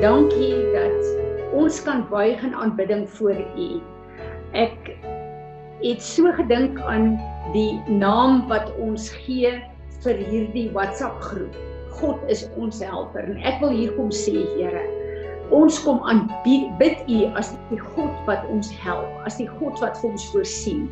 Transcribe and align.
Dankie 0.00 0.56
dat 0.72 1.52
ons 1.52 1.82
kan 1.84 2.06
buig 2.08 2.42
in 2.42 2.54
aanbidding 2.54 3.02
voor 3.18 3.36
U. 3.36 3.80
Ek 4.56 4.88
het 5.82 6.00
so 6.00 6.32
gedink 6.38 6.80
aan 6.80 7.18
die 7.52 7.76
naam 8.00 8.46
wat 8.48 8.70
ons 8.80 9.10
gee 9.26 9.50
vir 10.00 10.22
hierdie 10.30 10.70
WhatsApp 10.72 11.20
groep. 11.20 11.58
God 12.00 12.16
is 12.32 12.46
ons 12.56 12.80
helper 12.80 13.28
en 13.28 13.36
ek 13.44 13.60
wil 13.60 13.76
hier 13.76 13.92
kom 13.98 14.08
sê 14.08 14.40
Here, 14.54 14.86
ons 15.52 15.76
kom 15.84 16.00
aanbid 16.08 17.04
U 17.04 17.20
as 17.36 17.52
die 17.68 17.82
God 17.92 18.16
wat 18.24 18.48
ons 18.48 18.72
help, 18.80 19.10
as 19.28 19.36
die 19.36 19.50
God 19.58 19.76
wat 19.84 20.00
vir 20.00 20.14
ons 20.14 20.28
voorsien. 20.32 20.86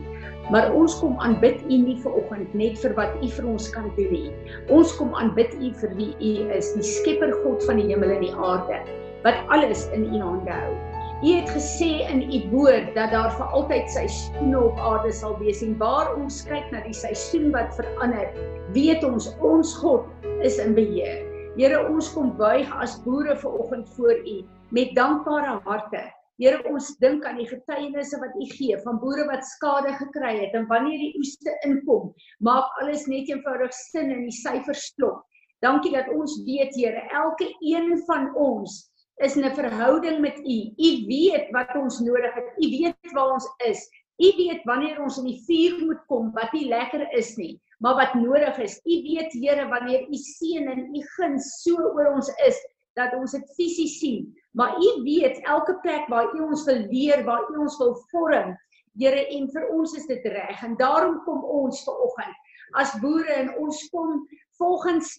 Maar 0.48 0.70
ons 0.72 0.94
kom 1.00 1.18
aanbid 1.20 1.60
U 1.68 1.76
nie 1.82 1.96
vir 2.00 2.14
oggend 2.16 2.54
net 2.56 2.78
vir 2.80 2.94
wat 2.96 3.16
U 3.20 3.28
vir 3.34 3.48
ons 3.50 3.66
kan 3.74 3.90
doen 3.98 4.12
nie. 4.14 4.30
Ons 4.72 4.94
kom 4.96 5.12
aanbid 5.20 5.52
U 5.60 5.72
vir 5.82 5.92
wie 5.98 6.12
U 6.16 6.30
is, 6.56 6.70
die 6.72 6.86
Skepper 6.86 7.34
God 7.42 7.66
van 7.68 7.80
die 7.80 7.90
hemel 7.90 8.14
en 8.16 8.24
die 8.24 8.32
aarde, 8.32 8.80
wat 9.26 9.42
alles 9.52 9.84
in 9.92 10.08
U 10.08 10.22
hande 10.22 10.56
hou. 10.56 10.72
U 11.18 11.34
het 11.34 11.52
gesê 11.52 11.90
in 12.08 12.24
U 12.32 12.42
woord 12.54 12.94
dat 12.96 13.12
daar 13.12 13.32
vir 13.36 13.56
altyd 13.60 13.92
seisoene 13.92 14.64
op 14.70 14.80
aarde 14.88 15.12
sal 15.12 15.36
wees 15.42 15.60
en 15.66 15.76
waar 15.82 16.14
ons 16.16 16.40
kyk 16.48 16.72
na 16.72 16.80
die 16.86 16.96
seisoen 16.96 17.50
wat 17.52 17.74
verander, 17.76 18.30
weet 18.72 19.04
ons 19.04 19.28
ons 19.44 19.74
God 19.82 20.06
is 20.46 20.56
in 20.62 20.72
beheer. 20.78 21.26
Here, 21.58 21.82
ons 21.90 22.08
kom 22.14 22.32
buig 22.38 22.70
as 22.78 23.00
boere 23.04 23.36
ver 23.36 23.60
oggend 23.60 23.90
voor 23.98 24.16
U 24.16 24.38
met 24.72 24.94
dankbare 24.96 25.58
harte 25.66 26.06
Here 26.38 26.60
ons 26.70 26.92
dink 27.02 27.24
aan 27.26 27.40
die 27.40 27.48
getuienisse 27.50 28.18
wat 28.22 28.36
U 28.38 28.44
gee 28.52 28.76
van 28.84 29.00
boere 29.02 29.24
wat 29.26 29.46
skade 29.46 29.90
gekry 29.98 30.36
het 30.36 30.52
en 30.54 30.68
wanneer 30.70 31.00
die 31.02 31.16
oeste 31.18 31.54
inkom, 31.66 32.12
maak 32.46 32.76
alles 32.82 33.08
net 33.10 33.26
eenvoudig 33.32 33.74
sin 33.74 34.12
en 34.14 34.22
die 34.28 34.36
syfers 34.36 34.84
klop. 34.94 35.24
Dankie 35.66 35.90
dat 35.96 36.06
ons 36.14 36.36
weet 36.46 36.76
Here, 36.78 37.02
elke 37.10 37.48
een 37.58 37.90
van 38.06 38.30
ons 38.38 38.84
is 39.26 39.34
in 39.34 39.48
'n 39.48 39.54
verhouding 39.54 40.20
met 40.22 40.38
U. 40.38 40.58
U 40.78 40.90
weet 41.10 41.50
wat 41.50 41.74
ons 41.74 41.98
nodig 42.06 42.34
het. 42.34 42.54
U 42.62 42.70
weet 42.70 43.12
waar 43.18 43.32
ons 43.34 43.48
is. 43.66 43.82
U 44.22 44.28
weet 44.38 44.62
wanneer 44.64 45.02
ons 45.02 45.18
in 45.18 45.26
die 45.32 45.42
vuur 45.46 45.86
moet 45.86 46.06
kom 46.06 46.30
wat 46.38 46.52
nie 46.52 46.68
lekker 46.70 47.02
is 47.18 47.34
nie, 47.36 47.58
maar 47.82 47.94
wat 47.98 48.14
nodig 48.14 48.58
is. 48.58 48.78
U 48.86 48.94
weet 49.10 49.32
Here 49.32 49.66
wanneer 49.68 50.06
U 50.06 50.14
seën 50.14 50.70
en 50.70 50.86
U 50.94 51.02
guns 51.16 51.50
so 51.64 51.74
oor 51.94 52.14
ons 52.14 52.30
is 52.46 52.58
dat 52.98 53.14
ons 53.16 53.34
dit 53.36 53.54
fisies 53.56 53.98
sien. 54.02 54.26
Maar 54.58 54.76
U 54.76 54.88
weet 55.06 55.38
elke 55.46 55.78
plek 55.84 56.08
waar 56.12 56.32
U 56.34 56.48
ons 56.50 56.66
wil 56.66 56.82
leer, 56.90 57.24
waar 57.24 57.46
U 57.52 57.62
ons 57.64 57.78
wil 57.78 57.94
vorm. 58.10 58.56
Here, 58.98 59.22
en 59.30 59.46
vir 59.54 59.68
ons 59.70 59.94
is 59.94 60.06
dit 60.10 60.24
reg 60.26 60.62
en 60.66 60.74
daarom 60.78 61.20
kom 61.22 61.44
ons 61.46 61.84
ver 61.86 61.98
oggend 62.02 62.46
as 62.76 62.96
boere 63.00 63.32
en 63.32 63.52
ons 63.62 63.78
kom 63.92 64.24
volgens 64.58 65.12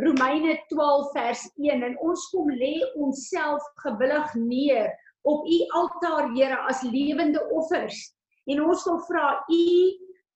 Romeine 0.00 0.56
12 0.70 1.10
vers 1.14 1.42
1 1.56 1.82
en 1.86 1.96
ons 2.02 2.28
kom 2.32 2.50
lê 2.50 2.76
onsself 2.98 3.62
gewillig 3.84 4.34
neer 4.34 4.90
op 5.24 5.46
U 5.46 5.58
altaar, 5.78 6.30
Here, 6.34 6.58
as 6.68 6.82
lewende 6.82 7.40
offers. 7.50 8.12
En 8.50 8.60
ons 8.60 8.82
wil 8.84 8.98
vra 9.08 9.28
U 9.48 9.66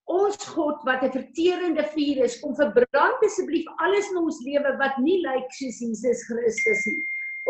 Ons 0.08 0.40
God 0.56 0.84
wat 0.88 1.02
'n 1.04 1.12
verterende 1.12 1.82
vuur 1.92 2.18
is, 2.24 2.38
kom 2.40 2.54
verbrand 2.56 3.24
asseblief 3.26 3.66
alles 3.84 4.06
in 4.10 4.16
ons 4.16 4.38
lewe 4.40 4.70
wat 4.80 4.96
nie 5.04 5.18
lyk 5.20 5.50
soos 5.52 5.80
Jesus 5.84 6.22
Christus 6.28 6.84
nie. 6.88 7.02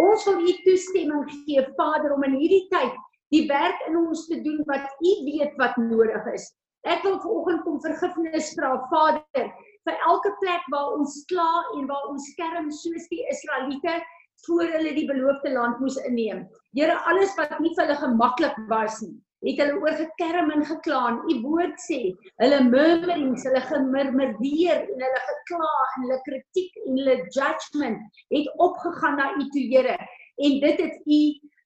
Ons 0.04 0.26
wil 0.26 0.42
U 0.42 0.54
toestemming 0.64 1.28
gee, 1.30 1.62
Vader, 1.76 2.14
om 2.16 2.26
in 2.26 2.34
hierdie 2.34 2.66
tyd 2.72 2.96
die 3.30 3.44
werk 3.46 3.78
in 3.86 4.00
ons 4.00 4.26
te 4.26 4.40
doen 4.42 4.58
wat 4.66 4.90
U 4.98 5.12
weet 5.28 5.54
wat 5.62 5.78
nodig 5.78 6.26
is. 6.34 6.48
Ek 6.82 7.06
wil 7.06 7.20
vanoggend 7.22 7.62
kom 7.62 7.78
vergifnis 7.86 8.50
vra, 8.58 8.74
Vader, 8.90 9.54
vir 9.86 10.02
elke 10.10 10.34
plek 10.42 10.66
waar 10.74 10.98
ons 10.98 11.14
kla 11.30 11.62
en 11.78 11.86
waar 11.86 12.10
ons 12.10 12.26
skerm 12.34 12.72
soos 12.74 13.06
die 13.14 13.22
Israeliete 13.30 14.00
voor 14.48 14.66
hulle 14.74 14.98
die 14.98 15.06
beloofde 15.06 15.54
land 15.54 15.78
moes 15.78 16.02
inneem. 16.10 16.42
Here, 16.74 16.98
alles 17.06 17.38
wat 17.38 17.54
nie 17.62 17.74
vir 17.78 17.86
hulle 17.86 18.02
gemaklik 18.02 18.58
was 18.66 18.98
nie 19.06 19.14
het 19.46 19.60
hulle 19.62 19.76
oor 19.78 19.96
gekerm 19.98 20.50
en 20.50 20.64
geklaan. 20.66 21.20
U 21.30 21.34
woord 21.44 21.78
sê, 21.84 22.00
hulle 22.42 22.60
murmurings, 22.66 23.44
hulle 23.46 23.62
gemurmureer 23.68 24.84
en 24.84 25.04
hulle 25.06 25.22
gekla 25.26 25.74
en 25.84 26.06
hulle 26.06 26.20
kritiek 26.26 26.80
en 26.84 26.98
hulle 27.00 27.16
judgement 27.36 28.22
het 28.34 28.50
opgegaan 28.56 29.18
na 29.20 29.30
U 29.36 29.48
toe, 29.54 29.66
Here. 29.68 29.98
En 30.38 30.60
dit 30.62 30.80
het 30.80 30.96
U 31.04 31.20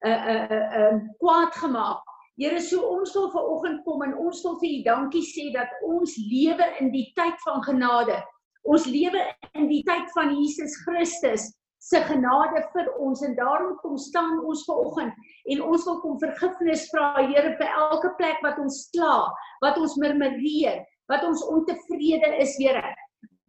uh, 0.09 0.11
uh, 0.35 0.59
uh, 0.81 0.99
kwaad 1.23 1.57
gemaak. 1.63 2.09
Here, 2.41 2.61
so 2.65 2.81
ons 2.89 3.13
wil 3.15 3.29
ver 3.31 3.49
oggend 3.55 3.83
kom 3.85 4.03
en 4.05 4.15
ons 4.17 4.41
wil 4.45 4.57
vir 4.61 4.77
U 4.79 4.85
dankie 4.87 5.25
sê 5.25 5.51
dat 5.55 5.73
ons 5.87 6.17
lewe 6.29 6.69
in 6.81 6.93
die 6.95 7.09
tyd 7.17 7.37
van 7.45 7.61
genade. 7.65 8.17
Ons 8.63 8.87
lewe 8.87 9.21
in 9.59 9.69
die 9.69 9.83
tyd 9.87 10.09
van 10.15 10.33
Jesus 10.37 10.77
Christus 10.85 11.51
se 11.83 11.99
genade 12.07 12.63
vir 12.73 12.89
ons 13.03 13.23
en 13.27 13.35
daarom 13.35 13.75
kom 13.83 13.99
staan 13.99 14.39
ons 14.47 14.63
ver 14.69 14.81
oggend 14.85 15.31
en 15.51 15.63
ons 15.67 15.87
wil 15.89 16.01
kom 16.05 16.19
vergifnis 16.23 16.85
vra 16.93 17.09
Here 17.19 17.55
vir 17.59 17.71
elke 17.71 18.13
plek 18.21 18.43
wat 18.47 18.59
ons 18.63 18.85
kla, 18.95 19.27
wat 19.65 19.79
ons 19.83 19.97
murmureer, 19.99 20.83
wat 21.11 21.25
ons 21.27 21.43
ontevrede 21.51 22.37
is 22.45 22.55
Here, 22.61 22.85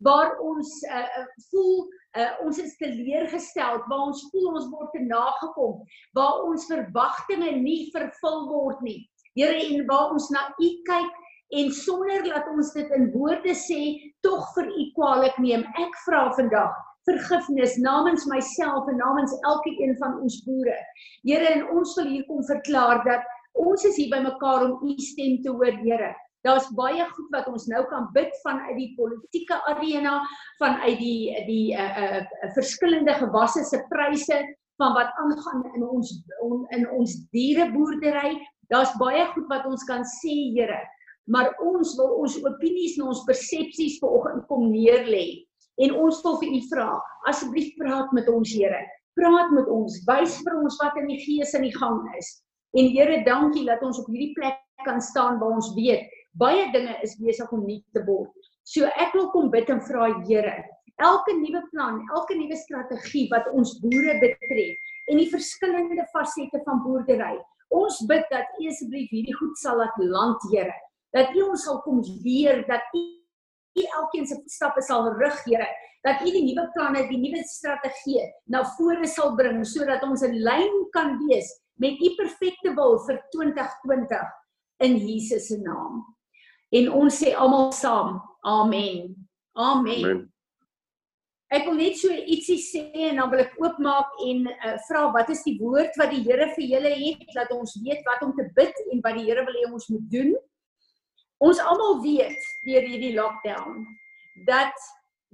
waar 0.04 0.34
ons 0.42 0.72
uh, 0.90 1.26
voel 1.52 1.86
uh, 2.18 2.32
ons 2.46 2.58
is 2.62 2.74
teleurgestel, 2.82 3.84
waar 3.86 4.08
ons 4.10 4.24
voel 4.32 4.50
ons 4.56 4.70
word 4.72 4.90
te 4.96 5.04
nagekom, 5.06 5.76
waar 6.18 6.48
ons 6.48 6.66
verwagtinge 6.72 7.52
nie 7.62 7.92
vervul 7.94 8.48
word 8.50 8.82
nie. 8.88 9.04
Here 9.38 9.60
en 9.68 9.86
waar 9.90 10.14
ons 10.16 10.32
na 10.34 10.48
U 10.58 10.72
kyk 10.90 11.22
en 11.54 11.70
sonder 11.74 12.26
dat 12.26 12.50
ons 12.50 12.74
dit 12.74 12.98
in 12.98 13.12
woorde 13.14 13.54
sê, 13.58 13.82
tog 14.26 14.50
vir 14.58 14.74
U 14.74 14.88
kwaliek 14.98 15.38
neem. 15.42 15.68
Ek 15.78 16.02
vra 16.08 16.26
vandag 16.34 16.74
vergifnis 17.08 17.78
namens 17.78 18.26
myself 18.32 18.88
en 18.88 19.00
namens 19.02 19.34
elke 19.42 19.74
een 19.82 19.96
van 20.00 20.20
ons 20.24 20.42
boere. 20.48 20.76
Here, 21.28 21.48
en 21.56 21.66
ons 21.76 21.96
wil 22.00 22.12
hier 22.12 22.28
kom 22.30 22.44
verklaar 22.48 23.04
dat 23.08 23.26
ons 23.60 23.84
is 23.86 23.98
hier 24.00 24.12
bymekaar 24.14 24.68
om 24.68 24.78
u 24.90 24.96
stem 25.02 25.42
te 25.44 25.52
hoor, 25.52 25.76
Here. 25.84 26.14
Daar's 26.44 26.68
baie 26.76 27.06
goed 27.16 27.30
wat 27.32 27.48
ons 27.48 27.70
nou 27.72 27.86
kan 27.88 28.10
bid 28.16 28.34
vanuit 28.44 28.76
die 28.76 28.90
politieke 28.98 29.62
arena, 29.72 30.18
vanuit 30.60 30.98
die 31.00 31.46
die 31.48 31.68
uh 31.72 31.86
uh 32.04 32.50
verskillende 32.58 33.16
gewasse 33.22 33.64
se 33.64 33.80
pryse 33.92 34.42
van 34.82 34.96
wat 34.98 35.14
aangaan 35.24 35.64
in 35.76 35.86
ons 35.88 36.12
on, 36.44 36.66
in 36.76 36.84
ons 36.92 37.16
diereboerdery. 37.32 38.36
Daar's 38.74 38.92
baie 39.00 39.24
goed 39.32 39.48
wat 39.48 39.70
ons 39.70 39.88
kan 39.88 40.04
sê, 40.20 40.36
Here. 40.58 40.82
Maar 41.32 41.54
ons 41.64 41.96
wil 41.96 42.12
ons 42.26 42.36
opinies 42.44 42.98
en 43.00 43.08
ons 43.14 43.24
persepsies 43.28 44.02
vanoggend 44.04 44.44
kom 44.50 44.68
neerlê. 44.74 45.46
En 45.82 45.96
ons 46.06 46.20
wil 46.26 46.36
vir 46.42 46.52
u 46.54 46.62
vra, 46.70 46.90
asseblief 47.30 47.74
praat 47.80 48.12
met 48.14 48.30
ons 48.30 48.52
Here. 48.54 48.82
Praat 49.18 49.54
met 49.54 49.70
ons, 49.70 50.02
wys 50.10 50.40
vir 50.46 50.58
ons 50.60 50.78
wat 50.82 50.98
in 51.02 51.08
die 51.10 51.22
gees 51.22 51.54
in 51.58 51.66
die 51.66 51.76
gang 51.76 52.02
is. 52.18 52.30
En 52.78 52.90
Here, 52.94 53.22
dankie 53.26 53.66
dat 53.66 53.82
ons 53.86 54.02
op 54.02 54.10
hierdie 54.10 54.34
plek 54.38 54.60
kan 54.86 55.02
staan 55.02 55.40
waar 55.40 55.58
ons 55.58 55.72
weet 55.78 56.10
baie 56.42 56.66
dinge 56.74 56.96
is 57.06 57.16
besig 57.22 57.52
om 57.54 57.66
nie 57.66 57.82
te 57.94 58.02
word. 58.08 58.32
So 58.66 58.90
ek 58.98 59.14
wil 59.18 59.30
kom 59.34 59.52
bid 59.54 59.70
en 59.70 59.82
vra 59.86 60.10
Here, 60.28 60.56
elke 61.02 61.36
nuwe 61.38 61.62
plan, 61.72 62.02
elke 62.16 62.38
nuwe 62.38 62.58
strategie 62.58 63.28
wat 63.32 63.50
ons 63.54 63.76
boere 63.84 64.18
betref 64.22 64.94
en 65.12 65.20
die 65.20 65.30
verskillende 65.30 66.06
fasette 66.14 66.62
van 66.66 66.82
boerdery. 66.86 67.36
Ons 67.74 68.00
bid 68.10 68.26
dat 68.32 68.50
U 68.60 68.70
asseblief 68.70 69.12
hierdie 69.12 69.36
goed 69.36 69.58
sal 69.62 69.82
laat 69.82 69.98
land, 70.00 70.42
Here. 70.52 70.74
Dat 71.14 71.34
U 71.38 71.50
ons 71.52 71.66
sal 71.68 71.82
kom 71.86 72.02
leer 72.24 72.64
dat 72.70 72.86
U 72.96 73.04
U 73.80 73.84
elkeen 74.00 74.28
se 74.30 74.38
stappe 74.52 74.82
sal 74.86 75.10
rig, 75.18 75.40
Here, 75.48 75.68
dat 76.06 76.22
U 76.22 76.32
die 76.32 76.44
nuwe 76.46 76.68
planne, 76.76 77.06
die 77.10 77.20
nuwe 77.22 77.44
strategie 77.48 78.26
na 78.52 78.64
vore 78.78 79.08
sal 79.08 79.36
bring 79.40 79.64
sodat 79.66 80.04
ons 80.06 80.26
in 80.28 80.36
lyn 80.46 80.84
kan 80.96 81.18
wees 81.24 81.50
met 81.82 82.02
U 82.02 82.12
perfekte 82.20 82.76
wil 82.78 83.00
vir 83.08 83.22
2020 83.36 84.28
in 84.84 85.00
Jesus 85.08 85.48
se 85.48 85.58
naam. 85.64 86.04
En 86.74 86.92
ons 87.04 87.18
sê 87.22 87.34
almal 87.38 87.72
saam, 87.78 88.18
amen. 88.42 89.14
Amen. 89.54 90.00
amen. 90.04 90.22
Ek 91.54 91.68
wil 91.68 91.76
net 91.78 92.00
so 92.02 92.10
ietsie 92.10 92.58
sê 92.58 92.82
en 93.12 93.20
dan 93.22 93.30
wil 93.30 93.44
ek 93.44 93.58
oopmaak 93.62 94.16
en 94.26 94.48
uh, 94.50 94.72
vra 94.88 95.04
wat 95.14 95.30
is 95.30 95.44
die 95.46 95.54
woord 95.60 95.94
wat 96.02 96.10
die 96.10 96.24
Here 96.26 96.48
vir 96.56 96.66
julle 96.66 96.94
het 96.98 97.36
dat 97.36 97.52
ons 97.54 97.76
weet 97.86 98.02
wat 98.08 98.24
om 98.26 98.32
te 98.38 98.48
bid 98.58 98.80
en 98.90 99.04
wat 99.06 99.20
die 99.20 99.28
Here 99.28 99.44
wil 99.46 99.60
hê 99.60 99.68
ons 99.70 99.86
moet 99.94 100.08
doen. 100.10 100.32
Ons 101.44 101.60
almal 101.60 102.02
weet 102.04 102.44
deur 102.64 102.86
hierdie 102.88 103.14
lockdown 103.18 103.84
dat 104.48 104.74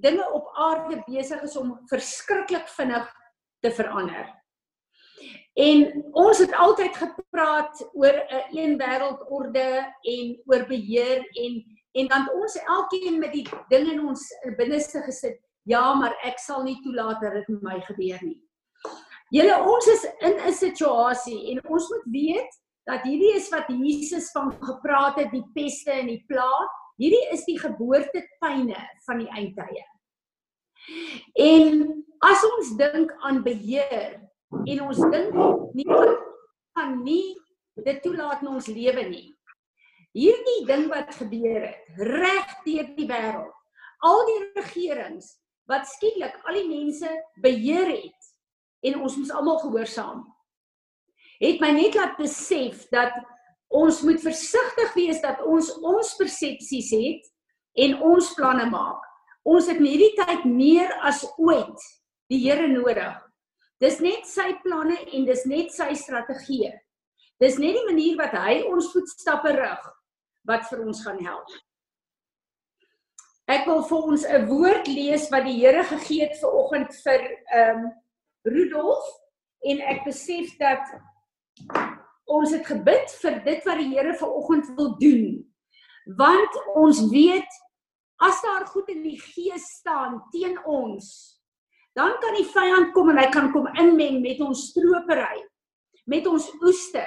dinge 0.01 0.25
op 0.33 0.49
aarde 0.57 1.03
besig 1.05 1.41
is 1.45 1.57
om 1.59 1.75
verskriklik 1.91 2.67
vinnig 2.73 3.07
te 3.61 3.71
verander. 3.71 4.27
En 5.59 5.83
ons 6.17 6.39
het 6.39 6.53
altyd 6.55 6.95
gepraat 6.97 7.81
oor 7.93 8.15
'n 8.15 8.25
een, 8.29 8.57
een 8.57 8.77
wêreldorde 8.79 9.69
en 10.01 10.41
oor 10.45 10.65
beheer 10.67 11.27
en 11.43 11.63
en 11.91 12.07
dan 12.07 12.29
ons 12.33 12.55
elkeen 12.55 13.19
met 13.19 13.31
die 13.33 13.47
dinge 13.67 13.91
in 13.91 14.07
ons 14.07 14.27
binneste 14.57 15.01
gesit. 15.01 15.39
Ja, 15.63 15.93
maar 15.93 16.13
ek 16.23 16.39
sal 16.39 16.63
nie 16.63 16.77
toelaat 16.83 17.21
dat 17.21 17.33
dit 17.33 17.47
met 17.47 17.61
my 17.61 17.79
gebeur 17.81 18.21
nie. 18.21 18.37
Julle 19.29 19.57
ons 19.61 19.87
is 19.87 20.05
in 20.19 20.37
'n 20.47 20.53
situasie 20.53 21.51
en 21.51 21.67
ons 21.67 21.89
moet 21.89 22.05
weet 22.05 22.61
dat 22.89 23.05
hierdie 23.05 23.35
is 23.37 23.49
wat 23.53 23.69
Jesus 23.69 24.31
van 24.33 24.51
gepraat 24.57 25.19
het, 25.21 25.31
die 25.33 25.45
peste 25.53 25.93
en 25.93 26.09
die 26.09 26.23
plaag. 26.29 26.75
Hierdie 26.99 27.25
is 27.35 27.45
die 27.47 27.59
geboortepyne 27.59 28.79
van 29.05 29.21
die 29.21 29.29
eindtye. 29.29 29.85
En 31.39 31.85
as 32.25 32.43
ons 32.47 32.73
dink 32.79 33.13
aan 33.23 33.43
beheer, 33.45 34.17
en 34.49 34.81
ons 34.87 35.01
dink 35.13 35.35
nie 35.77 35.85
gaan 35.89 36.95
nie 37.03 37.35
dit 37.85 38.01
toelaat 38.03 38.41
in 38.43 38.51
ons 38.51 38.69
lewe 38.71 39.05
nie. 39.09 39.27
Hierdie 40.17 40.63
ding 40.67 40.87
wat 40.89 41.13
gebeur 41.19 41.67
het 41.67 42.01
reg 42.09 42.55
deur 42.65 42.89
die 42.97 43.07
wêreld. 43.07 43.53
Al 44.03 44.25
die 44.27 44.39
regerings 44.57 45.35
wat 45.69 45.87
skielik 45.91 46.39
al 46.47 46.57
die 46.57 46.67
mense 46.67 47.09
beheer 47.43 47.91
het 47.91 48.29
en 48.89 49.01
ons 49.03 49.17
moes 49.19 49.31
almal 49.35 49.59
gehoorsaam. 49.61 50.23
Het 51.39 51.61
my 51.63 51.71
net 51.75 51.95
laat 51.95 52.17
besef 52.19 52.87
dat 52.91 53.13
ons 53.69 54.01
moet 54.01 54.19
versigtig 54.21 54.93
wees 54.97 55.21
dat 55.23 55.39
ons 55.45 55.69
ons 55.85 56.15
persepsies 56.19 56.89
het 56.95 57.29
en 57.85 57.95
ons 58.03 58.33
planne 58.35 58.65
maak. 58.71 59.05
Ons 59.47 59.69
het 59.69 59.79
in 59.79 59.87
hierdie 59.87 60.15
tyd 60.17 60.45
meer 60.49 60.91
as 61.05 61.23
ooit 61.37 61.87
die 62.29 62.41
Here 62.43 62.67
nodig. 62.67 63.15
Dis 63.79 64.01
net 64.03 64.27
sy 64.27 64.51
planne 64.65 64.97
en 65.15 65.25
dis 65.25 65.45
net 65.47 65.71
sy 65.71 65.93
strategie. 65.95 66.73
Dis 67.39 67.55
net 67.61 67.77
die 67.77 67.87
manier 67.87 68.17
wat 68.19 68.35
hy 68.35 68.59
ons 68.67 68.91
voetstappe 68.91 69.53
rig 69.55 69.87
wat 70.49 70.65
vir 70.67 70.83
ons 70.83 71.03
gaan 71.05 71.21
help. 71.23 71.47
Ek 73.49 73.63
wil 73.65 73.79
vir 73.87 74.09
ons 74.11 74.25
'n 74.25 74.45
woord 74.49 74.87
lees 74.87 75.29
wat 75.31 75.45
die 75.47 75.57
Here 75.61 75.83
gegee 75.83 76.27
het 76.27 76.35
vir 76.41 76.51
oggend 76.53 76.91
vir 77.05 77.21
ehm 77.53 77.85
um, 77.85 77.87
Rudolf 78.45 79.07
en 79.65 79.81
ek 79.81 80.05
besef 80.05 80.51
dat 80.59 80.83
ons 82.29 82.53
het 82.53 82.65
gebid 82.67 83.15
vir 83.23 83.39
dit 83.45 83.65
wat 83.65 83.81
die 83.81 83.89
Here 83.93 84.13
vir 84.19 84.35
oggend 84.37 84.69
wil 84.77 84.93
doen. 85.01 85.25
Want 86.19 86.57
ons 86.77 87.01
weet 87.11 87.59
as 88.25 88.41
daar 88.43 88.65
goed 88.69 88.89
in 88.91 89.03
die 89.05 89.17
gees 89.19 89.65
staan 89.79 90.19
teen 90.33 90.57
ons, 90.67 91.07
dan 91.97 92.15
kan 92.21 92.35
die 92.37 92.47
vyand 92.47 92.93
kom 92.95 93.11
en 93.11 93.19
hy 93.19 93.27
kan 93.33 93.49
kom 93.53 93.69
inmeng 93.79 94.19
met 94.23 94.41
ons 94.43 94.69
stropery, 94.71 95.39
met 96.09 96.27
ons 96.29 96.47
oeste, 96.61 97.03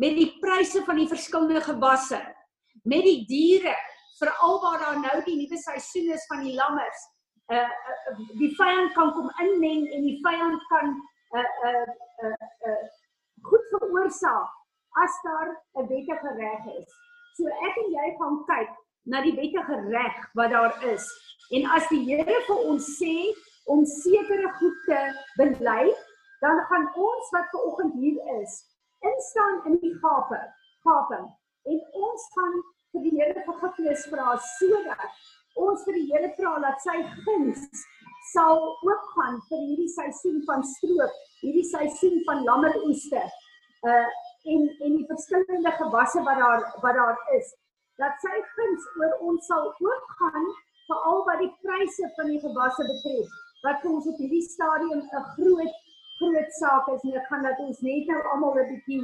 met 0.00 0.16
die 0.16 0.30
pryse 0.42 0.82
van 0.86 0.98
die 1.00 1.08
verskillende 1.10 1.62
gewasse, 1.64 2.20
met 2.88 3.04
die 3.06 3.24
diere, 3.28 3.74
veral 4.18 4.60
waar 4.62 4.80
daar 4.82 5.00
nou 5.02 5.16
die 5.26 5.36
nuwe 5.42 5.58
seisoen 5.60 6.12
is 6.14 6.26
van 6.30 6.44
die 6.46 6.54
lammers. 6.56 7.08
Uh, 7.52 7.60
uh 7.60 8.12
die 8.38 8.54
vyand 8.56 8.94
kan 8.96 9.10
kom 9.12 9.26
inmeng 9.42 9.84
en 9.92 10.06
die 10.06 10.16
vyand 10.24 10.62
kan 10.70 10.94
uh 11.36 11.50
uh 11.68 11.88
uh, 12.24 12.46
uh 12.70 12.84
goed 13.48 13.66
veroorsaak 13.72 14.50
as 15.02 15.14
daar 15.22 15.48
'n 15.80 15.86
wettige 15.88 16.30
reg 16.40 16.64
is. 16.78 16.90
So 17.36 17.46
ek 17.68 17.76
en 17.82 17.90
jy 17.98 18.08
gaan 18.18 18.36
kyk 18.50 18.70
na 19.10 19.20
die 19.20 19.34
wettige 19.36 19.76
reg 19.90 20.16
wat 20.34 20.50
daar 20.50 20.74
is. 20.92 21.04
En 21.50 21.66
as 21.76 21.88
die 21.88 22.04
Here 22.08 22.40
vir 22.46 22.60
ons 22.70 22.86
sê 22.98 23.16
om 23.66 23.84
sekere 23.84 24.52
goed 24.58 24.78
te 24.86 25.00
bely, 25.36 25.94
dan 26.40 26.60
gaan 26.68 26.86
ons 26.94 27.30
wat 27.32 27.50
ver 27.50 27.64
oggend 27.68 27.94
hier 27.94 28.40
is, 28.40 28.52
instaan 29.00 29.60
in 29.66 29.78
die 29.80 29.94
gape, 30.00 30.40
gaping. 30.84 31.26
En 31.64 31.78
ons 31.92 32.28
gaan 32.36 32.56
vir 32.92 33.06
die 33.06 33.14
Here 33.18 33.44
vergifnis 33.48 34.06
vra 34.12 34.36
sodat 34.58 35.10
ons 35.54 35.84
vir 35.86 35.98
die 36.00 36.06
Here 36.12 36.32
vra 36.38 36.58
dat 36.64 36.80
sy 36.84 36.96
guns 37.26 37.84
sal 38.32 38.60
oopgaan 38.88 39.40
vir 39.48 39.64
hierdie 39.68 39.92
seisoen 39.92 40.42
van 40.48 40.62
stroop, 40.64 41.16
hierdie 41.40 41.66
seisoen 41.70 42.22
van 42.28 42.44
lammeroeste. 42.44 43.24
Uh 43.82 44.06
en 44.44 44.76
en 44.84 44.96
die 44.96 45.06
verskillende 45.08 45.70
gewasse 45.80 46.22
wat 46.22 46.38
daar 46.38 46.62
wat 46.80 46.94
daar 46.94 47.18
is 47.36 47.54
dat 48.02 48.20
sy 48.24 48.36
guns 48.56 48.86
oor 49.00 49.14
ons 49.28 49.46
sal 49.46 49.70
oopgaan 49.86 50.48
veral 50.88 51.22
wat 51.28 51.40
die 51.44 51.52
pryse 51.62 52.10
van 52.16 52.30
die 52.32 52.40
gewasse 52.42 52.86
betref 52.90 53.38
wat 53.66 53.80
vir 53.82 53.94
ons 53.96 54.08
op 54.12 54.20
hierdie 54.22 54.42
stadium 54.48 55.00
'n 55.00 55.24
groot 55.36 55.78
groot 56.18 56.52
saak 56.60 56.90
is 56.94 57.06
en 57.08 57.16
ek 57.20 57.30
gaan 57.30 57.46
dat 57.48 57.62
ons 57.68 57.80
net 57.88 58.12
nou 58.12 58.20
almal 58.32 58.58
'n 58.64 58.68
bietjie 58.72 59.00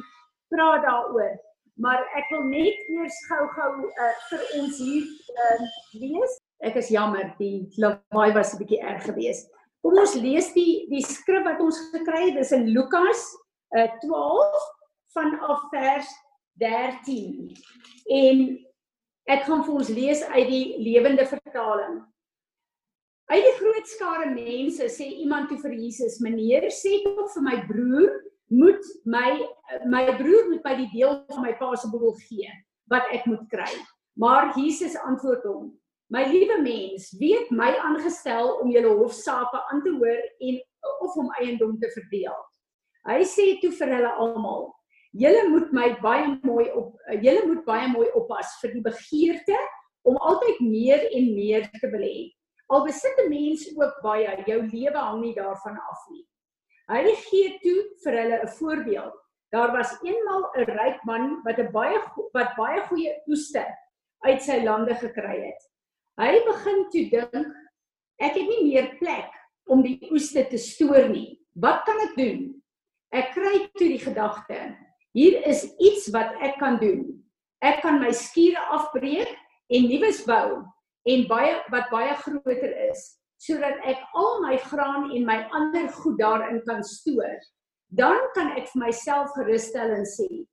praat 0.55 0.84
daaroor 0.88 1.40
maar 1.87 2.05
ek 2.20 2.28
wil 2.34 2.44
net 2.52 2.76
eers 2.96 3.19
gou-gou 3.31 3.73
uh, 3.88 4.14
vir 4.28 4.46
ons 4.61 4.78
hier 4.84 5.05
uh, 5.44 5.61
lees 6.05 6.38
ek 6.62 6.76
is 6.76 6.90
jammer 6.92 7.34
die 7.38 7.68
lawaai 7.78 8.34
was 8.34 8.54
'n 8.54 8.62
bietjie 8.62 8.80
erg 8.80 9.04
geweest 9.04 9.50
kom 9.82 9.98
ons 9.98 10.14
lees 10.14 10.52
die 10.52 10.86
die 10.90 11.02
skrif 11.02 11.44
wat 11.44 11.60
ons 11.60 11.78
gekry 11.92 12.30
het 12.30 12.40
dis 12.40 12.52
in 12.52 12.66
Lukas 12.74 13.22
uh, 13.76 13.88
12 14.02 14.66
vanaf 15.14 15.68
vers 15.72 16.10
13 16.60 17.54
en 18.08 18.42
Ek 19.30 19.44
gaan 19.46 19.62
vir 19.66 19.76
ons 19.78 19.90
lees 19.94 20.22
uit 20.34 20.48
die 20.48 20.64
lewende 20.82 21.26
vertaling. 21.28 22.00
Uit 23.30 23.44
die 23.44 23.56
groot 23.60 23.90
skare 23.92 24.30
mense 24.32 24.88
sê 24.90 25.06
iemand 25.22 25.50
toe 25.50 25.58
vir 25.62 25.76
Jesus: 25.76 26.18
"Meneer, 26.24 26.66
sê 26.74 26.98
tog 27.04 27.30
vir 27.34 27.44
my 27.46 27.56
broer, 27.68 28.10
moet 28.50 28.82
my 29.04 29.38
my 29.86 30.02
broer 30.18 30.48
moet 30.48 30.64
my 30.64 30.74
die 30.80 30.90
deel 30.90 31.20
van 31.30 31.44
my 31.44 31.52
pa 31.60 31.70
se 31.76 31.90
boedel 31.92 32.16
gee 32.26 32.50
wat 32.90 33.06
ek 33.14 33.26
moet 33.30 33.46
kry." 33.52 33.70
Maar 34.18 34.50
Jesus 34.58 34.96
antwoord 35.06 35.46
hom: 35.46 35.70
"My 36.10 36.24
liewe 36.26 36.60
mens, 36.62 37.12
wie 37.18 37.36
het 37.36 37.50
my 37.50 37.70
aangestel 37.78 38.58
om 38.62 38.70
julle 38.70 38.96
hofsaake 38.98 39.62
aan 39.70 39.82
te 39.82 39.90
hoor 39.90 40.22
en 40.40 40.62
of 41.06 41.16
om 41.16 41.30
eiendom 41.40 41.78
te 41.78 41.90
verdeel?" 41.94 42.38
Hy 43.08 43.22
sê 43.24 43.60
toe 43.60 43.70
vir 43.72 43.94
hulle 43.96 44.12
almal: 44.12 44.74
Julle 45.12 45.48
moet 45.50 45.72
my 45.72 45.86
baie 46.02 46.26
mooi 46.46 46.68
op 46.70 46.98
julle 47.22 47.46
moet 47.46 47.64
baie 47.66 47.88
mooi 47.90 48.08
oppas 48.14 48.58
vir 48.60 48.74
die 48.76 48.82
begeerte 48.84 49.56
om 50.06 50.16
altyd 50.16 50.60
meer 50.62 51.06
en 51.10 51.32
meer 51.34 51.66
te 51.80 51.90
wil 51.90 52.04
hê. 52.06 52.30
Al 52.70 52.85
besit 52.87 53.18
'n 53.18 53.30
mens 53.30 53.64
ook 53.75 54.02
baie, 54.02 54.44
jou 54.46 54.61
lewe 54.62 54.99
hang 54.99 55.20
nie 55.20 55.35
daarvan 55.35 55.78
af 55.90 56.04
nie. 56.11 56.26
Hy 56.90 57.14
gee 57.30 57.58
toe 57.62 57.80
vir 58.04 58.12
hulle 58.20 58.38
'n 58.42 58.54
voorbeeld. 58.58 59.16
Daar 59.52 59.73
was 59.73 59.99
eenmal 60.04 60.50
'n 60.54 60.64
ryk 60.78 61.04
man 61.04 61.42
wat 61.44 61.58
'n 61.58 61.73
baie 61.73 61.99
wat 62.35 62.56
baie 62.56 62.80
goeie 62.87 63.12
oeste 63.26 63.66
uit 64.26 64.42
sy 64.42 64.62
lande 64.62 64.94
gekry 64.94 65.40
het. 65.49 65.69
Hy 66.20 66.36
begin 66.44 66.80
toe 66.92 67.04
dink, 67.14 67.50
ek 68.20 68.34
het 68.36 68.48
nie 68.48 68.62
meer 68.66 68.90
plek 69.00 69.32
om 69.72 69.80
die 69.80 69.96
oeste 70.12 70.44
te 70.50 70.58
stoor 70.60 71.08
nie. 71.08 71.38
Wat 71.56 71.86
kan 71.86 71.96
ek 72.04 72.16
doen? 72.18 72.42
Ek 73.16 73.32
kry 73.32 73.64
toe 73.78 73.88
die 73.88 74.02
gedagte, 74.02 74.58
Hier 75.16 75.40
is 75.46 75.64
iets 75.82 76.06
wat 76.14 76.36
ek 76.38 76.60
kan 76.60 76.76
doen. 76.78 77.02
Ek 77.58 77.80
kan 77.82 77.98
my 77.98 78.12
skure 78.14 78.60
afbreek 78.76 79.32
en 79.74 79.88
nuus 79.90 80.20
bou 80.26 80.60
en 81.10 81.24
baie 81.30 81.56
wat 81.72 81.90
baie 81.90 82.12
groter 82.22 82.76
is 82.90 83.16
sodat 83.40 83.80
ek 83.88 84.02
al 84.20 84.42
my 84.44 84.58
graan 84.68 85.08
en 85.16 85.24
my 85.24 85.38
ander 85.56 85.88
goed 85.96 86.18
daarin 86.20 86.60
kan 86.66 86.82
stoor. 86.84 87.38
Dan 87.88 88.20
kan 88.36 88.52
ek 88.52 88.68
vir 88.68 88.82
myself 88.84 89.32
gerustel 89.32 89.94
en 89.96 90.04
sê: 90.04 90.44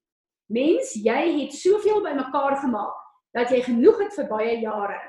Mens, 0.48 0.96
jy 0.96 1.44
het 1.44 1.54
soveel 1.54 2.00
bymekaar 2.06 2.56
gemaak 2.64 2.96
dat 3.36 3.52
jy 3.52 3.60
genoeg 3.68 4.00
het 4.06 4.16
vir 4.16 4.30
baie 4.32 4.56
jare. 4.64 5.02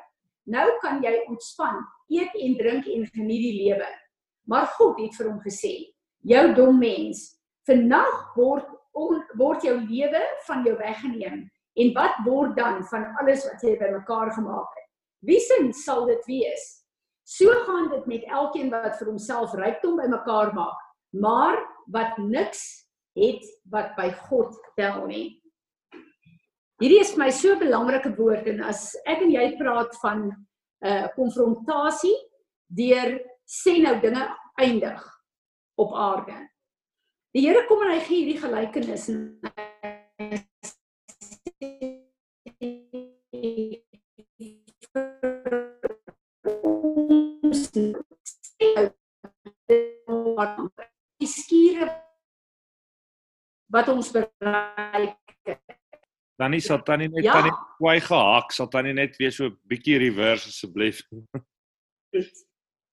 Nou 0.48 0.66
kan 0.82 1.02
jy 1.04 1.12
ontspan, 1.28 1.82
eet 2.08 2.32
en 2.40 2.56
drink 2.56 2.88
en 2.88 3.04
geniet 3.12 3.44
die 3.44 3.56
lewe. 3.66 3.88
Maar 4.48 4.70
God 4.78 5.00
het 5.02 5.16
vir 5.18 5.28
hom 5.28 5.40
gesê: 5.44 5.74
Jou 6.24 6.44
dom 6.56 6.80
mens, 6.80 7.20
vannag 7.68 8.32
word 8.36 8.66
on, 8.96 9.20
word 9.36 9.66
jou 9.66 9.76
lewe 9.84 10.22
van 10.48 10.64
jou 10.66 10.74
weggeneem 10.80 11.44
en 11.78 11.92
wat 11.94 12.16
word 12.24 12.56
dan 12.56 12.80
van 12.90 13.04
alles 13.20 13.44
wat 13.46 13.62
jy 13.62 13.76
bymekaar 13.78 14.32
gemaak 14.34 14.72
het? 14.74 14.88
Wie 15.28 15.38
sin 15.42 15.70
sal 15.76 16.06
dit 16.08 16.24
wees? 16.26 16.64
So 17.28 17.52
gaan 17.66 17.90
dit 17.92 18.06
met 18.08 18.24
elkeen 18.32 18.72
wat 18.72 18.96
vir 18.98 19.10
homself 19.12 19.52
rykdom 19.58 19.98
bymekaar 20.00 20.54
maak, 20.56 20.80
maar 21.12 21.60
wat 21.92 22.16
niks 22.18 22.64
het 23.18 23.44
wat 23.68 23.92
by 23.98 24.08
God 24.30 24.56
tel 24.80 25.04
nie. 25.10 25.36
Hierdie 26.78 27.00
is 27.02 27.10
vir 27.10 27.24
my 27.24 27.30
so 27.34 27.54
'n 27.54 27.58
belangrike 27.58 28.10
woord 28.14 28.46
en 28.46 28.60
as 28.62 28.94
ek 29.02 29.22
en 29.24 29.32
jy 29.34 29.46
praat 29.58 29.96
van 29.98 30.30
'n 30.30 30.34
uh, 30.86 31.06
konfrontasie 31.18 32.14
deur 32.70 33.18
sê 33.42 33.82
nou 33.82 33.98
dinge 33.98 34.22
eindig 34.54 35.02
op 35.74 35.90
aarde. 35.94 36.38
Die 37.34 37.42
Here 37.42 37.66
kom 37.66 37.82
en 37.82 37.90
hy 37.90 38.00
gee 38.06 38.22
hierdie 38.22 38.38
gelykenis 38.38 39.08
en 39.10 39.42
die 51.18 51.30
skure 51.34 51.90
wat 53.66 53.88
ons 53.90 54.14
bereik 54.14 54.27
Tannie 56.48 56.64
sal 56.64 56.80
tannie 56.80 57.10
net 57.12 57.26
ja. 57.26 57.34
tannie 57.36 57.52
kwai 57.76 57.98
gehak 58.00 58.54
sal 58.56 58.70
tannie 58.72 58.94
net 58.96 59.18
weer 59.20 59.32
so 59.32 59.44
'n 59.44 59.56
bietjie 59.68 59.98
reverse 60.00 60.48
asseblief 60.48 61.02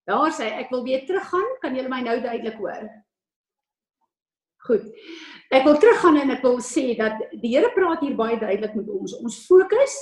Daar 0.05 0.31
sê 0.35 0.51
ek 0.59 0.69
wil 0.71 0.83
weer 0.83 1.05
teruggaan 1.07 1.47
kan 1.61 1.75
julle 1.75 1.89
my 1.89 2.01
nou 2.03 2.19
duidelik 2.19 2.59
hoor 2.59 2.83
Goed. 4.67 4.83
Ek 5.53 5.63
wil 5.63 5.77
teruggaan 5.77 6.17
en 6.17 6.33
ek 6.35 6.43
wil 6.43 6.59
sê 6.59 6.97
dat 6.97 7.15
die 7.31 7.53
Here 7.55 7.71
praat 7.71 8.01
hier 8.01 8.15
baie 8.17 8.35
duidelik 8.35 8.75
met 8.75 8.89
ons. 8.89 9.13
Ons 9.23 9.45
fokus 9.47 9.95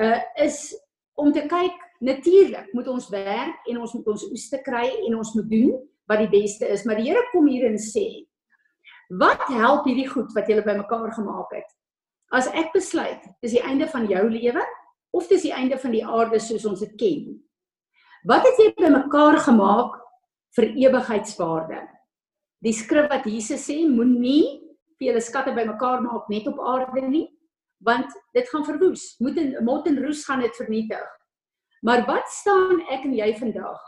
uh 0.00 0.18
is 0.42 0.74
om 1.14 1.30
te 1.32 1.46
kyk 1.46 1.76
natuurlik 2.00 2.72
moet 2.72 2.88
ons 2.88 3.10
werk 3.12 3.68
en 3.68 3.78
ons 3.78 3.94
moet 3.94 4.06
ons 4.08 4.30
oeste 4.32 4.58
kry 4.64 4.88
en 5.06 5.18
ons 5.18 5.34
moet 5.34 5.50
doen 5.50 5.74
wat 6.08 6.18
die 6.18 6.32
beste 6.34 6.66
is. 6.66 6.82
Maar 6.84 6.96
die 6.98 7.12
Here 7.12 7.22
kom 7.30 7.46
hier 7.46 7.68
en 7.70 7.78
sê 7.78 8.26
Wat 9.08 9.46
help 9.48 9.86
hierdie 9.86 10.08
goed 10.08 10.34
wat 10.34 10.48
julle 10.50 10.66
bymekaar 10.66 11.12
gemaak 11.14 11.52
het? 11.54 11.78
As 12.34 12.48
ek 12.52 12.74
besluit, 12.74 13.22
dis 13.42 13.54
die 13.56 13.64
einde 13.64 13.88
van 13.88 14.08
jou 14.10 14.24
lewe 14.28 14.64
of 15.16 15.28
dis 15.30 15.46
die 15.46 15.54
einde 15.56 15.78
van 15.80 15.94
die 15.94 16.04
aarde 16.04 16.40
soos 16.42 16.66
ons 16.68 16.82
dit 16.84 16.96
ken. 17.00 17.22
Wat 18.28 18.44
het 18.44 18.58
jy 18.60 18.72
bymekaar 18.76 19.38
gemaak 19.46 19.94
vir 20.58 20.72
ewigheidswaarde? 20.76 21.86
Die 22.64 22.74
skrif 22.74 23.08
wat 23.08 23.26
Jesus 23.30 23.64
sê, 23.64 23.78
moenie 23.88 24.58
vir 24.98 25.12
julle 25.12 25.22
skatte 25.22 25.54
bymekaar 25.56 26.02
maak 26.04 26.26
net 26.28 26.48
op 26.50 26.58
aarde 26.60 27.06
nie, 27.06 27.28
want 27.86 28.10
dit 28.34 28.48
gaan 28.50 28.66
verwoes. 28.66 29.14
Moet 29.22 29.38
in 29.40 29.54
mot 29.64 29.86
en 29.86 30.00
roes 30.02 30.24
gaan 30.26 30.42
dit 30.44 30.60
vernietig. 30.60 31.06
Maar 31.86 32.04
wat 32.08 32.28
staan 32.34 32.82
ek 32.90 33.06
en 33.06 33.14
jy 33.14 33.30
vandag 33.38 33.80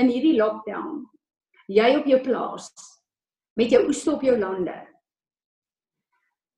in 0.00 0.08
hierdie 0.08 0.38
lockdown? 0.40 1.04
Jy 1.68 1.88
op 2.00 2.06
jou 2.08 2.20
plaas 2.24 2.70
met 3.56 3.72
jou 3.72 3.82
oeste 3.88 4.12
op 4.12 4.24
jou 4.24 4.36
lande. 4.38 4.74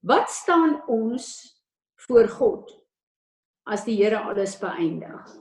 Wat 0.08 0.30
staan 0.30 0.78
ons 0.88 1.26
voor 2.06 2.28
God 2.28 2.70
as 3.68 3.82
die 3.84 3.98
Here 3.98 4.20
alles 4.30 4.54
beëindig? 4.60 5.34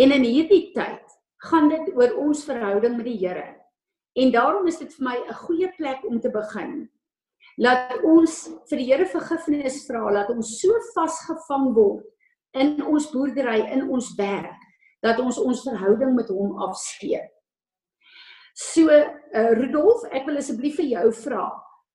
En 0.00 0.14
in 0.14 0.24
hierdie 0.24 0.70
tyd 0.72 1.16
gaan 1.50 1.68
dit 1.68 1.90
oor 1.92 2.14
ons 2.22 2.46
verhouding 2.48 2.96
met 2.96 3.08
die 3.10 3.18
Here. 3.20 3.44
En 4.16 4.32
daarom 4.32 4.70
is 4.70 4.78
dit 4.80 4.94
vir 4.94 5.04
my 5.04 5.16
'n 5.18 5.34
goeie 5.34 5.68
plek 5.76 6.04
om 6.08 6.20
te 6.20 6.30
begin. 6.30 6.88
Laat 7.58 8.00
ons 8.02 8.48
vir 8.70 8.78
die 8.78 8.86
Here 8.88 9.06
vergifnis 9.06 9.84
vra, 9.86 10.12
laat 10.12 10.30
ons 10.30 10.60
so 10.60 10.72
vasgevang 10.94 11.74
word 11.74 12.06
in 12.54 12.80
ons 12.82 13.10
boerdery, 13.10 13.68
in 13.72 13.90
ons 13.90 14.14
werk, 14.16 14.60
dat 15.02 15.18
ons 15.18 15.38
ons 15.38 15.62
verhouding 15.62 16.14
met 16.14 16.28
hom 16.28 16.56
afskeep. 16.58 17.28
So, 18.54 18.88
uh, 18.88 19.52
Rudolf, 19.58 20.04
ek 20.12 20.26
wil 20.26 20.36
asseblief 20.36 20.76
vir 20.76 20.86
jou 20.86 21.12
vra, 21.12 21.50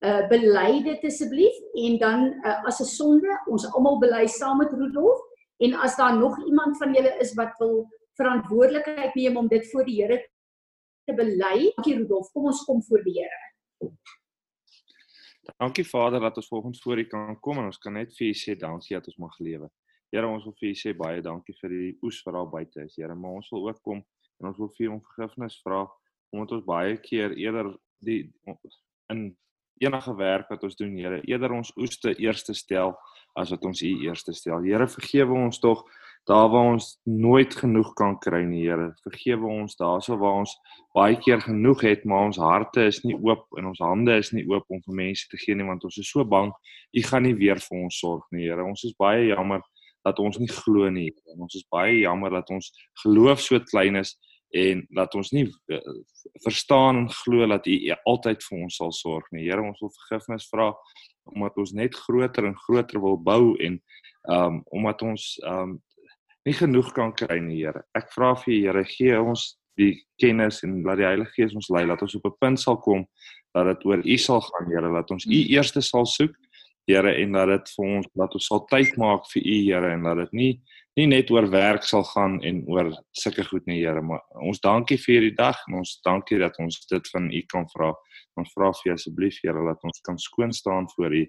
uh 0.06 0.28
bely 0.32 0.82
dit 0.84 1.04
asseblief 1.04 1.56
en 1.76 1.98
dan 2.00 2.28
uh, 2.46 2.66
as 2.66 2.80
'n 2.80 2.86
sonde, 2.86 3.32
ons 3.52 3.66
almal 3.74 4.00
bely 4.00 4.28
saam 4.28 4.58
met 4.58 4.72
Rudolf 4.72 5.20
en 5.60 5.74
as 5.74 5.98
daar 5.98 6.18
nog 6.18 6.38
iemand 6.46 6.78
van 6.78 6.94
julle 6.94 7.18
is 7.20 7.34
wat 7.34 7.58
wil 7.60 7.88
verantwoordelikheid 8.16 9.16
neem 9.16 9.38
om 9.38 9.48
dit 9.48 9.72
voor 9.72 9.86
die 9.86 10.02
Here 10.02 10.20
te 11.06 11.14
bely, 11.14 11.72
dankie 11.76 11.96
Rudolf, 11.96 12.32
kom 12.32 12.46
ons 12.46 12.64
kom 12.66 12.84
voor 12.84 13.04
die 13.04 13.14
Here. 13.20 13.92
Dankie 15.58 15.88
Vader 15.88 16.20
dat 16.20 16.38
ons 16.38 16.48
volgens 16.48 16.82
voor 16.82 16.98
U 16.98 17.04
kan 17.04 17.40
kom 17.40 17.58
en 17.58 17.66
ons 17.66 17.78
kan 17.78 17.94
net 17.94 18.14
vir 18.16 18.30
U 18.30 18.34
sê 18.34 18.56
dankie 18.56 18.96
dat 18.96 19.08
ons 19.08 19.18
mag 19.18 19.40
lewe. 19.40 19.70
Here, 20.12 20.28
ons 20.28 20.46
wil 20.48 20.56
vir 20.60 20.70
U 20.70 20.76
sê 20.78 20.94
baie 20.98 21.22
dankie 21.26 21.56
vir 21.62 21.74
die 21.74 21.92
oes 22.06 22.22
wat 22.26 22.38
daar 22.38 22.50
buite 22.50 22.86
is. 22.86 22.96
Here, 22.96 23.16
maar 23.16 23.40
ons 23.42 23.50
wil 23.52 23.68
ook 23.68 23.82
kom 23.84 24.00
en 24.40 24.52
ons 24.52 24.58
wil 24.58 24.72
vir 24.78 24.86
U 24.88 24.90
om 24.96 25.04
vergifnis 25.12 25.60
vra 25.66 25.84
omdat 26.30 26.60
ons 26.60 26.66
baie 26.66 26.98
keer 27.02 27.34
eerder 27.38 27.74
die 28.06 28.22
in 29.10 29.32
enige 29.80 30.14
werk 30.16 30.50
wat 30.52 30.64
ons 30.64 30.76
doen, 30.80 30.96
Here, 30.98 31.22
eerder 31.28 31.54
ons 31.56 31.72
oeste 31.78 32.14
eerste 32.20 32.54
stel 32.54 32.96
as 33.40 33.54
wat 33.54 33.66
ons 33.66 33.82
U 33.86 33.90
eerste 34.04 34.34
stel. 34.34 34.62
Here, 34.66 34.88
vergewe 34.88 35.38
ons 35.38 35.60
tog 35.60 35.86
daar 36.30 36.50
waar 36.52 36.74
ons 36.74 37.00
nooit 37.08 37.56
genoeg 37.56 37.94
kan 37.98 38.18
kry 38.22 38.44
nie, 38.46 38.66
Here. 38.68 38.92
Vergewe 39.06 39.48
ons 39.50 39.78
daarso 39.80 40.18
waar 40.20 40.42
ons 40.44 40.56
baie 40.98 41.18
keer 41.22 41.42
genoeg 41.46 41.84
het, 41.88 42.06
maar 42.06 42.28
ons 42.30 42.42
harte 42.42 42.86
is 42.90 43.02
nie 43.06 43.16
oop 43.16 43.48
en 43.58 43.72
ons 43.72 43.82
hande 43.84 44.18
is 44.20 44.34
nie 44.36 44.46
oop 44.50 44.68
om 44.70 44.82
vir 44.86 45.00
mense 45.04 45.28
te 45.32 45.40
gee 45.42 45.56
nie 45.56 45.68
want 45.68 45.86
ons 45.88 46.00
is 46.02 46.10
so 46.12 46.26
bang 46.26 46.52
U 46.98 47.04
gaan 47.06 47.24
nie 47.28 47.36
weer 47.38 47.62
vir 47.62 47.84
ons 47.86 48.00
sorg 48.02 48.26
nie, 48.32 48.48
Here. 48.48 48.66
Ons 48.66 48.86
is 48.90 48.98
baie 49.00 49.30
jammer 49.32 49.64
dat 50.06 50.20
ons 50.20 50.40
nie 50.40 50.50
glo 50.50 50.90
nie. 50.90 51.10
Ons 51.38 51.60
is 51.60 51.66
baie 51.72 52.00
jammer 52.02 52.32
dat 52.40 52.50
ons 52.54 52.72
geloof 53.04 53.42
so 53.44 53.60
klein 53.72 54.00
is 54.00 54.16
en 54.50 54.82
dat 54.98 55.16
ons 55.16 55.32
nie 55.32 55.46
uh, 55.46 55.80
verstaan 56.44 57.04
en 57.04 57.10
glo 57.10 57.48
dat 57.48 57.68
U 57.68 57.76
altyd 58.10 58.44
vir 58.44 58.64
ons 58.64 58.80
sal 58.82 58.92
sorg 58.96 59.28
nie. 59.32 59.46
Here, 59.46 59.62
ons 59.62 59.82
wil 59.84 59.94
vergifnis 60.02 60.50
vra 60.50 60.72
omdat 61.30 61.58
ons 61.62 61.76
net 61.78 61.96
groter 61.96 62.48
en 62.48 62.58
groter 62.58 63.02
wil 63.02 63.18
bou 63.18 63.54
en 63.62 63.78
um 64.34 64.64
omdat 64.74 65.02
ons 65.06 65.36
um 65.46 65.78
nie 66.48 66.56
genoeg 66.56 66.92
kan 66.96 67.12
kry 67.14 67.38
nie, 67.44 67.60
Here. 67.62 67.84
Ek 67.94 68.10
vra 68.16 68.34
vir 68.42 68.54
U, 68.54 68.60
Here, 68.66 68.84
gee 68.88 69.20
ons 69.22 69.56
die 69.80 69.94
kennis 70.20 70.64
en 70.66 70.82
laat 70.84 71.00
die 71.00 71.08
Heilige 71.08 71.36
Gees 71.36 71.56
ons 71.56 71.70
lei 71.72 71.86
dat 71.88 72.02
ons 72.02 72.16
op 72.16 72.26
'n 72.26 72.40
punt 72.40 72.60
sal 72.60 72.80
kom 72.82 73.06
dat 73.54 73.66
dit 73.66 73.86
oor 73.86 74.02
U 74.04 74.18
sal 74.18 74.42
gaan, 74.42 74.72
Here, 74.72 74.90
dat 74.94 75.12
ons 75.12 75.26
U 75.26 75.40
eerste 75.56 75.82
sal 75.82 76.06
soek 76.06 76.36
Here 76.88 77.14
en 77.22 77.32
dat 77.32 77.48
dit 77.48 77.72
vir 77.78 77.86
ons 77.86 78.08
dat 78.16 78.34
ons 78.34 78.46
sal 78.46 78.66
tyd 78.66 78.98
maak 78.98 79.28
vir 79.34 79.44
U 79.46 79.58
Here 79.70 79.94
en 79.94 80.04
dat 80.04 80.18
dit 80.18 80.34
nie 80.34 80.54
nie 81.00 81.08
net 81.08 81.30
oor 81.32 81.48
werk 81.52 81.86
sal 81.88 82.04
gaan 82.04 82.40
en 82.44 82.64
oor 82.68 82.92
sulke 83.16 83.46
goed 83.48 83.68
nie 83.70 83.80
Here 83.80 84.02
maar 84.04 84.24
ons 84.44 84.60
dankie 84.64 84.98
vir 85.00 85.16
hierdie 85.16 85.36
dag 85.38 85.60
en 85.68 85.80
ons 85.80 85.94
dankie 86.06 86.40
dat 86.42 86.58
ons 86.60 86.80
dit 86.92 87.12
van 87.14 87.30
U 87.32 87.42
kan 87.52 87.68
vra. 87.72 87.94
Ons 88.40 88.52
vra 88.56 88.72
vir 88.82 88.96
asseblief 88.96 89.40
Here 89.44 89.64
dat 89.68 89.86
ons 89.88 90.02
kan 90.06 90.20
skoon 90.20 90.52
staan 90.56 90.90
voor 90.96 91.16
U 91.16 91.24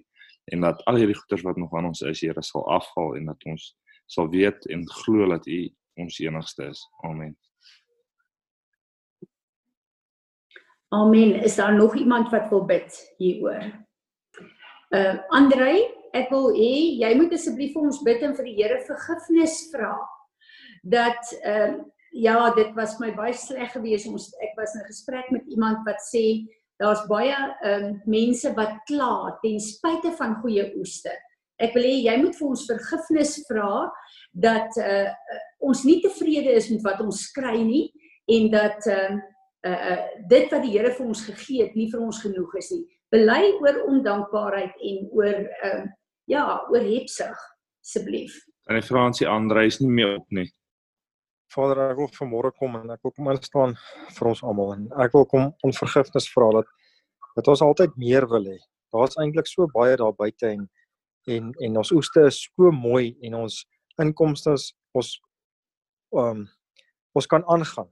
en 0.51 0.65
dat 0.65 0.81
al 0.89 0.99
hierdie 0.99 1.15
goeders 1.15 1.45
wat 1.47 1.59
nog 1.61 1.75
aan 1.77 1.91
ons 1.91 2.03
is 2.09 2.23
Here 2.25 2.43
sal 2.43 2.67
afval 2.73 3.15
en 3.19 3.31
dat 3.31 3.47
ons 3.47 3.71
sal 4.11 4.27
weet 4.33 4.67
en 4.73 4.83
glo 5.03 5.29
dat 5.31 5.47
U 5.47 5.61
ons 6.01 6.19
enigste 6.19 6.67
is. 6.71 6.83
Amen. 7.07 7.37
Amen. 10.91 11.35
Is 11.43 11.55
daar 11.55 11.75
nog 11.75 11.95
iemand 11.95 12.31
wat 12.31 12.49
wil 12.49 12.65
bid 12.67 13.13
hieroor? 13.17 13.71
Uh 14.91 15.15
Andrei, 15.31 16.00
ek 16.13 16.31
wil 16.33 16.51
hê 16.55 16.73
jy 17.01 17.11
moet 17.19 17.33
asseblief 17.35 17.73
vir 17.75 17.87
ons 17.87 18.03
bid 18.05 18.23
en 18.27 18.35
vir 18.37 18.47
die 18.49 18.57
Here 18.59 18.79
vergifnis 18.87 19.57
vra. 19.73 19.95
Dat 20.83 21.33
ehm 21.41 21.79
uh, 21.79 21.89
ja, 22.11 22.49
dit 22.51 22.73
was 22.75 22.97
my 22.99 23.13
baie 23.15 23.31
sleg 23.33 23.71
geweest. 23.71 24.09
Ons 24.11 24.33
ek 24.43 24.57
was 24.57 24.75
in 24.75 24.81
'n 24.81 24.89
gesprek 24.91 25.31
met 25.31 25.45
iemand 25.47 25.85
wat 25.87 26.01
sê 26.03 26.45
daar's 26.79 27.05
baie 27.07 27.35
ehm 27.63 27.83
um, 27.83 28.01
mense 28.05 28.53
wat 28.55 28.81
kla 28.87 29.37
ten 29.41 29.59
spyte 29.59 30.11
van 30.17 30.35
goeie 30.41 30.73
oeste. 30.75 31.11
Ek 31.59 31.73
wil 31.73 31.83
hê 31.83 31.95
jy 32.03 32.17
moet 32.17 32.35
vir 32.35 32.47
ons 32.47 32.67
vergifnis 32.67 33.45
vra 33.47 33.91
dat 34.33 34.77
uh 34.77 35.09
ons 35.61 35.83
nie 35.85 36.01
tevrede 36.01 36.55
is 36.57 36.69
met 36.71 36.81
wat 36.81 37.01
ons 37.01 37.31
kry 37.31 37.61
nie 37.63 37.91
en 38.27 38.49
dat 38.51 38.87
ehm 38.87 39.21
uh, 39.63 39.71
uh, 39.71 39.91
uh 39.91 40.01
dit 40.27 40.51
wat 40.51 40.63
die 40.63 40.73
Here 40.77 40.91
vir 40.91 41.05
ons 41.05 41.25
gegee 41.25 41.63
het 41.63 41.75
nie 41.75 41.91
vir 41.91 42.01
ons 42.01 42.19
genoeg 42.19 42.55
is 42.57 42.71
nie 42.71 42.85
bely 43.11 43.41
oor 43.59 43.83
ondankbaarheid 43.91 44.77
en 44.91 45.09
oor 45.11 45.35
ehm 45.39 45.81
uh, 45.81 45.89
ja, 46.31 46.45
oor 46.71 46.85
hepsig 46.85 47.37
asseblief. 47.81 48.35
En 48.69 48.77
die 48.77 48.85
Fransie 48.85 49.27
Andreus 49.27 49.79
nie 49.81 49.91
meer 49.91 50.17
op 50.19 50.27
nie. 50.31 50.47
Vader, 51.51 51.81
ek 51.91 51.97
wil 51.99 52.11
vanmôre 52.15 52.53
kom 52.55 52.77
en 52.79 52.93
ek 52.93 53.01
wil 53.03 53.13
kom 53.17 53.31
staan 53.43 53.73
vir 54.15 54.29
ons 54.29 54.43
almal 54.47 54.75
en 54.77 54.85
ek 55.03 55.15
wil 55.17 55.25
kom 55.27 55.49
om 55.65 55.73
vergifnis 55.75 56.29
vra 56.31 56.51
dat 56.61 56.69
dat 57.35 57.47
ons 57.47 57.63
altyd 57.63 57.95
meer 57.99 58.27
wil 58.27 58.45
hê. 58.47 58.57
Daar's 58.91 59.17
eintlik 59.19 59.47
so 59.47 59.67
baie 59.71 59.97
daar 59.99 60.15
buite 60.15 60.47
en 60.51 60.67
en 61.31 61.51
en 61.63 61.77
ons 61.77 61.91
oeste 61.95 62.23
is 62.27 62.39
so 62.47 62.71
mooi 62.71 63.17
en 63.23 63.35
ons 63.43 63.61
inkomste 63.99 64.55
ons 64.95 65.11
ehm 66.15 66.41
um, 66.41 66.45
ons 67.15 67.27
kan 67.27 67.43
aangaan. 67.51 67.89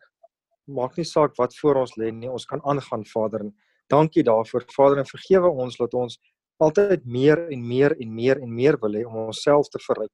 Maak 0.72 0.96
nie 0.98 1.08
saak 1.08 1.36
wat 1.36 1.56
voor 1.60 1.82
ons 1.82 1.98
lê 2.00 2.12
nie, 2.16 2.30
ons 2.32 2.46
kan 2.48 2.62
aangaan 2.64 3.04
Vader 3.08 3.44
en 3.44 3.54
Dankie 3.90 4.24
daarvoor 4.24 4.64
Vader 4.76 4.98
en 5.02 5.08
vergewe 5.10 5.50
ons 5.50 5.78
dat 5.78 5.94
ons 5.98 6.20
altyd 6.60 7.06
meer 7.06 7.46
en 7.52 7.68
meer 7.68 7.96
en 8.00 8.14
meer 8.16 8.42
en 8.44 8.54
meer 8.54 8.78
wil 8.82 8.98
hê 8.98 9.06
om 9.08 9.18
onsself 9.28 9.70
te 9.72 9.82
verryk. 9.84 10.14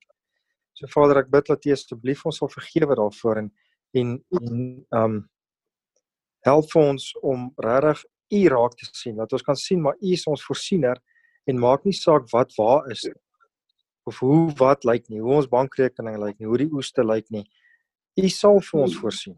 So 0.75 0.90
Vader, 0.92 1.22
ek 1.24 1.32
bid 1.32 1.48
dat 1.50 1.66
U 1.66 1.74
asseblief 1.75 2.25
ons 2.28 2.42
sal 2.42 2.52
vergewe 2.52 2.98
daarvoor 3.00 3.44
en 3.44 3.52
en 3.96 4.18
en 4.42 4.60
um 5.00 5.18
help 6.46 6.68
vir 6.72 6.82
ons 6.92 7.06
om 7.25 7.48
regtig 7.66 8.04
U 8.36 8.42
raak 8.54 8.75
te 8.78 8.88
sien. 8.92 9.16
Dat 9.18 9.34
ons 9.34 9.46
kan 9.46 9.58
sien 9.58 9.82
maar 9.82 9.96
U 10.02 10.12
is 10.14 10.25
ons 10.30 10.46
voorsiener 10.46 11.02
en 11.50 11.62
maak 11.62 11.86
nie 11.86 11.96
saak 11.96 12.28
wat 12.34 12.54
waar 12.58 12.90
is 12.92 13.08
of 14.06 14.20
hoe 14.22 14.52
wat 14.60 14.86
lyk 14.86 15.08
nie, 15.10 15.22
hoe 15.22 15.40
ons 15.40 15.50
bankrekening 15.50 16.20
lyk 16.22 16.38
nie, 16.38 16.50
hoe 16.50 16.62
die 16.62 16.70
oeste 16.74 17.02
lyk 17.04 17.25
nie. 17.34 17.46
U 18.22 18.30
sal 18.30 18.60
vir 18.62 18.82
ons 18.84 18.98
voorsien. 19.02 19.38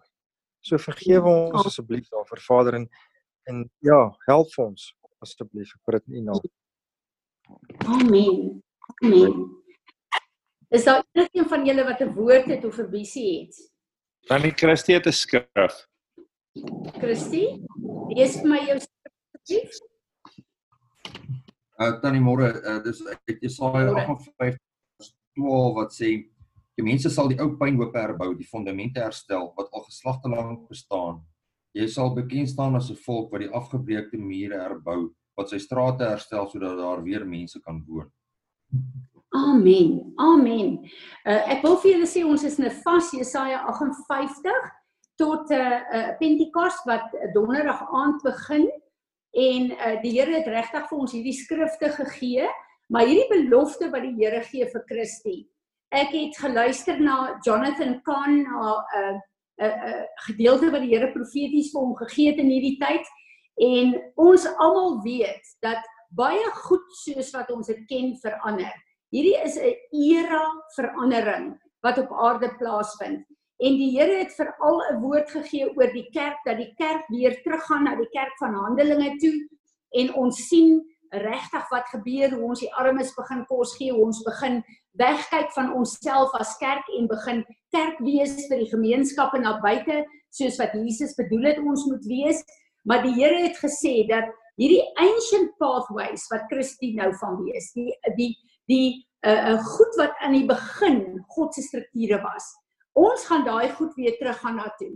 So 0.59 0.75
vergewe 0.81 1.31
ons 1.31 1.69
asseblief 1.69 2.09
daarvoor 2.11 2.43
Vader 2.43 2.81
en 2.81 2.89
En 3.47 3.63
ja, 3.79 3.99
help 4.27 4.55
ons 4.59 4.89
asseblief 5.23 5.71
vir 5.85 5.97
dit 5.97 6.19
in 6.19 6.27
naam. 6.27 6.41
Amen. 7.85 8.63
Amen. 9.03 9.33
Is 10.69 10.83
daar 10.83 11.03
enige 11.11 11.49
van 11.49 11.65
julle 11.65 11.83
wat 11.83 12.01
'n 12.01 12.13
woord 12.13 12.45
het 12.45 12.65
of 12.65 12.77
'n 12.79 12.89
visie 12.89 13.39
het? 13.39 13.55
Tannie 14.27 14.51
Christie 14.51 14.95
het 14.95 15.07
'n 15.07 15.11
skrif. 15.11 15.87
Christie, 16.99 17.65
lees 18.09 18.35
vir 18.41 18.49
my 18.49 18.59
jou 18.67 18.79
skrif. 18.79 19.71
Uh 21.79 21.99
tannie 22.01 22.21
môre, 22.21 22.61
uh, 22.63 22.83
dis 22.83 23.05
uit 23.05 23.41
Jesaja 23.41 23.93
58 23.93 24.57
12 25.33 25.73
wat 25.75 25.93
sê 25.93 26.09
die 26.75 26.83
mense 26.83 27.09
sal 27.09 27.27
die 27.27 27.39
ou 27.39 27.55
pynhope 27.57 27.99
herbou, 27.99 28.35
die 28.35 28.47
fondamente 28.47 28.99
herstel 28.99 29.53
wat 29.55 29.71
al 29.71 29.81
geslagte 29.81 30.29
lank 30.29 30.67
bestaan 30.69 31.25
Jy 31.77 31.85
sal 31.93 32.13
bekend 32.15 32.49
staan 32.49 32.75
as 32.75 32.89
'n 32.89 32.97
volk 33.05 33.31
wat 33.31 33.41
die 33.43 33.53
afgebreekte 33.53 34.17
mure 34.17 34.57
herbou, 34.57 35.13
wat 35.37 35.51
sy 35.53 35.59
strate 35.61 36.07
herstel 36.09 36.49
sodat 36.49 36.77
daar 36.79 37.03
weer 37.05 37.25
mense 37.25 37.59
kan 37.61 37.83
woon. 37.87 38.09
Amen. 39.35 40.13
Amen. 40.15 40.79
Uh, 41.27 41.43
ek 41.53 41.61
wil 41.65 41.77
vir 41.83 41.93
julle 41.93 42.09
sê 42.09 42.23
ons 42.25 42.43
is 42.47 42.57
in 42.59 42.65
'n 42.65 42.75
vas 42.83 43.11
Jesaja 43.13 43.59
58 43.69 44.71
tot 45.17 45.49
'n 45.51 45.53
uh, 45.53 45.81
uh, 45.97 46.11
Pentekos 46.19 46.81
wat 46.85 47.13
donderdag 47.33 47.81
aand 47.91 48.23
begin 48.23 48.65
en 49.37 49.71
uh, 49.71 50.01
die 50.01 50.15
Here 50.17 50.39
het 50.39 50.47
regtig 50.47 50.89
vir 50.89 50.97
ons 50.97 51.13
hierdie 51.13 51.37
skrifte 51.37 51.89
gegee, 51.89 52.47
maar 52.89 53.05
hierdie 53.05 53.29
belofte 53.29 53.91
wat 53.91 54.01
die 54.01 54.15
Here 54.17 54.41
gee 54.43 54.65
vir 54.65 54.83
Christus. 54.89 55.45
Ek 55.91 56.11
het 56.11 56.35
geluister 56.37 56.99
na 56.99 57.39
Jonathan 57.45 58.01
Kahn 58.03 58.43
na 58.43 58.73
'n 58.73 59.15
uh, 59.15 59.19
uh, 59.61 59.77
uh, 59.89 60.03
gedeelte 60.27 60.71
wat 60.71 60.81
die 60.81 60.95
Here 60.95 61.11
profeties 61.11 61.71
vir 61.73 61.81
hom 61.81 61.95
gegee 61.95 62.31
het 62.31 62.39
in 62.39 62.49
hierdie 62.49 62.77
tyd 62.79 63.05
en 63.57 63.95
ons 64.15 64.45
almal 64.57 64.99
weet 65.03 65.53
dat 65.65 65.81
baie 66.15 66.51
goed 66.67 66.85
soos 67.03 67.31
wat 67.35 67.49
ons 67.51 67.67
dit 67.67 67.79
ken 67.89 68.13
verander. 68.21 68.73
Hierdie 69.11 69.37
is 69.43 69.57
'n 69.57 69.75
era 69.91 70.43
verandering 70.75 71.57
wat 71.81 71.97
op 71.97 72.11
aarde 72.11 72.49
plaasvind. 72.59 73.25
En 73.57 73.73
die 73.73 73.91
Here 73.97 74.17
het 74.23 74.33
veral 74.35 74.81
'n 74.91 75.01
woord 75.01 75.29
gegee 75.31 75.69
oor 75.75 75.91
die 75.93 76.09
kerk 76.11 76.37
dat 76.45 76.57
die 76.57 76.73
kerk 76.77 77.07
weer 77.07 77.41
teruggaan 77.41 77.83
na 77.83 77.95
die 77.95 78.09
kerk 78.09 78.37
van 78.37 78.53
Handelinge 78.53 79.17
toe 79.17 79.49
en 79.91 80.13
ons 80.13 80.47
sien 80.47 80.83
regtig 81.09 81.69
wat 81.69 81.87
gebeur 81.89 82.29
hoe 82.29 82.43
ons 82.43 82.59
die 82.59 82.73
armes 82.73 83.13
begin 83.15 83.45
kos 83.45 83.75
gee, 83.77 83.91
hoe 83.91 84.05
ons 84.05 84.23
begin 84.23 84.63
wegkyk 84.99 85.51
van 85.55 85.73
onsself 85.73 86.33
as 86.33 86.57
kerk 86.57 86.87
en 86.97 87.07
begin 87.07 87.43
kerk 87.75 87.99
wees 87.99 88.47
vir 88.49 88.57
die 88.57 88.71
gemeenskappe 88.71 89.39
na 89.39 89.59
buite 89.63 90.05
soos 90.29 90.57
wat 90.57 90.73
Jesus 90.73 91.15
bedoel 91.15 91.51
het 91.51 91.59
ons 91.59 91.85
moet 91.85 92.05
wees. 92.05 92.43
Maar 92.87 93.03
die 93.03 93.15
Here 93.17 93.41
het 93.43 93.57
gesê 93.59 94.05
dat 94.07 94.29
hierdie 94.57 94.83
ancient 95.01 95.51
pathways 95.61 96.27
wat 96.31 96.47
Christus 96.51 96.95
nou 96.95 97.11
van 97.19 97.41
wees, 97.43 97.71
die 97.75 97.91
die 98.15 98.31
die 98.71 98.87
'n 99.25 99.29
uh, 99.29 99.49
uh, 99.51 99.59
goed 99.65 99.95
wat 99.97 100.15
aan 100.23 100.33
die 100.33 100.45
begin 100.45 101.23
God 101.27 101.53
se 101.53 101.61
strukture 101.61 102.21
was. 102.21 102.45
Ons 102.93 103.25
gaan 103.25 103.43
daai 103.45 103.69
goed 103.75 103.93
weer 103.95 104.17
teruggaan 104.17 104.55
na 104.55 104.73
toe. 104.77 104.95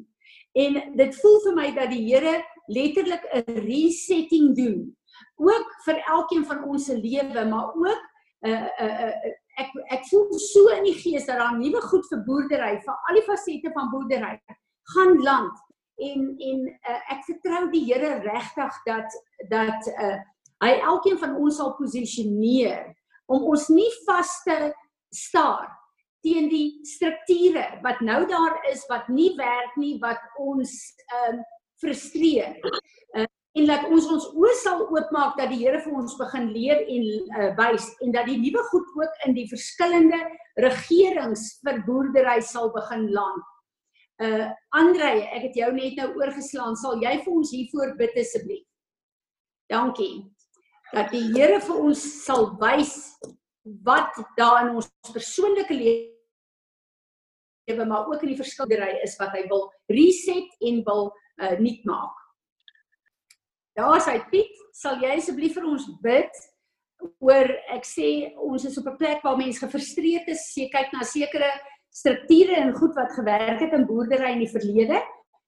En 0.54 0.96
dit 0.96 1.16
voel 1.22 1.40
vir 1.46 1.56
my 1.56 1.68
dat 1.76 1.90
die 1.90 2.06
Here 2.08 2.44
letterlik 2.68 3.24
'n 3.34 3.60
resetting 3.68 4.56
doen. 4.56 4.98
Ook 5.36 5.68
vir 5.86 5.98
elkeen 6.06 6.46
van 6.46 6.64
ons 6.64 6.86
se 6.86 6.98
lewe, 6.98 7.46
maar 7.46 7.74
ook 7.76 8.02
'n 8.46 8.50
uh, 8.50 8.68
'n 8.80 8.86
uh, 8.86 9.08
uh, 9.08 9.34
ek 9.60 9.70
ek 9.92 10.08
voel 10.10 10.40
so 10.40 10.68
in 10.78 10.84
die 10.84 10.96
gees 10.96 11.26
dat 11.26 11.38
daar 11.38 11.58
nuwe 11.58 11.82
goed 11.82 12.08
vir 12.08 12.24
boerdery, 12.26 12.80
vir 12.86 12.96
al 13.08 13.20
die 13.20 13.28
fasette 13.28 13.72
van 13.74 13.90
boerdery 13.92 14.40
gaan 14.96 15.18
land 15.24 15.58
en 15.98 16.30
en 16.52 16.64
uh, 16.70 17.02
ek 17.16 17.26
vertrou 17.28 17.66
die 17.74 17.84
Here 17.90 18.20
regtig 18.24 18.80
dat 18.86 19.20
dat 19.50 19.92
uh, 19.98 20.18
hy 20.64 20.74
elkeen 20.94 21.20
van 21.22 21.36
ons 21.36 21.58
sal 21.58 21.76
posisioneer 21.78 22.92
om 23.32 23.48
ons 23.52 23.68
nie 23.74 23.90
vas 24.06 24.32
te 24.46 24.58
staar 25.12 25.70
teen 26.22 26.50
die 26.52 26.82
strukture 26.86 27.66
wat 27.86 28.02
nou 28.06 28.24
daar 28.30 28.60
is 28.72 28.84
wat 28.90 29.10
nie 29.10 29.32
werk 29.38 29.78
nie 29.78 29.96
wat 30.02 30.22
ons 30.40 30.74
um, 31.26 31.42
frustreer. 31.82 32.60
Uh, 33.18 33.26
en 33.58 33.68
laat 33.68 33.88
ons 33.90 34.06
ons 34.14 34.28
oë 34.38 34.54
sal 34.62 34.84
oopmaak 34.86 35.40
dat 35.40 35.50
die 35.52 35.64
Here 35.64 35.82
vir 35.82 35.96
ons 35.98 36.14
begin 36.20 36.52
leer 36.54 36.84
en 36.86 37.08
uh, 37.10 37.50
wys 37.58 37.90
en 38.06 38.14
dat 38.16 38.30
die 38.30 38.38
nuwe 38.42 38.64
goed 38.70 38.94
ook 39.00 39.26
in 39.28 39.36
die 39.38 39.48
verskillende 39.50 40.22
regerings 40.62 41.48
vir 41.66 41.82
boerdery 41.88 42.40
sal 42.46 42.70
begin 42.76 43.10
land. 43.16 43.48
Uh 44.22 44.50
Andre, 44.78 45.26
ek 45.34 45.50
het 45.50 45.56
jou 45.58 45.72
net 45.74 45.98
nou 45.98 46.12
oorgeslaan. 46.20 46.76
Sal 46.78 47.02
jy 47.02 47.16
vir 47.24 47.34
ons 47.34 47.52
hiervoor 47.52 47.96
bid 47.98 48.14
asseblief? 48.22 48.68
Dankie. 49.72 50.26
Dat 50.92 51.10
die 51.14 51.24
Here 51.34 51.60
vir 51.64 51.78
ons 51.82 52.02
sal 52.26 52.52
wys 52.62 52.94
wat 53.86 54.14
daar 54.38 54.66
in 54.66 54.76
ons 54.78 54.90
persoonlike 55.14 55.74
lewe 55.74 56.10
maar 57.88 58.08
ook 58.10 58.22
in 58.26 58.34
die 58.34 58.40
verskillery 58.42 58.98
is 59.06 59.14
wat 59.20 59.32
hy 59.32 59.46
wil 59.48 59.70
reset 59.94 60.50
en 60.68 60.82
wil 60.86 61.04
uh 61.42 61.56
nuut 61.60 61.86
maak. 61.88 62.16
Daar 63.80 63.96
is 63.98 64.10
hy 64.12 64.18
Piet, 64.32 64.56
sal 64.76 65.00
jy 65.00 65.16
asseblief 65.16 65.56
vir 65.56 65.66
ons 65.70 65.86
bid 66.04 66.42
oor 67.24 67.48
ek 67.74 67.88
sê 67.88 68.36
ons 68.36 68.66
is 68.68 68.78
op 68.78 68.88
'n 68.92 68.98
plek 68.98 69.24
waar 69.24 69.38
mense 69.38 69.64
gefrustreerd 69.64 70.28
is, 70.28 70.44
jy 70.58 70.68
kyk 70.70 70.92
na 70.94 71.04
sekere 71.08 71.50
strukture 71.92 72.56
en 72.56 72.74
goed 72.76 72.96
wat 72.96 73.12
gewerk 73.14 73.60
het 73.60 73.74
in 73.76 73.86
boerdery 73.86 74.32
in 74.36 74.46
die 74.46 74.52
verlede. 74.52 75.02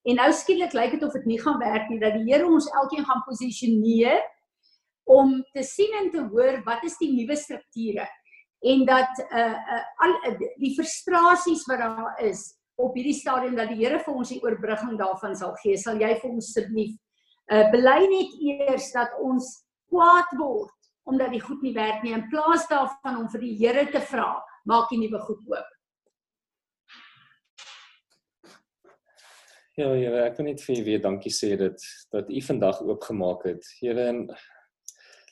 En 0.04 0.20
nou 0.20 0.30
skielik 0.36 0.74
lyk 0.76 0.98
dit 0.98 1.04
of 1.08 1.14
dit 1.16 1.28
nie 1.32 1.40
gaan 1.40 1.60
werk 1.62 1.88
nie 1.90 2.02
dat 2.02 2.18
die 2.18 2.26
Here 2.28 2.48
ons 2.48 2.68
elkeen 2.76 3.06
gaan 3.08 3.24
posisioneer 3.28 4.20
om 5.08 5.38
te 5.56 5.64
sien 5.64 5.96
en 6.02 6.10
te 6.12 6.24
hoor 6.32 6.60
wat 6.68 6.84
is 6.88 6.98
die 7.00 7.12
nuwe 7.16 7.36
strukture 7.40 8.08
en 8.64 8.86
dat 8.88 9.24
uh 9.26 9.56
uh 9.76 9.80
al 10.06 10.14
uh, 10.28 10.36
die 10.60 10.72
frustrasies 10.76 11.66
wat 11.68 11.82
daar 11.82 12.20
is 12.24 12.54
op 12.80 12.96
hierdie 12.96 13.16
stadium 13.16 13.56
dat 13.56 13.72
die 13.72 13.80
Here 13.82 14.00
vir 14.04 14.14
ons 14.14 14.32
die 14.32 14.40
oorbrugging 14.44 15.00
daarvan 15.00 15.36
sal 15.36 15.56
gee. 15.64 15.78
Sal 15.78 16.00
jy 16.00 16.14
vir 16.22 16.30
ons 16.30 16.52
asseblief 16.52 16.96
uh 17.52 17.68
bely 17.72 18.00
net 18.12 18.40
eers 18.52 18.92
dat 18.96 19.16
ons 19.24 19.50
kwaad 19.92 20.32
word 20.40 20.72
omdat 21.04 21.34
die 21.36 21.44
goed 21.44 21.64
nie 21.64 21.76
werk 21.76 22.04
nie 22.04 22.16
in 22.16 22.28
plaas 22.32 22.68
daarvan 22.72 23.24
om 23.24 23.32
vir 23.32 23.44
die 23.44 23.56
Here 23.60 23.88
te 23.92 24.04
vra 24.12 24.34
maak 24.68 24.92
die 24.92 25.00
nuwe 25.04 25.20
goed 25.28 25.44
oop 25.52 25.73
Ja, 29.74 29.88
Here, 29.90 30.20
ek 30.28 30.36
wil 30.38 30.52
net 30.52 30.60
vir 30.62 30.76
u 30.78 30.82
weer 30.86 31.00
dankie 31.02 31.32
sê 31.34 31.56
dat 31.58 31.82
dat 32.14 32.28
u 32.30 32.42
vandag 32.46 32.84
oopgemaak 32.86 33.42
het. 33.48 33.66
Here, 33.80 34.06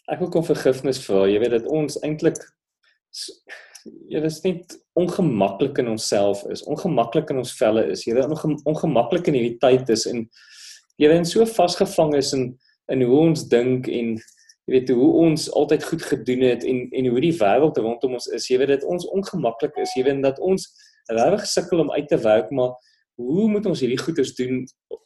ek 0.10 0.24
wil 0.24 0.32
kom 0.34 0.48
vergifnis 0.48 0.98
vra. 1.04 1.28
Jy 1.30 1.44
weet 1.44 1.54
dat 1.60 1.70
ons 1.70 2.00
eintlik 2.02 2.42
Here 4.10 4.26
is 4.26 4.40
net 4.42 4.74
ongemaklik 4.98 5.78
in 5.82 5.94
onsself 5.94 6.42
is, 6.54 6.66
ongemaklik 6.66 7.30
in 7.30 7.44
ons 7.44 7.54
velle 7.60 7.86
is. 7.94 8.08
Here, 8.10 8.26
onge, 8.26 8.58
ongemaklik 8.66 9.30
in 9.30 9.38
hierdie 9.38 9.62
tyd 9.62 9.94
is 9.94 10.08
en 10.10 10.26
Here, 10.98 11.14
en 11.14 11.26
so 11.26 11.46
vasgevang 11.46 12.18
is 12.18 12.34
in 12.34 12.56
in 12.90 13.06
hoe 13.06 13.24
ons 13.30 13.46
dink 13.48 13.86
en 13.94 14.16
jy 14.18 14.74
weet 14.74 14.90
hoe 14.90 15.16
ons 15.22 15.52
altyd 15.54 15.86
goed 15.86 16.02
gedoen 16.16 16.50
het 16.50 16.66
en 16.66 16.88
en 16.98 17.14
hoe 17.14 17.28
die 17.30 17.36
wêreld 17.38 17.78
rondom 17.78 18.18
ons 18.18 18.34
is. 18.34 18.50
Jy 18.50 18.64
weet 18.64 18.80
dat 18.80 18.90
ons 18.90 19.06
ongemaklik 19.14 19.78
is. 19.86 19.94
Jy 19.94 20.10
weet 20.10 20.26
dat 20.26 20.42
ons 20.42 20.66
regtig 21.14 21.46
sukkel 21.46 21.86
om 21.86 21.94
uit 21.94 22.10
te 22.10 22.18
werk, 22.26 22.50
maar 22.50 22.74
hoe 23.28 23.48
moet 23.50 23.66
ons 23.70 23.80
hierdie 23.84 24.00
goeders 24.00 24.34
doen 24.36 24.62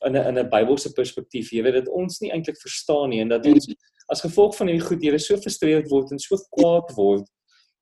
in 0.06 0.16
'n 0.16 0.28
in 0.30 0.40
'n 0.40 0.50
Bybelse 0.50 0.92
perspektief? 0.94 1.52
Jy 1.52 1.64
weet 1.64 1.80
dit 1.80 1.90
ons 1.90 2.20
nie 2.20 2.32
eintlik 2.32 2.58
verstaan 2.62 3.10
nie 3.10 3.22
en 3.22 3.30
dat 3.30 3.46
ons 3.46 3.68
as 4.08 4.22
gevolg 4.22 4.56
van 4.56 4.68
hierdie 4.68 4.88
goed 4.88 5.04
Here 5.04 5.20
so 5.20 5.38
frustreerd 5.38 5.90
word 5.90 6.12
en 6.12 6.20
so 6.20 6.38
kwaad 6.50 6.92
word. 6.96 7.26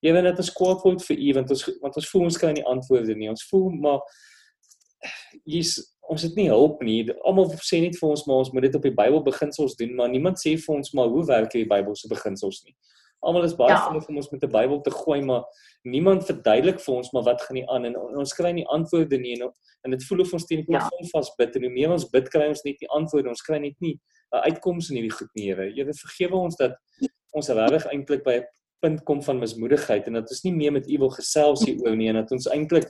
Jy 0.01 0.13
weet 0.13 0.23
dat 0.23 0.37
ons 0.37 0.53
kwaad 0.53 0.83
word 0.83 1.03
vir 1.07 1.17
U 1.17 1.33
want 1.33 1.49
ons 1.49 1.65
want 1.81 1.95
ons 1.95 2.09
voel 2.09 2.23
ons 2.23 2.37
kry 2.37 2.51
nie 2.51 2.65
antwoorde 2.65 3.15
nie. 3.15 3.29
Ons 3.29 3.47
voel 3.49 3.69
maar 3.69 3.99
hier's 5.45 5.79
ons 6.09 6.21
het 6.21 6.35
nie 6.35 6.49
hulp 6.49 6.81
nie. 6.83 7.09
Almal 7.23 7.51
sê 7.63 7.79
net 7.81 7.95
vir 7.99 8.09
ons 8.09 8.25
maar 8.27 8.43
ons 8.43 8.51
moet 8.51 8.67
dit 8.67 8.75
op 8.75 8.81
die 8.81 8.95
Bybel 8.95 9.23
beginsels 9.23 9.75
doen, 9.79 9.95
maar 9.95 10.11
niemand 10.11 10.41
sê 10.41 10.57
vir 10.59 10.75
ons 10.75 10.93
maar 10.93 11.07
hoe 11.07 11.25
werk 11.25 11.55
hierdie 11.55 11.69
Bybelse 11.69 12.11
beginsels 12.11 12.63
nie. 12.65 12.75
Almal 13.23 13.45
is 13.47 13.55
baie 13.55 13.71
ja. 13.71 13.81
vinnig 13.87 14.07
om 14.09 14.17
ons 14.19 14.29
met 14.31 14.43
'n 14.43 14.51
Bybel 14.51 14.81
te 14.81 14.91
gooi, 14.91 15.21
maar 15.23 15.43
niemand 15.83 16.25
verduidelik 16.25 16.79
vir 16.79 16.95
ons 16.95 17.11
maar 17.11 17.23
wat 17.23 17.41
gaan 17.41 17.55
nie 17.55 17.67
aan 17.69 17.85
en 17.85 17.95
ons 17.97 18.33
kry 18.33 18.51
nie 18.51 18.65
antwoorde 18.67 19.17
nie 19.17 19.35
en 19.39 19.51
en 19.83 19.91
dit 19.91 20.03
voel 20.07 20.23
of 20.23 20.33
ons 20.33 20.45
teen 20.47 20.61
die 20.63 20.67
plafon 20.67 21.03
ja. 21.03 21.09
vasbid 21.11 21.55
en 21.55 21.63
hoe 21.67 21.71
meer 21.71 21.91
ons 21.91 22.09
bid 22.09 22.29
kry 22.31 22.47
ons 22.47 22.63
net 22.63 22.79
nie 22.79 22.89
antwoorde 22.95 23.29
ons 23.29 23.41
kry 23.41 23.59
net 23.59 23.75
nie 23.79 23.99
'n 24.33 24.43
uitkoms 24.49 24.89
in 24.89 24.97
hierdie 24.97 25.17
goed 25.17 25.29
nie 25.35 25.47
Here. 25.49 25.69
Here 25.71 25.93
vergewe 25.93 26.35
ons 26.35 26.55
dat 26.55 26.77
ons 27.33 27.49
regtig 27.49 27.85
eintlik 27.91 28.23
by 28.23 28.35
'n 28.39 28.45
punt 28.81 29.03
kom 29.03 29.21
van 29.21 29.39
mismoedigheid 29.39 30.07
en 30.07 30.13
dat 30.13 30.29
ons 30.29 30.43
nie 30.43 30.53
meer 30.53 30.71
met 30.71 30.87
U 30.87 30.97
wil 30.97 31.09
gesels 31.09 31.65
hieroor 31.65 31.95
nie 31.95 32.09
en 32.09 32.15
dat 32.15 32.31
ons 32.31 32.47
eintlik 32.47 32.89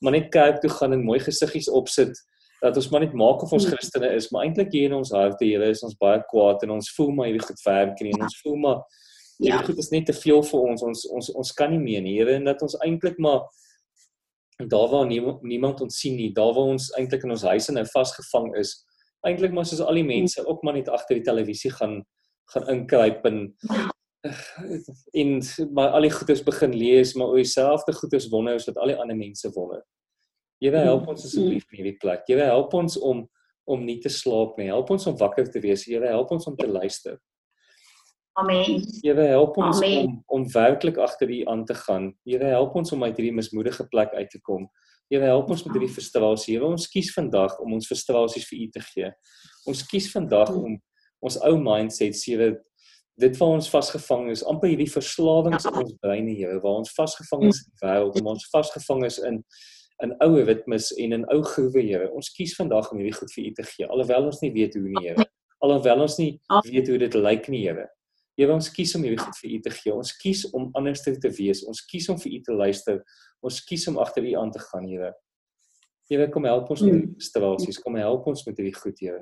maar 0.00 0.12
net 0.12 0.30
kerk 0.30 0.60
toe 0.60 0.70
gaan 0.70 0.92
en 0.92 1.04
mooi 1.04 1.20
gesiggies 1.20 1.68
opsit 1.68 2.16
dat 2.60 2.76
ons 2.76 2.90
maar 2.90 3.00
net 3.00 3.14
maak 3.16 3.42
of 3.42 3.52
ons 3.52 3.64
hmm. 3.64 3.72
Christene 3.72 4.14
is, 4.14 4.30
maar 4.30 4.44
eintlik 4.44 4.72
hier 4.72 4.90
in 4.90 4.96
ons 4.98 5.12
harte, 5.16 5.44
Here, 5.44 5.70
is 5.70 5.82
ons 5.82 5.96
baie 5.96 6.20
kwaad 6.28 6.62
en 6.62 6.76
ons 6.76 6.90
voel 6.96 7.12
maar 7.16 7.30
hierdie 7.30 7.46
goed 7.46 7.62
werk 7.64 8.00
nie 8.04 8.12
en 8.12 8.26
ons 8.28 8.40
voel 8.42 8.56
maar 8.56 8.82
Ja. 9.40 9.62
Dit 9.64 9.78
is 9.80 9.88
net 9.88 10.06
te 10.06 10.12
veel 10.16 10.42
vir 10.44 10.60
ons. 10.60 10.82
Ons 10.84 11.06
ons 11.08 11.32
ons 11.42 11.52
kan 11.56 11.72
nie 11.72 11.80
meer 11.80 12.02
nie. 12.04 12.18
Here 12.18 12.36
en 12.36 12.48
dat 12.48 12.62
ons 12.62 12.76
eintlik 12.84 13.18
maar 13.18 13.46
daar 14.68 14.90
waar 14.92 15.06
nie, 15.08 15.20
niemand 15.42 15.80
ons 15.80 15.96
sien 16.02 16.18
nie, 16.18 16.32
daar 16.36 16.52
waar 16.52 16.74
ons 16.74 16.90
eintlik 16.98 17.22
in 17.24 17.32
ons 17.32 17.46
huise 17.48 17.72
nou 17.72 17.84
vasgevang 17.88 18.50
is, 18.60 18.74
eintlik 19.24 19.54
maar 19.56 19.64
soos 19.64 19.80
al 19.80 19.96
die 19.96 20.04
mense 20.04 20.44
ook 20.44 20.60
maar 20.64 20.76
net 20.76 20.90
agter 20.92 21.16
die 21.16 21.24
televisie 21.24 21.72
gaan 21.72 22.02
gaan 22.50 22.66
inkruip 22.68 23.24
en 23.30 23.38
en 25.20 25.30
maar 25.72 25.94
al 25.96 26.04
die 26.04 26.12
goedes 26.12 26.42
begin 26.44 26.74
lees, 26.76 27.14
maar 27.14 27.32
oor 27.32 27.40
dieselfde 27.40 27.94
goedes 27.96 28.28
wonder 28.28 28.58
as 28.58 28.66
wat 28.68 28.76
al 28.76 28.92
die 28.92 28.98
ander 29.00 29.16
mense 29.16 29.48
wonder. 29.54 29.84
Here 30.60 30.82
help 30.84 31.08
ons 31.08 31.24
asseblief 31.24 31.64
in 31.70 31.80
hierdie 31.80 31.96
plek. 32.02 32.26
Here 32.28 32.50
help 32.50 32.74
ons 32.76 32.98
om 32.98 33.24
om 33.70 33.84
nie 33.86 34.00
te 34.02 34.10
slaap 34.10 34.56
nie. 34.58 34.66
Help 34.66 34.90
ons 34.90 35.06
om 35.06 35.16
wakker 35.20 35.46
te 35.48 35.60
wees. 35.62 35.86
Here 35.86 36.08
help 36.10 36.32
ons 36.34 36.48
om 36.50 36.56
te 36.58 36.66
luister. 36.66 37.20
Amen. 38.40 38.80
Here 39.02 39.26
help 39.28 39.58
ons 39.60 39.82
Amen. 39.82 40.06
om 40.06 40.22
om 40.26 40.46
werklik 40.52 40.96
agter 40.96 41.28
U 41.28 41.40
aan 41.52 41.64
te 41.64 41.74
gaan. 41.74 42.14
Here 42.24 42.44
help 42.54 42.74
ons 42.74 42.92
om 42.92 43.04
uit 43.04 43.16
hierdie 43.16 43.34
mismoedige 43.36 43.84
plek 43.92 44.14
uit 44.16 44.30
te 44.30 44.40
kom. 44.40 44.68
Here 45.12 45.26
help 45.28 45.50
ons 45.50 45.64
met 45.66 45.76
hierdie 45.76 45.92
frustrasie. 45.92 46.54
Here 46.56 46.66
ons 46.66 46.88
kies 46.88 47.12
vandag 47.12 47.58
om 47.60 47.74
ons 47.76 47.88
frustrasies 47.90 48.46
vir 48.48 48.62
U 48.64 48.68
te 48.76 48.84
gee. 48.92 49.12
Ons 49.68 49.84
kies 49.90 50.08
vandag 50.12 50.54
om 50.56 50.78
ons 51.20 51.36
ou 51.44 51.58
mindset 51.60 52.16
sewe 52.16 52.54
dit 53.20 53.36
waar 53.36 53.58
ons 53.58 53.68
vasgevang 53.68 54.30
is, 54.32 54.44
amper 54.48 54.70
hierdie 54.72 54.88
verslawings 54.88 55.66
in 55.68 55.76
ons 55.82 55.92
breine, 56.00 56.32
Here, 56.32 56.56
waar 56.62 56.80
ons 56.80 56.94
vasgevang 56.96 57.50
is 57.50 57.60
in 57.60 57.68
die 57.74 57.84
wêreld, 57.84 58.16
waar 58.22 58.32
ons 58.38 58.48
vasgevang 58.54 59.04
is 59.10 59.20
in 59.20 59.44
in 60.00 60.14
ou 60.24 60.38
ritmes 60.48 60.86
en 60.96 61.12
in 61.12 61.26
ou 61.34 61.42
groewe, 61.44 61.82
Here. 61.84 62.06
Ons 62.16 62.30
kies 62.32 62.54
vandag 62.56 62.88
om 62.88 63.02
hierdie 63.02 63.18
goed 63.18 63.32
vir 63.34 63.50
U 63.50 63.50
te 63.58 63.66
gee, 63.74 63.84
alhoewel 63.92 64.30
ons 64.30 64.40
nie 64.40 64.52
weet 64.54 64.78
hoe 64.78 64.86
nie, 64.86 65.02
Here. 65.04 65.26
alhoewel 65.60 66.06
ons 66.06 66.16
nie 66.16 66.30
weet 66.70 66.88
hoe 66.88 67.00
dit 67.02 67.18
lyk 67.20 67.50
nie, 67.52 67.66
Here. 67.66 67.90
Here, 68.40 68.54
ons 68.56 68.70
kies 68.72 68.94
om 68.96 69.02
hierdie 69.04 69.20
goed 69.20 69.36
vir 69.36 69.50
U 69.52 69.56
te 69.66 69.70
gee. 69.74 69.92
Ons 69.92 70.14
kies 70.16 70.46
om 70.56 70.70
anders 70.78 71.02
te 71.04 71.12
wees. 71.36 71.60
Ons 71.68 71.82
kies 71.84 72.06
om 72.08 72.16
vir 72.22 72.38
U 72.38 72.38
te 72.46 72.54
luister. 72.56 73.02
Ons 73.44 73.58
kies 73.68 73.82
om 73.90 73.98
agter 74.00 74.24
U 74.24 74.30
aan 74.40 74.52
te 74.54 74.62
gaan, 74.62 74.86
Here. 74.88 75.10
Here, 76.08 76.28
kom 76.32 76.48
help 76.48 76.70
ons 76.72 76.80
met 76.80 76.94
hierdie 76.94 77.10
frustrasies. 77.18 77.80
Kom 77.84 77.98
help 78.00 78.30
ons 78.32 78.46
met 78.46 78.56
hierdie 78.56 78.72
goed, 78.78 78.96
Here. 78.96 79.20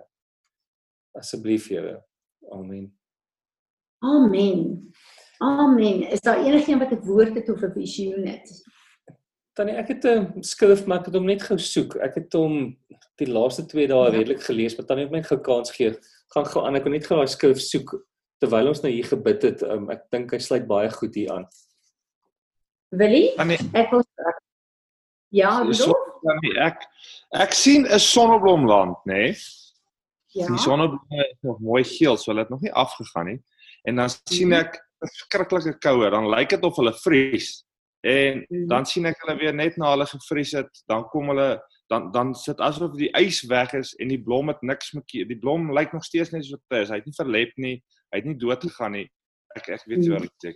Asseblief, 1.18 1.66
Here. 1.72 1.96
Amen. 2.54 2.92
Amen. 4.06 4.62
Amen. 5.42 6.04
Is 6.14 6.22
daar 6.22 6.38
enigiemand 6.44 6.86
wat 6.86 7.00
'n 7.00 7.06
woord 7.06 7.34
het 7.34 7.50
of 7.50 7.62
'n 7.62 7.74
visioen 7.74 8.22
het? 8.22 8.46
Tannie, 9.52 9.74
ek 9.74 9.88
het 9.88 10.04
'n 10.06 10.42
skrif, 10.42 10.86
maar 10.86 11.00
ek 11.00 11.06
het 11.06 11.14
hom 11.14 11.26
net 11.26 11.42
gou 11.42 11.58
soek. 11.58 11.96
Ek 11.96 12.14
het 12.14 12.32
hom 12.32 12.78
die 13.18 13.26
laaste 13.26 13.66
2 13.66 13.88
dae 13.88 14.04
ja. 14.04 14.10
redelik 14.14 14.42
gelees, 14.42 14.76
maar 14.76 14.86
tannie 14.86 15.06
het 15.06 15.12
my 15.12 15.22
gou 15.22 15.40
kans 15.40 15.70
gee. 15.70 15.90
Gaan 16.30 16.46
gou 16.46 16.64
aan, 16.64 16.76
ek 16.76 16.82
kon 16.82 16.92
net 16.92 17.06
gou 17.06 17.18
daai 17.18 17.26
skrif 17.26 17.58
soek 17.58 18.07
terwyl 18.38 18.70
ons 18.72 18.82
nou 18.84 18.92
hier 18.92 19.06
gebid 19.06 19.42
het. 19.42 19.62
Um, 19.62 19.88
ek 19.90 20.06
dink 20.14 20.32
hy 20.32 20.40
sluit 20.42 20.66
baie 20.68 20.90
goed 20.94 21.14
hier 21.18 21.32
aan. 21.34 21.48
Willie? 22.94 23.32
Ek 23.36 23.90
wil 23.92 24.04
Ja, 25.34 25.60
so, 25.76 25.92
tannie, 26.22 26.54
ek 26.56 26.86
ek 27.36 27.52
sien 27.52 27.84
'n 27.84 28.00
sonneblomland, 28.00 28.96
nê? 29.04 29.28
Nee? 29.28 29.36
Ja. 30.32 30.46
Die 30.46 30.58
sonneblom 30.58 31.20
is 31.20 31.36
nog 31.42 31.60
mooi 31.60 31.84
geel, 31.84 32.16
so 32.16 32.30
hulle 32.30 32.46
het 32.46 32.50
nog 32.50 32.60
nie 32.60 32.72
afgegaan 32.72 33.26
nie. 33.26 33.40
En 33.84 33.96
dan 33.96 34.08
sien 34.08 34.48
mhm. 34.48 34.60
ek 34.64 34.76
'n 34.76 35.06
verskriklike 35.06 35.78
koue, 35.78 36.10
dan 36.10 36.28
lyk 36.28 36.48
dit 36.48 36.62
of 36.62 36.76
hulle 36.76 36.94
vries. 36.94 37.64
En 38.00 38.46
mhm. 38.48 38.66
dan 38.68 38.86
sien 38.86 39.06
ek 39.06 39.20
hulle 39.20 39.38
weer 39.38 39.54
net 39.54 39.76
na 39.76 39.90
hulle 39.90 40.06
gevries 40.06 40.52
het, 40.52 40.82
dan 40.86 41.04
kom 41.08 41.28
hulle 41.28 41.60
dan 41.88 42.10
dan 42.12 42.34
sit 42.34 42.60
asof 42.60 42.96
die 42.96 43.10
ys 43.16 43.42
weg 43.48 43.72
is 43.72 43.94
en 43.96 44.08
die 44.08 44.22
blom 44.22 44.48
het 44.48 44.60
niks 44.62 44.92
met 44.92 45.08
die 45.08 45.38
blom 45.38 45.72
lyk 45.72 45.92
nog 45.92 46.04
steeds 46.04 46.30
net 46.30 46.44
so 46.44 46.56
wat 46.56 46.80
is. 46.80 46.88
Hy 46.88 46.96
het 47.00 47.06
nie 47.06 47.16
verlep 47.16 47.52
nie, 47.56 47.82
hy 48.12 48.20
het 48.20 48.28
nie 48.28 48.38
dood 48.40 48.64
gegaan 48.64 48.96
nie. 48.96 49.06
Ek 49.56 49.68
ek 49.74 49.86
weet 49.90 50.04
so 50.04 50.16
wat 50.16 50.26
ek 50.28 50.44
sê. 50.44 50.54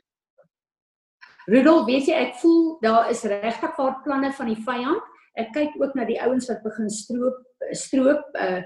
Rudolf, 1.51 1.87
weet 1.89 2.07
jy, 2.07 2.19
ek 2.29 2.37
voel 2.39 2.77
daar 2.85 3.11
is 3.11 3.25
regtig 3.27 3.75
paar 3.77 3.97
planne 4.05 4.31
van 4.37 4.51
die 4.53 4.61
vyand. 4.63 5.09
Ek 5.41 5.49
kyk 5.57 5.79
ook 5.81 5.97
na 5.97 6.05
die 6.07 6.21
ouens 6.23 6.47
wat 6.51 6.61
begin 6.63 6.91
stroop 6.93 7.41
stroop. 7.79 8.25
Uh, 8.37 8.61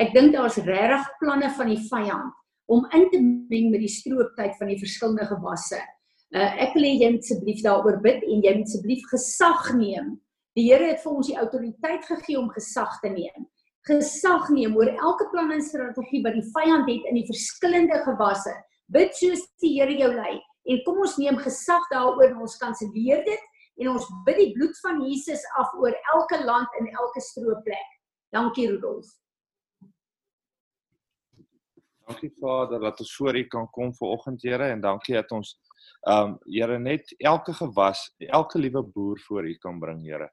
ek 0.00 0.14
dink 0.14 0.32
daar's 0.36 0.60
regtig 0.62 1.08
planne 1.20 1.50
van 1.56 1.72
die 1.72 1.80
vyand 1.90 2.38
om 2.72 2.86
in 2.96 3.08
te 3.12 3.18
meng 3.20 3.72
met 3.72 3.82
die 3.82 3.90
strooptyd 3.90 4.54
van 4.56 4.70
die 4.70 4.78
verskillende 4.80 5.26
gewasse. 5.28 5.80
Uh, 6.32 6.48
ek 6.64 6.76
wil 6.76 6.86
hê 6.86 6.92
jy 6.96 7.10
moet 7.12 7.26
asseblief 7.26 7.64
daaroor 7.64 7.98
bid 8.04 8.22
en 8.24 8.44
jy 8.44 8.54
moet 8.58 8.70
asseblief 8.70 9.08
gesag 9.10 9.72
neem. 9.76 10.14
Die 10.56 10.68
Here 10.68 10.92
het 10.92 11.02
vir 11.02 11.16
ons 11.16 11.28
die 11.28 11.36
autoriteit 11.40 12.06
gegee 12.08 12.38
om 12.40 12.48
gesag 12.52 13.00
te 13.02 13.10
neem. 13.12 13.48
Gesag 13.88 14.50
neem 14.54 14.76
oor 14.78 14.90
elke 14.92 15.26
plan 15.32 15.50
en 15.50 15.62
strategie 15.62 16.22
wat 16.22 16.36
die 16.38 16.44
vyand 16.54 16.86
het 16.86 17.06
in 17.10 17.16
die 17.18 17.26
verskillende 17.26 17.98
gewasse. 18.04 18.52
Bid 18.94 19.16
soos 19.18 19.42
die 19.62 19.72
Here 19.78 19.96
jou 19.98 20.12
lei 20.14 20.36
en 20.70 20.82
kom 20.86 21.00
ons 21.02 21.16
neem 21.18 21.40
gesag 21.42 21.88
daaroor 21.90 22.28
en 22.28 22.44
ons 22.44 22.60
kanselleer 22.60 23.24
dit 23.26 23.48
en 23.82 23.90
ons 23.94 24.06
bid 24.26 24.38
die 24.38 24.52
bloed 24.54 24.78
van 24.84 25.00
Jesus 25.02 25.42
af 25.58 25.72
oor 25.80 25.96
elke 26.14 26.38
land 26.44 26.78
en 26.78 26.86
elke 26.92 27.22
stroopplek. 27.24 27.98
Dankie 28.32 28.68
Rudolf. 28.70 29.10
Dankie 32.06 32.32
Vader 32.38 32.80
dat 32.80 33.00
ons 33.00 33.16
voor 33.16 33.36
U 33.38 33.42
kan 33.50 33.66
kom 33.74 33.90
vir 33.98 34.14
oggend 34.14 34.42
Here 34.46 34.70
en 34.74 34.80
dankie 34.84 35.16
dat 35.18 35.34
ons 35.34 35.56
ehm 36.06 36.34
um, 36.34 36.38
Here 36.46 36.78
net 36.78 37.10
elke 37.18 37.54
gewas, 37.54 38.06
elke 38.28 38.58
liewe 38.58 38.82
boer 38.82 39.18
voor 39.26 39.46
U 39.48 39.54
kan 39.58 39.78
bring 39.82 40.02
Here. 40.06 40.30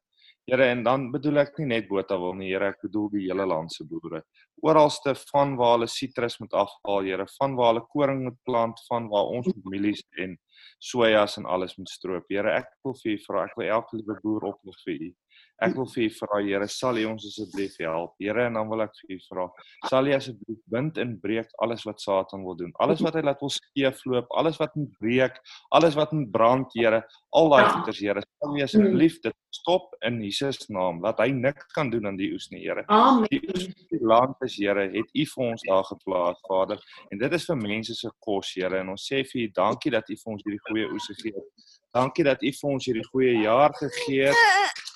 Here 0.49 0.65
en 0.71 0.79
dan 0.81 1.03
bedoel 1.13 1.43
ek 1.43 1.59
nie 1.59 1.67
net 1.69 1.87
Botawil 1.89 2.33
nie 2.39 2.47
Here, 2.49 2.71
ek 2.73 2.79
bedoel 2.87 3.09
die 3.13 3.27
hele 3.27 3.45
land 3.45 3.69
se 3.69 3.83
boere. 3.85 4.23
Oralste 4.65 5.13
van 5.29 5.53
waar 5.59 5.75
hulle 5.75 5.87
sitrus 5.93 6.39
moet 6.41 6.55
afhaal 6.57 7.05
Here, 7.05 7.27
van 7.35 7.57
waar 7.59 7.75
hulle 7.75 7.83
koring 7.93 8.23
moet 8.25 8.39
plant, 8.49 8.81
van 8.87 9.11
waar 9.11 9.29
ons 9.35 9.49
met 9.51 9.69
mielies 9.75 10.01
en 10.17 10.33
sojas 10.81 11.37
en 11.37 11.45
alles 11.45 11.77
moet 11.77 11.93
stroop. 11.93 12.25
Here, 12.33 12.55
ek 12.63 12.71
wil 12.83 12.97
vir 13.03 13.13
U 13.13 13.17
vra, 13.27 13.45
ek 13.45 13.53
wil 13.59 13.69
elke 13.77 13.99
liewe 13.99 14.17
boer 14.23 14.49
oplig 14.49 14.81
vir 14.87 15.05
U. 15.05 15.11
Ek 15.59 15.73
wil 15.75 15.87
vir 15.91 16.05
U 16.05 16.09
vra, 16.21 16.39
Here, 16.45 16.67
sal 16.71 16.99
U 17.01 17.05
ons 17.09 17.25
asseblief 17.27 17.75
help? 17.83 18.13
Here, 18.23 18.45
en 18.47 18.55
dan 18.55 18.69
wil 18.71 18.85
ek 18.85 18.93
vir 19.01 19.15
U 19.15 19.19
vra, 19.27 19.47
sal 19.91 20.07
U 20.07 20.13
asseblief 20.15 20.59
bind 20.71 20.99
en 21.01 21.17
breek 21.19 21.51
alles 21.65 21.83
wat 21.87 21.99
Satan 21.99 22.45
wil 22.47 22.55
doen. 22.59 22.71
Alles 22.79 23.03
wat 23.03 23.17
hy 23.19 23.25
laat 23.27 23.43
ons 23.43 23.59
skeefloop, 23.59 24.31
alles 24.39 24.59
wat 24.61 24.77
moet 24.79 24.93
breek, 25.03 25.41
alles 25.75 25.99
wat 25.99 26.15
moet 26.15 26.31
brand, 26.31 26.71
Here, 26.77 27.03
al 27.35 27.51
daai 27.51 27.65
goeders, 27.73 27.99
Here, 27.99 28.23
sal 28.39 28.55
U 28.55 28.63
asseblief 28.63 29.19
dit 29.25 29.35
stop 29.51 29.95
in 30.07 30.21
Jesus 30.23 30.69
naam. 30.69 31.01
Laat 31.03 31.19
hy 31.23 31.31
niks 31.35 31.67
kan 31.75 31.89
doen 31.91 32.07
aan 32.07 32.19
die 32.19 32.31
oes 32.35 32.47
nie, 32.53 32.63
Here. 32.63 32.85
Amen. 32.87 33.27
Die 33.27 33.99
land 33.99 34.39
is, 34.47 34.55
Here, 34.61 34.87
het 34.93 35.11
U 35.11 35.25
vir 35.33 35.45
ons 35.49 35.65
daar 35.67 35.87
geplaas, 35.91 36.39
Vader. 36.47 36.79
En 37.11 37.19
dit 37.19 37.35
is 37.35 37.49
vir 37.51 37.59
mense 37.59 37.97
se 37.99 38.13
kos, 38.23 38.53
Here, 38.55 38.79
en 38.79 38.93
ons 38.95 39.09
sê 39.11 39.25
vir 39.27 39.43
U 39.43 39.49
dankie 39.59 39.91
dat 39.97 40.07
U 40.07 40.15
vir 40.23 40.35
ons 40.37 40.45
hierdie 40.47 40.63
goeie 40.69 40.87
oes 40.93 41.09
gegee 41.11 41.35
het. 41.35 41.67
Dankie 41.99 42.23
dat 42.27 42.45
U 42.45 42.53
vir 42.61 42.71
ons 42.71 42.87
hierdie 42.87 43.09
goeie 43.11 43.35
jaar 43.41 43.75
gegee 43.75 44.31
het. 44.31 44.87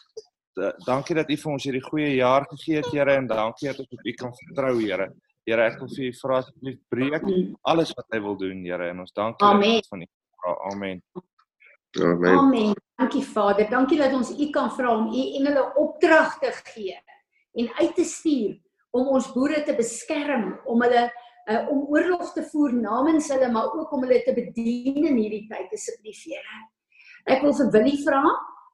Eh, 0.53 0.73
dankie 0.85 1.15
dat 1.17 1.29
U 1.29 1.35
vir 1.41 1.51
ons 1.51 1.63
hierdie 1.65 1.81
goeie 1.81 2.09
jaar 2.13 2.45
gegee 2.51 2.77
het, 2.77 2.89
Here, 2.93 3.15
en 3.17 3.27
dankie 3.27 3.71
dat 3.71 3.79
ons 3.81 3.93
op 3.95 4.05
U 4.05 4.11
kan 4.19 4.33
vertrou, 4.37 4.73
Here. 4.81 5.07
Here, 5.47 5.65
ek 5.65 5.79
wil 5.81 5.89
vir 5.95 6.05
U 6.05 6.11
vra 6.19 6.41
asseblief 6.43 6.77
breek 6.93 7.25
alles 7.71 7.93
wat 7.97 8.05
hy 8.13 8.19
wil 8.21 8.37
doen, 8.37 8.59
Here, 8.67 8.91
en 8.93 9.01
ons 9.01 9.15
dankie 9.17 9.47
Amen. 9.47 9.81
van 9.89 10.05
U. 10.05 10.09
Amen. 10.69 11.01
Amen. 11.97 12.37
Amen. 12.37 12.77
Dankie 12.99 13.23
Vader. 13.25 13.69
Dankie 13.71 13.97
dat 13.97 14.13
ons 14.13 14.29
U 14.37 14.49
kan 14.53 14.69
vra 14.77 14.93
om 14.93 15.09
U 15.09 15.25
engele 15.39 15.65
opdrag 15.81 16.37
te 16.43 16.53
gee 16.69 17.01
en 17.53 17.73
uit 17.79 17.95
te 17.95 18.05
stuur 18.05 18.55
om 18.93 19.09
ons 19.17 19.33
boere 19.33 19.63
te 19.65 19.73
beskerm, 19.77 20.51
om 20.69 20.81
hulle 20.85 21.03
uh, 21.49 21.63
om 21.69 21.85
oorlog 21.89 22.29
te 22.33 22.45
voer 22.51 22.73
namens 22.77 23.29
hulle, 23.33 23.49
maar 23.51 23.73
ook 23.73 23.91
om 23.93 24.05
hulle 24.05 24.21
te 24.25 24.33
bedien 24.37 25.01
in 25.01 25.17
hierdie 25.17 25.47
tyd 25.49 25.73
asseblief, 25.73 26.21
Here. 26.29 26.63
Ek 27.25 27.41
wil 27.41 27.55
vir 27.57 27.73
Willie 27.73 28.01
vra 28.05 28.21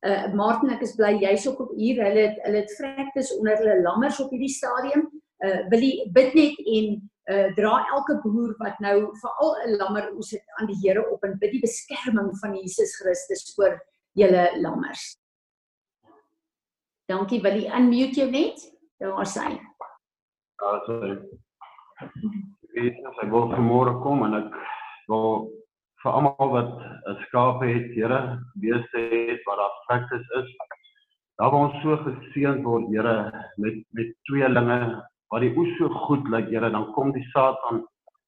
uh 0.08 0.34
Martin 0.34 0.72
ek 0.72 0.84
is 0.86 0.96
bly 0.96 1.14
jy's 1.20 1.48
ook 1.48 1.60
op 1.66 1.72
hier. 1.76 2.02
Hulle 2.04 2.28
het, 2.30 2.42
hulle 2.46 2.64
het 2.64 2.76
vrektes 2.78 3.32
onder 3.38 3.58
hulle 3.60 3.82
lammers 3.84 4.20
op 4.24 4.32
hierdie 4.32 4.52
stadium. 4.54 5.08
Uh 5.44 5.62
wil 5.72 5.84
jy 5.84 6.10
bid 6.16 6.36
net 6.38 6.60
en 6.76 6.92
uh 7.34 7.48
dra 7.58 7.74
elke 7.96 8.20
boer 8.24 8.56
wat 8.64 8.80
nou 8.80 8.96
veral 9.22 9.56
'n 9.66 9.78
lammer 9.82 10.10
oes 10.16 10.32
het 10.32 10.46
aan 10.60 10.72
die 10.72 10.80
Here 10.84 11.04
op 11.12 11.24
en 11.24 11.40
bid 11.40 11.52
die 11.52 11.66
beskerming 11.66 12.32
van 12.42 12.56
Jesus 12.56 12.96
Christus 13.02 13.54
oor 13.58 13.80
julle 14.16 14.50
lammers. 14.62 15.18
Dankie 17.10 17.42
wil 17.42 17.56
jy 17.58 17.72
unmute 17.74 18.22
jou 18.22 18.32
net. 18.32 18.60
Daar 19.00 19.26
sê 19.26 19.60
Ja 20.60 20.72
so 20.86 21.18
ek 22.00 23.32
wil 23.32 23.50
vanmôre 23.52 23.96
kom 24.04 24.24
en 24.28 24.38
ek 24.40 24.54
wil 25.12 25.50
vir 26.04 26.12
almal 26.12 26.52
wat 26.56 26.72
'n 27.12 27.18
skape 27.26 27.66
het, 27.66 27.92
Here, 27.96 28.40
beeste 28.56 29.00
het 29.00 29.42
wat 29.46 29.58
daar 29.58 29.76
praktis 29.88 30.28
is. 30.42 30.50
Daar 31.38 31.52
waar 31.52 31.68
ons 31.68 31.82
so 31.82 31.98
geseën 31.98 32.64
word, 32.64 32.88
Here, 32.92 33.32
met 33.58 33.76
met 33.92 34.16
tweelinge 34.24 35.04
wat 35.32 35.42
die 35.42 35.54
oes 35.58 35.78
so 35.78 35.90
goed 35.90 36.28
lyk, 36.30 36.50
Here, 36.50 36.70
dan 36.70 36.92
kom 36.94 37.12
die 37.12 37.28
Satan 37.32 37.86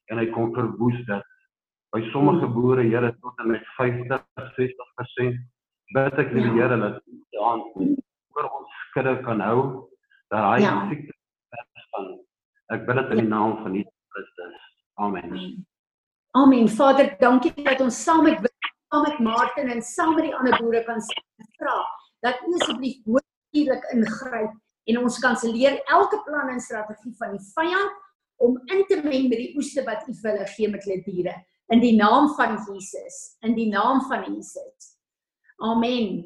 en 0.10 0.18
hy 0.18 0.28
kom 0.32 0.54
verwoes 0.54 1.06
dit. 1.06 1.24
By 1.92 2.02
sommige 2.12 2.48
boere, 2.48 2.84
Here, 2.84 3.16
tot 3.22 3.40
en 3.40 3.48
met 3.48 3.66
50, 3.78 4.22
60% 4.58 5.40
bid 5.94 6.20
ek 6.20 6.34
die 6.34 6.48
Here 6.52 6.78
dat 6.78 7.02
aan 7.42 7.64
oor 8.36 8.48
ons 8.60 8.78
skudde 8.90 9.18
kan 9.24 9.42
hou 9.44 9.88
dat 10.32 10.46
hy 10.48 10.62
ja. 10.64 10.76
siekte 10.90 11.16
van 11.92 12.14
ek 12.76 12.88
bid 12.88 13.02
dit 13.02 13.18
in 13.18 13.26
die 13.26 13.34
naam 13.34 13.58
van 13.64 13.76
Jesus 13.76 14.08
Christus. 14.16 14.64
Amen. 14.96 15.28
Amen. 15.32 15.71
Amen. 16.32 16.70
Vader, 16.70 17.16
dankie 17.20 17.52
dat 17.64 17.82
ons 17.82 18.04
saam 18.04 18.24
met 18.24 18.40
saam 18.88 19.04
met 19.04 19.20
Martin 19.20 19.68
en 19.68 19.82
saam 19.82 20.16
met 20.16 20.30
die 20.30 20.36
ander 20.36 20.56
boere 20.60 20.84
kan 20.84 21.02
vra 21.58 21.80
dat 22.24 22.40
U 22.48 22.54
asseblief 22.60 23.00
natuurlik 23.06 23.84
ingryp 23.92 24.54
en 24.84 25.00
ons 25.02 25.20
kanselleer 25.20 25.82
elke 25.92 26.22
plan 26.24 26.50
en 26.54 26.60
strategie 26.60 27.12
van 27.20 27.36
die 27.36 27.46
vyand 27.56 27.98
om 28.42 28.56
in 28.72 28.86
te 28.88 29.02
meng 29.04 29.28
met 29.28 29.42
die 29.44 29.56
oeste 29.60 29.84
wat 29.88 30.08
U 30.08 30.16
vir 30.22 30.32
hulle 30.32 30.48
gee 30.54 30.70
met 30.72 30.88
hulle 30.88 31.04
diere 31.08 31.36
in 31.72 31.84
die 31.84 31.96
naam 31.96 32.30
van 32.36 32.58
Jesus, 32.68 33.20
in 33.48 33.56
die 33.56 33.68
naam 33.72 34.02
van 34.08 34.24
Jesus. 34.28 34.96
Amen. 35.60 36.24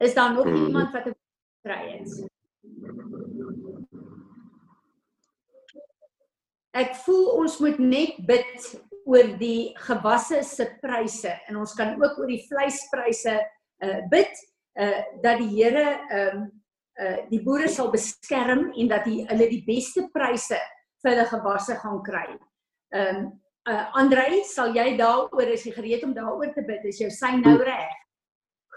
Is 0.00 0.14
daar 0.14 0.32
nog 0.34 0.46
iemand 0.46 0.92
wat 0.92 1.06
'n 1.06 1.16
kry 1.64 1.80
het? 1.96 2.28
Ek 6.70 6.94
voel 7.04 7.26
ons 7.40 7.58
moet 7.58 7.78
net 7.78 8.16
bid 8.26 8.80
oor 9.06 9.34
die 9.40 9.72
gewasse 9.86 10.42
se 10.44 10.66
pryse 10.82 11.32
en 11.48 11.60
ons 11.62 11.74
kan 11.78 11.94
ook 11.96 12.18
oor 12.18 12.30
die 12.30 12.44
vleispryse 12.48 13.36
uh 13.84 14.00
bid 14.12 14.32
uh 14.80 15.00
dat 15.24 15.40
die 15.40 15.50
Here 15.54 15.86
um, 16.16 16.48
uh 17.00 17.16
die 17.30 17.42
boere 17.44 17.68
sal 17.68 17.90
beskerm 17.92 18.70
en 18.76 18.90
dat 18.90 19.08
hy 19.08 19.24
hulle 19.30 19.48
die 19.50 19.62
beste 19.66 20.08
pryse 20.14 20.58
vir 21.00 21.14
hulle 21.14 21.28
gewasse 21.30 21.78
gaan 21.80 22.02
kry. 22.04 22.28
Ehm 22.94 23.16
um, 23.16 23.30
uh 23.70 23.86
Andrei, 24.00 24.42
sal 24.48 24.74
jy 24.76 24.96
daaroor 24.98 25.54
is 25.54 25.64
jy 25.66 25.72
gereed 25.76 26.04
om 26.04 26.14
daaroor 26.16 26.52
te 26.54 26.64
bid? 26.66 26.84
Is 26.88 27.00
jou 27.00 27.10
sein 27.12 27.42
nou 27.44 27.58
reg? 27.60 27.96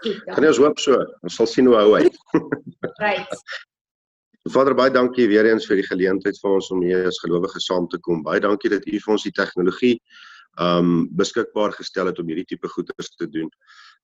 Goed. 0.02 0.24
Kan 0.28 0.44
jy 0.44 0.50
ons 0.52 0.60
hoop 0.60 0.80
so? 0.82 0.98
Ons 1.24 1.38
sal 1.38 1.48
sien 1.48 1.70
hoe 1.70 1.78
hou 1.78 1.94
hy. 1.96 2.08
Right. 3.00 3.40
Vader 4.52 4.74
baie 4.76 4.92
dankie 4.92 5.24
weer 5.30 5.46
eens 5.48 5.64
vir 5.64 5.78
die 5.80 5.86
geleentheid 5.86 6.36
vir 6.36 6.54
ons 6.58 6.66
om 6.74 6.82
hier 6.84 7.06
as 7.08 7.16
gelowiges 7.22 7.64
saam 7.64 7.86
te 7.88 7.96
kom. 8.04 8.20
Baie 8.26 8.42
dankie 8.44 8.68
dat 8.68 8.84
U 8.84 8.98
vir 9.00 9.12
ons 9.14 9.24
die 9.24 9.32
tegnologie 9.32 9.94
um 10.60 11.08
beskikbaar 11.16 11.72
gestel 11.74 12.10
het 12.10 12.18
om 12.20 12.28
hierdie 12.28 12.44
tipe 12.52 12.68
goeders 12.68 13.08
te 13.16 13.26
doen. 13.26 13.48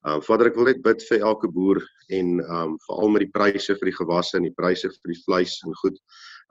Um 0.08 0.22
Vader, 0.24 0.48
ek 0.48 0.56
wil 0.56 0.70
net 0.70 0.80
bid 0.82 1.04
vir 1.10 1.26
elke 1.28 1.50
boer 1.52 1.82
en 2.08 2.40
um 2.40 2.72
veral 2.86 3.12
met 3.12 3.26
die 3.26 3.34
pryse 3.34 3.76
vir 3.76 3.90
die 3.90 3.96
gewasse 3.98 4.38
en 4.38 4.48
die 4.48 4.56
pryse 4.56 4.88
vir 4.88 5.12
die 5.12 5.18
vleis 5.26 5.58
en 5.68 5.76
goed. 5.82 6.00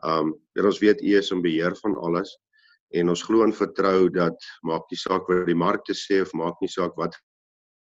Um 0.05 0.35
dat 0.53 0.69
ons 0.69 0.81
weet 0.85 1.01
U 1.01 1.15
is 1.17 1.33
in 1.33 1.41
beheer 1.41 1.73
van 1.81 1.97
alles 1.97 2.35
en 2.93 3.09
ons 3.09 3.25
glo 3.25 3.41
en 3.43 3.55
vertrou 3.57 4.05
dat 4.13 4.37
maak 4.69 4.85
nie 4.93 5.01
saak 5.01 5.25
wat 5.33 5.49
die 5.49 5.57
markte 5.57 5.97
sê 5.97 6.21
of 6.21 6.37
maak 6.37 6.61
nie 6.61 6.69
saak 6.69 6.93
wat 7.01 7.17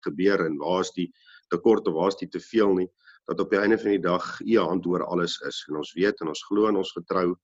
gebeur 0.07 0.47
en 0.47 0.55
waar 0.62 0.87
is 0.87 0.95
die 0.95 1.11
tekort 1.51 1.90
of 1.90 1.99
waar 1.99 2.14
is 2.14 2.23
die 2.23 2.31
teveel 2.31 2.79
nie 2.79 2.88
dat 3.27 3.41
op 3.43 3.51
die 3.51 3.61
einde 3.61 3.79
van 3.79 3.91
die 3.97 4.03
dag 4.03 4.41
u 4.41 4.59
hand 4.59 4.87
oor 4.87 5.05
alles 5.05 5.39
is 5.49 5.65
en 5.69 5.81
ons 5.83 5.93
weet 5.99 6.21
en 6.21 6.33
ons 6.33 6.47
glo 6.49 6.69
en 6.71 6.83
ons 6.83 6.93
vertrou 6.99 7.35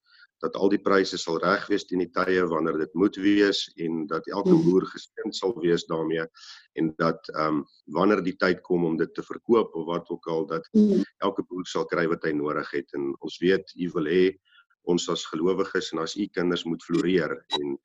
dat 0.42 0.56
al 0.58 0.72
die 0.72 0.80
pryse 0.82 1.18
sal 1.18 1.38
reg 1.42 1.68
wees 1.70 1.84
teen 1.86 2.02
die 2.02 2.10
tye 2.14 2.42
wanneer 2.50 2.80
dit 2.80 2.94
moet 2.98 3.16
wees 3.22 3.62
en 3.84 4.06
dat 4.10 4.26
elke 4.30 4.54
mm. 4.54 4.62
boer 4.66 4.86
geseën 4.90 5.34
sal 5.38 5.54
wees 5.62 5.86
daarmee 5.90 6.24
en 6.80 6.90
dat 7.02 7.30
ehm 7.34 7.60
um, 7.62 7.64
wanneer 7.98 8.22
die 8.26 8.36
tyd 8.38 8.62
kom 8.66 8.86
om 8.88 8.96
dit 8.98 9.14
te 9.14 9.22
verkoop 9.26 9.74
of 9.78 9.86
wat 9.90 10.10
ook 10.10 10.26
al 10.34 10.46
dat 10.50 10.66
mm. 10.74 11.04
elke 11.26 11.46
boer 11.48 11.66
sal 11.70 11.86
kry 11.86 12.08
wat 12.10 12.26
hy 12.26 12.34
nodig 12.38 12.70
het 12.74 12.98
en 12.98 13.12
ons 13.20 13.38
weet 13.44 13.74
u 13.78 13.90
wil 13.94 14.10
hê 14.10 14.24
ons 14.90 15.08
as 15.14 15.26
gelowiges 15.30 15.92
en 15.94 16.02
as 16.02 16.16
u 16.18 16.26
kinders 16.34 16.64
moet 16.66 16.82
floreer 16.82 17.36
en 17.60 17.76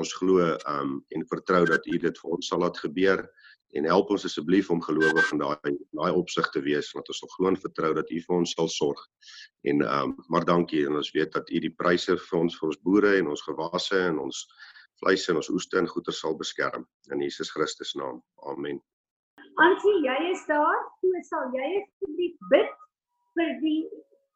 ons 0.00 0.14
glo 0.18 0.44
um, 0.68 0.98
en 1.14 1.26
vertrou 1.30 1.64
dat 1.68 1.86
u 1.86 1.98
dit 1.98 2.20
vir 2.22 2.36
ons 2.36 2.48
sal 2.48 2.62
laat 2.64 2.78
gebeur 2.80 3.26
en 3.72 3.88
help 3.88 4.10
ons 4.12 4.24
asseblief 4.28 4.70
om 4.70 4.82
gelowig 4.84 5.30
in 5.32 5.40
daai 5.40 5.72
daai 5.96 6.12
opsig 6.12 6.48
te 6.52 6.60
wees 6.64 6.90
want 6.96 7.08
ons 7.08 7.22
sal 7.22 7.32
glo 7.36 7.48
en 7.48 7.58
vertrou 7.64 7.92
dat 7.96 8.10
U 8.12 8.20
vir 8.26 8.36
ons 8.36 8.52
sal 8.56 8.68
sorg. 8.68 9.00
En 9.68 9.84
ehm 9.86 10.12
um, 10.12 10.14
maar 10.32 10.44
dankie 10.48 10.84
en 10.86 11.00
ons 11.00 11.12
weet 11.16 11.32
dat 11.32 11.48
U 11.50 11.62
die 11.64 11.74
pryse 11.82 12.16
vir 12.26 12.38
ons 12.38 12.58
vir 12.60 12.68
ons 12.68 12.80
boere 12.88 13.16
en 13.18 13.32
ons 13.32 13.44
gewasse 13.48 14.00
en 14.10 14.20
ons 14.26 14.44
vleis 15.00 15.24
en 15.28 15.40
ons 15.40 15.52
oeste 15.56 15.80
en 15.80 15.88
goeder 15.94 16.16
sal 16.16 16.36
beskerm 16.38 16.84
in 17.14 17.24
Jesus 17.24 17.50
Christus 17.50 17.94
naam. 17.98 18.20
Amen. 18.52 18.80
Ansie, 19.64 19.96
jy 20.04 20.18
is 20.32 20.44
daar. 20.48 20.84
Hoe 21.00 21.24
sal 21.28 21.56
jy 21.56 21.72
asseblief 21.80 22.36
bid 22.52 22.76
vir 23.38 23.56
die 23.64 23.80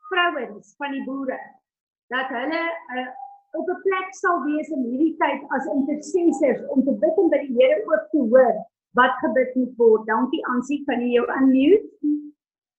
vrouens 0.08 0.74
van 0.80 0.96
die 0.96 1.04
boere 1.04 1.38
dat 2.12 2.30
hulle 2.30 2.64
uh, 2.94 3.08
op 3.58 3.68
'n 3.68 3.82
plek 3.86 4.08
sal 4.22 4.42
wees 4.44 4.68
in 4.76 4.82
hierdie 4.90 5.16
tyd 5.22 5.40
as 5.56 5.68
intercessors 5.74 6.62
om 6.72 6.84
te 6.84 6.94
bid 7.02 7.16
en 7.22 7.30
by 7.32 7.40
die 7.44 7.54
Here 7.58 7.80
ook 7.92 8.04
te 8.12 8.20
hoor 8.32 8.56
wat 8.98 9.14
gebid 9.22 9.54
moet 9.54 9.74
word. 9.76 10.06
Dankie 10.06 10.46
Ansie, 10.52 10.82
kan 10.88 11.00
jy 11.00 11.10
jou 11.18 11.26
unmute? 11.38 12.12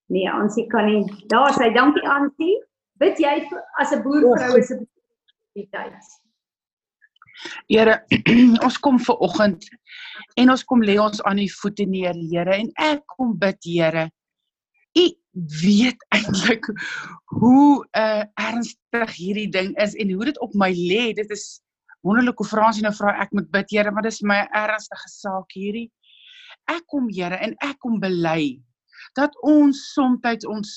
Nee, 0.08 0.30
Ansie 0.30 0.66
kan 0.66 0.86
nie. 0.86 1.04
Daar 1.26 1.52
sê 1.54 1.72
dankie 1.74 2.08
Ansie. 2.08 2.56
Bid 2.98 3.18
jy 3.18 3.34
as 3.78 3.92
'n 3.92 4.02
boervrou 4.02 4.58
is 4.58 4.70
'n 4.70 4.86
tyd. 5.54 5.94
Here, 7.68 8.02
ons 8.66 8.78
kom 8.78 8.98
ver 8.98 9.18
oggend 9.22 9.68
en 10.34 10.50
ons 10.50 10.64
kom 10.64 10.82
lê 10.82 10.98
ons 10.98 11.22
aan 11.22 11.38
u 11.38 11.48
voete 11.60 11.86
neer, 11.86 12.14
Here, 12.30 12.54
en 12.54 12.70
ek 12.74 13.04
kom 13.16 13.38
bid, 13.38 13.58
Here. 13.62 14.08
U 14.98 15.06
weet 15.62 16.06
eintlik 16.16 16.66
hoe 17.38 17.86
uh 17.98 18.24
ernstig 18.48 19.14
hierdie 19.16 19.50
ding 19.54 19.74
is 19.82 19.94
en 19.94 20.10
hoe 20.12 20.30
dit 20.30 20.40
op 20.44 20.54
my 20.54 20.72
lê. 20.74 21.12
Dit 21.14 21.30
is 21.30 21.60
wonderlik 22.06 22.38
hoe 22.38 22.48
Fransie 22.48 22.82
nou 22.82 22.94
vra 22.94 23.14
ek 23.22 23.32
moet 23.36 23.50
bid, 23.54 23.70
Here, 23.70 23.90
maar 23.90 24.06
dis 24.06 24.22
my 24.22 24.42
ernstige 24.56 25.10
saak 25.12 25.54
hierdie 25.54 25.88
ek 26.68 26.86
kom 26.92 27.08
Here 27.12 27.38
en 27.44 27.56
ek 27.64 27.78
kom 27.82 27.98
bely 28.02 28.58
dat 29.16 29.34
ons 29.46 29.78
soms 29.94 30.44
ons 30.50 30.70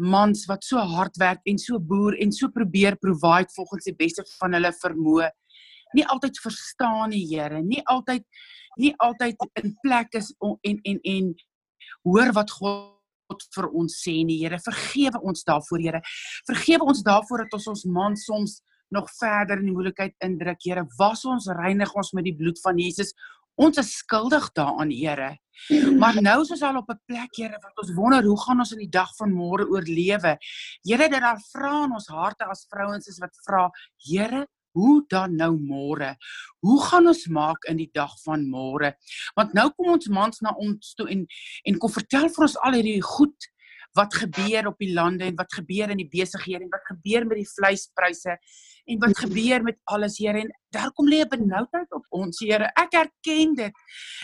mans 0.00 0.44
wat 0.50 0.64
so 0.64 0.80
hard 0.80 1.16
werk 1.22 1.42
en 1.46 1.58
so 1.60 1.78
boer 1.78 2.16
en 2.22 2.32
so 2.32 2.48
probeer 2.50 2.96
provide 2.98 3.52
volgens 3.54 3.86
die 3.86 3.96
beste 3.96 4.24
van 4.40 4.56
hulle 4.56 4.72
vermoë 4.80 5.30
nie 5.94 6.06
altyd 6.12 6.40
verstaan 6.42 7.12
nie 7.14 7.24
Here 7.30 7.62
nie 7.62 7.82
altyd 7.92 8.24
nie 8.80 8.92
altyd 9.00 9.46
in 9.62 9.76
plek 9.84 10.18
is 10.18 10.32
en 10.42 10.80
en 10.82 11.00
en 11.14 11.32
hoor 12.08 12.32
wat 12.36 12.50
God 12.58 12.95
vir 13.56 13.68
ons 13.72 14.00
sê 14.02 14.24
nie 14.24 14.38
Here 14.42 14.58
vergewe 14.62 15.20
ons 15.22 15.44
daarvoor 15.44 15.82
Here 15.82 16.02
vergewe 16.48 16.88
ons 16.92 17.02
daarvoor 17.06 17.44
dat 17.44 17.58
ons 17.58 17.70
ons 17.74 17.84
man 17.84 18.16
soms 18.16 18.60
nog 18.94 19.08
verder 19.18 19.58
in 19.58 19.70
die 19.70 19.74
moeilikheid 19.74 20.14
indruk 20.24 20.62
Here 20.64 20.86
was 20.98 21.24
ons 21.24 21.48
reinig 21.50 21.94
ons 21.94 22.12
met 22.14 22.24
die 22.24 22.36
bloed 22.36 22.60
van 22.62 22.78
Jesus 22.78 23.14
Ons 23.56 23.78
is 23.80 23.94
skuldig 24.02 24.50
daaraan, 24.52 24.90
Here. 24.92 25.30
Maar 25.96 26.18
nou 26.20 26.34
is 26.42 26.50
ons 26.52 26.62
al 26.68 26.76
op 26.76 26.90
'n 26.92 27.00
plek, 27.08 27.32
Here, 27.32 27.58
wat 27.62 27.78
ons 27.80 27.94
wonder 27.96 28.22
hoe 28.22 28.40
gaan 28.40 28.58
ons 28.60 28.72
in 28.72 28.82
die 28.84 28.92
dag 28.92 29.08
van 29.16 29.32
môre 29.32 29.64
oorlewe. 29.64 30.36
Here, 30.84 31.08
dat 31.08 31.20
daar 31.20 31.40
vra 31.52 31.84
in 31.84 31.92
ons 31.92 32.08
harte 32.08 32.44
as 32.44 32.66
vrouens 32.68 33.08
is 33.08 33.18
wat 33.18 33.32
vra, 33.46 33.70
Here, 33.96 34.46
hoe 34.76 35.00
dan 35.08 35.36
nou 35.40 35.54
môre? 35.56 36.12
Hoe 36.60 36.78
gaan 36.84 37.08
ons 37.08 37.24
maak 37.32 37.64
in 37.70 37.80
die 37.80 37.90
dag 37.96 38.12
van 38.24 38.44
môre? 38.50 38.92
Want 39.38 39.56
nou 39.56 39.70
kom 39.72 39.94
ons 39.96 40.08
mans 40.12 40.42
na 40.44 40.52
ons 40.60 40.94
toe 40.98 41.08
en 41.12 41.24
en 41.66 41.78
kom 41.82 41.92
vertel 41.92 42.28
vir 42.32 42.48
ons 42.48 42.58
al 42.68 42.78
hierdie 42.78 43.02
goed 43.04 43.50
wat 43.96 44.14
gebeur 44.14 44.68
op 44.68 44.80
die 44.82 44.92
lande 44.92 45.24
en 45.24 45.38
wat 45.38 45.54
gebeur 45.56 45.92
in 45.92 46.02
die 46.02 46.10
besighede 46.12 46.66
en 46.66 46.72
wat 46.74 46.84
gebeur 46.90 47.24
met 47.24 47.40
die 47.40 47.48
vleispryse 47.48 48.36
en 48.86 48.98
wat 49.02 49.18
gebeur 49.18 49.62
met 49.62 49.78
alles 49.84 50.18
Here 50.18 50.40
en 50.40 50.50
daar 50.74 50.92
kom 50.94 51.08
lê 51.08 51.20
'n 51.24 51.28
benoudheid 51.28 51.92
op 51.92 52.06
ons 52.08 52.38
Here. 52.38 52.70
Ek 52.74 52.92
erken 52.92 53.54
dit. 53.54 53.72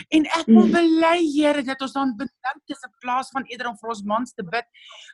En 0.09 0.25
ek 0.25 0.45
wil 0.45 0.67
mm. 0.67 0.71
bely 0.71 1.19
Here 1.35 1.63
dat 1.63 1.81
ons 1.81 1.91
dan 1.91 2.15
benoud 2.15 2.63
is 2.65 2.83
in 2.87 2.93
plaas 2.99 3.29
van 3.29 3.43
eerder 3.43 3.67
om 3.67 3.77
vir 3.77 3.89
ons 3.89 4.03
mans 4.03 4.33
te 4.33 4.43
bid 4.43 4.65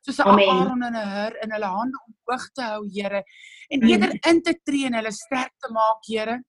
soos 0.05 0.17
'n 0.17 0.27
Aaron 0.27 0.83
en 0.83 0.95
'n 0.95 1.09
Hur 1.15 1.33
in 1.43 1.51
hulle 1.51 1.65
hande 1.65 1.97
omhoog 2.07 2.49
te 2.53 2.61
hou 2.61 2.83
Here 2.93 3.23
en 3.69 3.79
mm. 3.79 3.87
eerder 3.87 4.17
in 4.29 4.41
te 4.41 4.59
tree 4.63 4.85
en 4.85 4.93
hulle 4.93 5.11
sterk 5.11 5.53
te 5.57 5.71
maak 5.71 6.05
Here. 6.05 6.43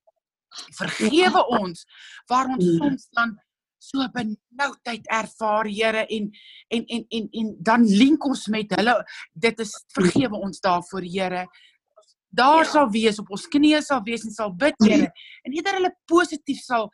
Vergewe 0.76 1.46
ons 1.60 1.86
waar 2.26 2.46
ons 2.46 2.64
mm. 2.64 2.76
soms 2.78 3.08
dan 3.10 3.38
so 3.80 4.04
benoudheid 4.12 5.06
ervaar 5.08 5.64
Here 5.64 6.06
en 6.06 6.30
en 6.68 6.84
en 6.86 7.04
en 7.08 7.28
en 7.30 7.56
dan 7.58 7.84
link 7.84 8.24
ons 8.24 8.46
met 8.46 8.76
hulle 8.76 9.04
dit 9.32 9.60
is 9.60 9.72
vergewe 9.96 10.36
ons 10.36 10.60
daarvoor 10.60 11.02
Here 11.02 11.48
daar 12.30 12.64
ja. 12.64 12.70
sal 12.72 12.90
wees 12.90 13.18
op 13.22 13.30
ons 13.34 13.46
knieë 13.50 13.82
sal 13.84 14.02
wees 14.06 14.24
en 14.26 14.34
sal 14.34 14.52
bid 14.54 14.76
Here 14.84 15.10
en 15.44 15.56
eerder 15.56 15.80
hulle 15.80 15.94
positief 16.10 16.62
sal 16.64 16.90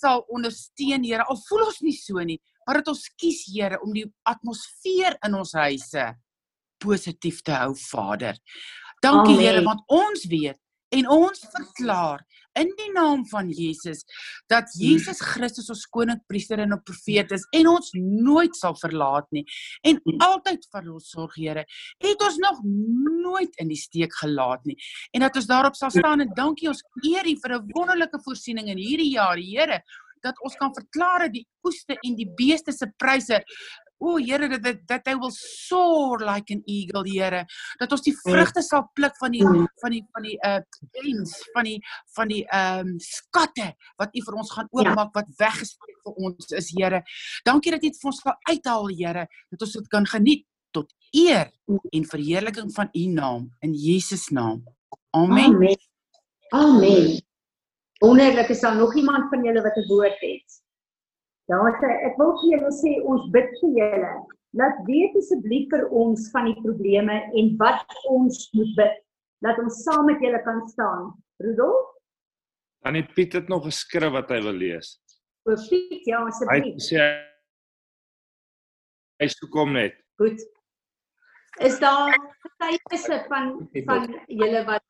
sal 0.00 0.24
ondersteun 0.32 1.04
Here 1.04 1.26
al 1.28 1.40
voel 1.48 1.66
ons 1.68 1.82
nie 1.84 1.96
so 1.96 2.24
nie 2.24 2.40
maar 2.66 2.80
dit 2.80 2.90
ons 2.92 3.04
kies 3.16 3.44
Here 3.48 3.80
om 3.84 3.92
die 3.96 4.06
atmosfeer 4.28 5.18
in 5.26 5.36
ons 5.38 5.54
huise 5.56 6.08
positief 6.78 7.42
te 7.42 7.54
hou 7.56 7.72
Vader. 7.74 8.36
Dankie 9.02 9.38
Here 9.40 9.62
want 9.66 9.84
ons 9.92 10.26
weet 10.30 10.58
en 10.94 11.08
ons 11.12 11.40
verklaar 11.52 12.24
in 12.60 12.72
die 12.78 12.90
naam 12.92 13.24
van 13.30 13.50
Jesus 13.50 14.04
dat 14.50 14.72
Jesus 14.78 15.20
Christus 15.20 15.70
ons 15.70 15.86
koning, 15.86 16.20
priester 16.26 16.58
en 16.58 16.72
'n 16.74 16.82
profeet 16.82 17.32
is 17.32 17.46
en 17.52 17.68
ons 17.68 17.90
nooit 17.94 18.54
sal 18.56 18.74
verlaat 18.74 19.26
nie 19.30 19.44
en 19.82 20.00
altyd 20.18 20.66
vir 20.72 20.92
ons 20.92 21.10
sorg 21.10 21.34
Here. 21.38 21.64
Het 21.98 22.22
ons 22.22 22.36
nog 22.36 22.60
nooit 22.64 23.54
in 23.60 23.68
die 23.68 23.76
steek 23.76 24.12
gelaat 24.14 24.64
nie 24.64 24.76
en 25.12 25.20
dat 25.20 25.36
ons 25.36 25.46
daarop 25.46 25.76
sal 25.76 25.90
staan 25.90 26.20
en 26.20 26.34
dankie 26.34 26.68
ons 26.68 26.82
eer 27.04 27.26
U 27.26 27.36
vir 27.42 27.54
'n 27.54 27.70
wonderlike 27.74 28.18
voorsiening 28.24 28.68
in 28.68 28.78
hierdie 28.78 29.12
jaar, 29.12 29.36
Here 29.36 29.82
dat 30.20 30.40
ons 30.42 30.56
kan 30.58 30.74
verklaar 30.74 31.26
dat 31.26 31.36
die 31.36 31.46
oeste 31.66 31.96
en 32.00 32.16
die 32.18 32.28
beeste 32.38 32.72
se 32.72 32.88
pryse 32.96 33.42
O 33.98 34.16
Here 34.18 34.48
dat 34.48 34.62
dat 34.62 34.82
dat 34.86 35.08
hy 35.10 35.14
wil 35.18 35.32
soar 35.34 36.22
like 36.22 36.54
an 36.54 36.62
eagle 36.66 37.02
Here 37.06 37.44
dat 37.80 37.92
ons 37.92 38.04
die 38.06 38.14
mm. 38.14 38.22
vrugte 38.26 38.62
sal 38.62 38.86
pluk 38.94 39.16
van 39.18 39.34
die 39.34 39.44
mm. 39.44 39.66
van 39.82 39.94
die 39.94 40.02
van 40.14 40.28
die 40.28 40.36
uh 40.46 40.60
gains 40.94 41.34
van 41.54 41.70
die 41.70 41.78
van 42.16 42.32
die 42.32 42.44
ehm 42.46 42.92
um, 42.92 42.92
skatte 43.02 43.72
wat 43.98 44.14
U 44.14 44.22
vir 44.28 44.38
ons 44.42 44.52
gaan 44.54 44.68
ja. 44.70 44.78
oopmaak 44.78 45.14
wat 45.18 45.32
weggespreek 45.38 45.98
vir 46.06 46.22
ons 46.28 46.52
is 46.60 46.70
Here. 46.78 47.02
Dankie 47.44 47.74
dat 47.74 47.82
U 47.82 47.88
dit 47.88 48.00
vir 48.02 48.12
ons 48.12 48.22
sal 48.22 48.38
uithaal 48.50 48.88
Here 48.94 49.26
dat 49.26 49.66
ons 49.66 49.76
dit 49.80 49.90
kan 49.90 50.06
geniet 50.06 50.46
tot 50.76 50.92
eer 51.10 51.50
en 51.66 52.04
verheerliking 52.04 52.70
van 52.74 52.92
U 52.94 53.06
naam 53.12 53.48
in 53.66 53.74
Jesus 53.74 54.28
naam. 54.28 54.62
Amen. 55.10 55.54
Amen. 55.54 55.76
Amen. 56.54 57.18
Wonderlik 57.98 58.48
is 58.48 58.60
daar 58.60 58.76
nog 58.76 58.94
iemand 58.94 59.28
van 59.28 59.44
julle 59.44 59.62
wat 59.62 59.76
'n 59.76 59.86
woord 59.88 60.20
het. 60.20 60.62
Daar 61.48 61.72
sê 61.80 61.88
ek 62.04 62.18
wil 62.20 62.34
vir 62.40 62.50
julle 62.52 62.72
sê 62.76 62.90
ons 63.08 63.28
bid 63.32 63.52
vir 63.60 63.70
julle. 63.80 64.10
Laat 64.60 64.80
weet 64.88 65.14
asseblief 65.16 65.70
vir 65.72 65.86
ons 66.02 66.26
van 66.34 66.48
die 66.50 66.56
probleme 66.60 67.16
en 67.40 67.54
wat 67.60 67.96
ons 68.12 68.42
moet 68.56 68.74
bid. 68.76 68.98
Laat 69.46 69.60
ons 69.62 69.80
saam 69.86 70.04
met 70.10 70.20
julle 70.24 70.40
kan 70.44 70.60
staan. 70.68 71.08
Rudolf? 71.44 71.94
Dan 72.84 73.00
het 73.00 73.14
Piet 73.16 73.32
dit 73.32 73.48
nog 73.48 73.64
geskryf 73.64 74.12
wat 74.12 74.30
hy 74.34 74.42
wil 74.44 74.60
lees. 74.60 74.94
O 75.48 75.56
Piet, 75.70 76.04
ja, 76.04 76.20
asseblief. 76.28 76.76
Hy 76.76 76.84
sê 76.84 77.08
hy 79.18 79.32
sê 79.32 79.50
kom 79.56 79.72
net. 79.72 79.96
Goed. 80.20 80.44
Is 81.64 81.80
daar 81.80 82.12
getuies 82.44 83.08
van 83.32 83.54
van 83.88 84.08
julle 84.28 84.66
wat 84.68 84.84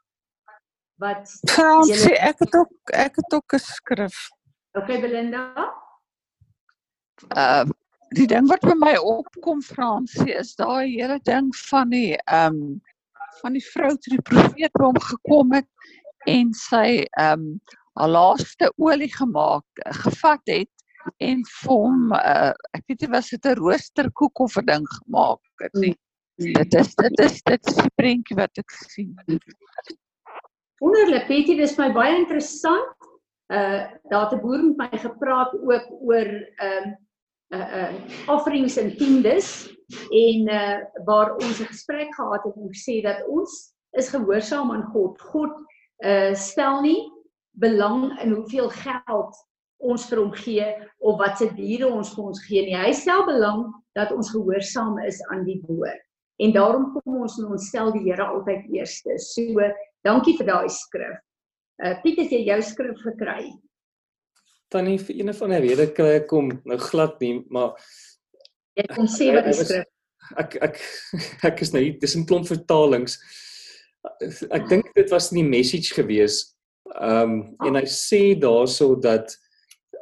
wat 0.98 1.30
Fransie, 1.46 2.16
ek 2.18 2.42
het 2.42 2.56
ook 2.58 2.98
ek 3.06 3.20
het 3.22 3.34
ook 3.38 3.54
'n 3.54 3.62
skrif. 3.62 4.16
Okay, 4.74 4.98
Belinda 5.00 5.54
uh 7.36 7.64
die 8.16 8.26
ding 8.26 8.46
wat 8.48 8.62
vir 8.64 8.78
my 8.80 8.94
opkom 8.96 9.60
Fransie 9.60 10.32
is 10.32 10.54
daai 10.56 10.88
hele 10.88 11.18
ding 11.28 11.50
van 11.68 11.90
die 11.92 12.16
um 12.32 12.80
van 13.42 13.52
die 13.52 13.64
vrou 13.64 13.90
toe 13.96 14.14
die 14.14 14.24
profeet 14.30 14.72
by 14.78 14.86
hom 14.86 15.00
gekom 15.10 15.52
het 15.56 15.68
en 16.28 16.54
sy 16.56 17.04
ehm 17.04 17.44
um, 17.44 17.52
haar 17.98 18.12
laaste 18.14 18.68
olie 18.78 19.10
gemaak 19.10 19.80
gevat 20.04 20.42
het 20.46 20.70
en 21.24 21.40
vir 21.48 21.72
hom 21.72 22.12
uh, 22.14 22.52
ek 22.76 22.84
weet 22.86 23.00
nie 23.02 23.10
was 23.14 23.30
dit 23.32 23.46
'n 23.46 23.58
roosterkoek 23.58 24.40
of 24.44 24.58
'n 24.60 24.66
ding 24.66 24.86
gemaak 24.92 25.40
het 25.62 25.74
nie. 25.74 25.96
Dit 26.38 26.74
is 26.74 26.94
dit 26.94 27.18
is 27.18 27.42
dit 27.42 27.66
is 27.72 27.74
die 27.74 27.94
prentjie 27.96 28.36
wat 28.36 28.58
ek 28.58 28.70
sien. 28.70 29.16
Wonderlik, 30.78 31.26
Betty, 31.26 31.56
dis 31.56 31.78
my 31.78 31.90
baie 31.92 32.14
interessant. 32.16 33.10
Uh 33.50 33.90
daar 34.10 34.30
het 34.30 34.34
'n 34.38 34.40
boer 34.40 34.62
met 34.62 34.76
my 34.76 34.98
gepraat 34.98 35.52
ook 35.54 35.86
oor 36.00 36.28
ehm 36.62 36.86
um, 36.86 36.96
uh 37.56 37.68
uh 37.80 37.92
offerings 38.34 38.76
en 38.76 38.92
tiendes 38.96 39.68
en 40.12 40.48
uh 40.48 40.78
waar 41.04 41.34
ons 41.36 41.60
'n 41.60 41.70
gesprek 41.72 42.14
gehad 42.14 42.44
het 42.44 42.56
om 42.56 42.68
gesê 42.68 43.00
dat 43.02 43.24
ons 43.26 43.74
is 43.96 44.08
gehoorsaam 44.08 44.70
aan 44.72 44.86
God. 44.92 45.20
God 45.20 45.52
uh 46.04 46.34
stel 46.34 46.80
nie 46.80 47.12
belang 47.58 48.20
in 48.22 48.32
hoeveel 48.32 48.70
geld 48.70 49.34
ons 49.78 50.08
vir 50.10 50.18
hom 50.18 50.32
gee 50.34 50.66
of 50.98 51.18
wat 51.18 51.38
se 51.38 51.48
diere 51.54 51.86
ons 51.86 52.14
vir 52.14 52.24
ons 52.24 52.42
gee 52.46 52.64
nie. 52.66 52.76
Hy 52.76 52.92
stel 52.92 53.24
belang 53.26 53.68
dat 53.94 54.12
ons 54.12 54.30
gehoorsaam 54.34 54.98
is 55.06 55.22
aan 55.30 55.44
die 55.46 55.60
woord. 55.66 56.02
En 56.38 56.52
daarom 56.54 56.90
kom 56.94 57.22
ons 57.22 57.38
en 57.38 57.52
ons 57.54 57.68
stel 57.68 57.92
die 57.94 58.04
Here 58.06 58.26
altyd 58.26 58.66
eerste. 58.74 59.16
So, 59.18 59.70
dankie 60.06 60.36
vir 60.38 60.46
daai 60.46 60.68
skrif. 60.70 61.18
Uh 61.82 61.94
Piet, 62.02 62.18
het 62.18 62.34
jy 62.34 62.44
jou 62.46 62.60
skrif 62.62 63.02
gekry? 63.06 63.52
Tannie, 64.72 64.98
vir 65.00 65.16
een 65.16 65.32
of 65.32 65.42
ander 65.42 65.62
rede 65.64 65.88
kry 65.96 66.18
ek 66.18 66.32
hom 66.34 66.50
nou 66.68 66.78
glad 66.82 67.16
nie, 67.24 67.38
maar 67.50 67.76
jy 68.76 68.84
kom 68.92 69.08
sê 69.10 69.30
wat 69.34 69.48
die 69.48 69.56
skrif. 69.56 69.88
Ek 70.36 70.58
ek 70.60 70.80
ek 71.48 71.62
is 71.64 71.72
nou 71.72 71.82
hier, 71.82 71.96
dis 72.00 72.16
'n 72.16 72.26
klomp 72.28 72.48
vertalings. 72.48 73.16
Ek 74.52 74.68
dink 74.68 74.92
dit 74.94 75.10
was 75.10 75.32
nie 75.32 75.44
message 75.46 75.94
gewees. 75.96 76.42
Ehm 76.96 77.32
um, 77.32 77.56
en 77.66 77.80
hy 77.80 77.86
sê 77.88 78.34
daarso 78.36 78.94
dat 78.94 79.32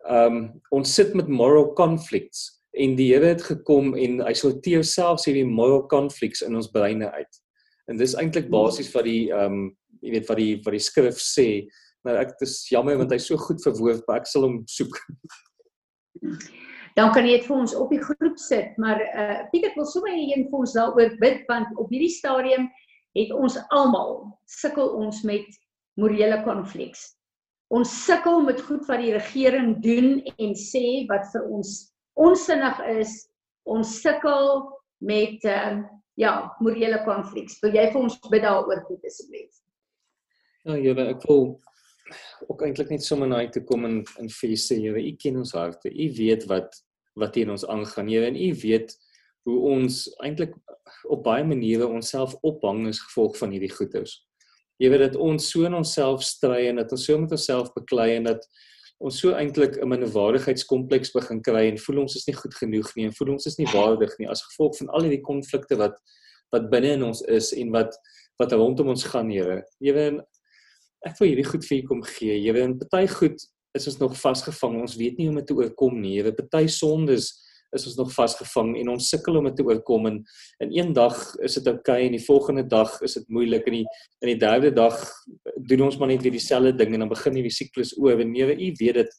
ehm 0.06 0.36
um, 0.36 0.44
ons 0.70 0.94
sit 0.94 1.14
met 1.14 1.28
moral 1.28 1.72
conflicts 1.74 2.62
en 2.76 2.94
die 2.96 3.12
Here 3.14 3.32
het 3.32 3.42
gekom 3.42 3.94
en 3.96 4.20
hy 4.26 4.34
sorteer 4.36 4.84
selfs 4.84 5.26
hierdie 5.26 5.46
moral 5.48 5.86
conflicts 5.88 6.42
in 6.42 6.56
ons 6.56 6.70
breine 6.70 7.10
uit. 7.10 7.42
En 7.88 7.96
dis 7.96 8.14
eintlik 8.18 8.50
basies 8.50 8.92
wat 8.94 9.06
die 9.06 9.30
ehm 9.30 9.52
um, 9.52 9.66
jy 10.02 10.12
weet 10.12 10.28
wat 10.28 10.38
die 10.38 10.54
wat 10.64 10.74
die 10.76 10.84
skrif 10.84 11.18
sê. 11.22 11.48
Nou 12.06 12.14
ek 12.20 12.36
dis 12.38 12.60
jammer 12.70 13.00
want 13.00 13.12
hy's 13.14 13.26
so 13.26 13.38
goed 13.40 13.62
verwoord, 13.64 14.04
maar 14.06 14.22
ek 14.22 14.30
sal 14.30 14.46
hom 14.46 14.60
soek. 14.70 14.94
Dan 16.96 17.10
kan 17.12 17.26
jy 17.28 17.36
dit 17.36 17.48
vir 17.48 17.58
ons 17.58 17.74
op 17.76 17.90
die 17.92 18.00
groep 18.00 18.38
sit, 18.40 18.76
maar 18.80 19.02
uh 19.02 19.24
eh, 19.24 19.40
Pieter 19.50 19.74
wil 19.76 19.88
sommer 19.90 20.14
een 20.14 20.46
vir 20.48 20.60
ons 20.62 20.76
daaroor 20.76 21.16
bid 21.20 21.42
want 21.50 21.72
op 21.76 21.90
hierdie 21.92 22.12
stadium 22.14 22.70
het 23.16 23.32
ons 23.34 23.58
almal 23.74 24.22
sukkel 24.48 24.94
ons 25.02 25.22
met 25.28 25.58
morele 26.00 26.38
konflikte. 26.44 27.12
Ons 27.74 27.90
sukkel 28.04 28.44
met 28.46 28.62
goed 28.62 28.84
wat 28.86 29.02
die 29.02 29.14
regering 29.16 29.76
doen 29.82 30.20
en 30.38 30.54
sê 30.54 31.04
wat 31.10 31.26
vir 31.32 31.46
ons 31.50 31.72
onsinnig 32.14 32.82
is. 33.00 33.14
Ons 33.66 33.96
sukkel 34.04 34.62
met 35.02 35.42
uh, 35.50 35.82
ja, 36.14 36.34
morele 36.62 37.00
konflikte. 37.04 37.58
Wil 37.64 37.74
jy 37.80 37.88
vir 37.90 38.02
ons 38.04 38.20
bid 38.30 38.44
daaroor 38.46 38.84
asseblief? 39.02 39.50
Ja, 40.66 40.76
Here, 40.78 41.08
ek 41.10 41.26
wil 41.26 41.56
ook 42.46 42.62
eintlik 42.62 42.90
net 42.90 43.04
sommer 43.04 43.28
na 43.28 43.42
U 43.44 43.48
toe 43.50 43.64
kom 43.64 43.84
en 43.88 44.02
en 44.20 44.28
vir 44.28 44.52
U 44.52 44.58
sê, 44.60 44.78
Here, 44.80 45.02
U 45.02 45.12
ken 45.20 45.40
ons 45.42 45.54
harte. 45.56 45.90
U 45.90 46.06
weet 46.18 46.46
wat 46.50 46.82
wat 47.16 47.36
in 47.40 47.50
ons 47.50 47.64
aangaan, 47.64 48.08
Here, 48.12 48.28
en 48.28 48.36
U 48.36 48.50
weet 48.62 48.92
hoe 49.46 49.58
ons 49.70 50.04
eintlik 50.26 50.54
op 51.08 51.22
baie 51.24 51.44
maniere 51.46 51.86
onsself 51.86 52.34
ophang 52.42 52.86
as 52.90 53.00
gevolg 53.00 53.36
van 53.38 53.54
hierdie 53.54 53.72
goeders. 53.72 54.20
Jy 54.82 54.90
weet 54.92 55.06
dat 55.06 55.16
ons 55.16 55.46
so 55.50 55.64
in 55.64 55.74
onsself 55.74 56.24
stry 56.26 56.66
en 56.68 56.82
dat 56.82 56.92
ons 56.92 57.06
so 57.08 57.18
met 57.18 57.32
onsself 57.32 57.70
beklei 57.74 58.16
en 58.18 58.28
dat 58.28 58.44
ons 58.98 59.18
so 59.20 59.32
eintlik 59.36 59.76
'n 59.76 59.88
minderwaardigheidskompleks 59.88 61.12
begin 61.12 61.40
kry 61.42 61.68
en 61.68 61.78
voel 61.78 62.02
ons 62.04 62.16
is 62.16 62.26
nie 62.26 62.36
goed 62.36 62.54
genoeg 62.54 62.94
nie 62.96 63.04
en 63.06 63.12
voel 63.12 63.32
ons 63.32 63.46
is 63.46 63.58
nie 63.58 63.68
waardig 63.72 64.12
nie 64.18 64.28
as 64.28 64.42
gevolg 64.42 64.76
van 64.78 64.88
al 64.88 65.04
hierdie 65.04 65.24
konflikte 65.24 65.76
wat 65.76 65.96
wat 66.52 66.70
binne 66.70 66.92
in 66.96 67.02
ons 67.02 67.22
is 67.22 67.52
en 67.52 67.70
wat 67.70 67.96
wat 68.38 68.52
rondom 68.52 68.88
ons 68.92 69.04
gaan, 69.04 69.30
Here. 69.30 69.64
Weet 69.80 70.20
ek 71.06 71.18
wil 71.20 71.30
hierdie 71.30 71.46
goed 71.46 71.66
vir 71.66 71.78
u 71.78 71.82
kom 71.86 72.04
gee. 72.16 72.36
Jy 72.42 72.54
weet 72.56 72.84
party 72.84 73.06
goed 73.12 73.48
is 73.76 73.88
ons 73.90 73.98
nog 74.00 74.14
vasgevang. 74.18 74.80
Ons 74.82 74.96
weet 74.98 75.18
nie 75.18 75.28
hoe 75.28 75.34
om 75.34 75.40
dit 75.40 75.50
te 75.50 75.56
oorkom 75.56 76.00
nie. 76.00 76.16
Jy 76.18 76.28
weet 76.28 76.40
party 76.42 76.66
sondes 76.72 77.34
is 77.74 77.86
ons 77.90 77.96
nog 77.98 78.12
vasgevang 78.14 78.74
en 78.80 78.92
ons 78.94 79.08
sukkel 79.10 79.38
om 79.40 79.46
dit 79.48 79.56
te 79.58 79.64
oorkom 79.66 80.08
en 80.10 80.18
in 80.64 80.74
een 80.74 80.92
dag 80.96 81.16
is 81.44 81.58
dit 81.58 81.68
oukei 81.70 81.96
okay, 81.98 82.06
en 82.06 82.16
die 82.16 82.24
volgende 82.24 82.64
dag 82.70 82.92
is 83.06 83.16
dit 83.18 83.28
moeilik 83.32 83.66
en 83.68 83.78
die 83.80 83.84
in 84.24 84.32
die 84.32 84.38
derde 84.40 84.72
dag 84.74 84.96
doen 85.68 85.86
ons 85.88 85.98
maar 86.00 86.12
net 86.12 86.24
weer 86.24 86.36
dieselfde 86.36 86.74
ding 86.78 86.94
en 86.94 87.04
dan 87.04 87.12
begin 87.12 87.38
hierdie 87.38 87.54
siklus 87.54 87.94
oor 87.98 88.22
en 88.22 88.32
nee 88.32 88.56
u 88.68 88.72
weet 88.80 89.00
dit 89.02 89.16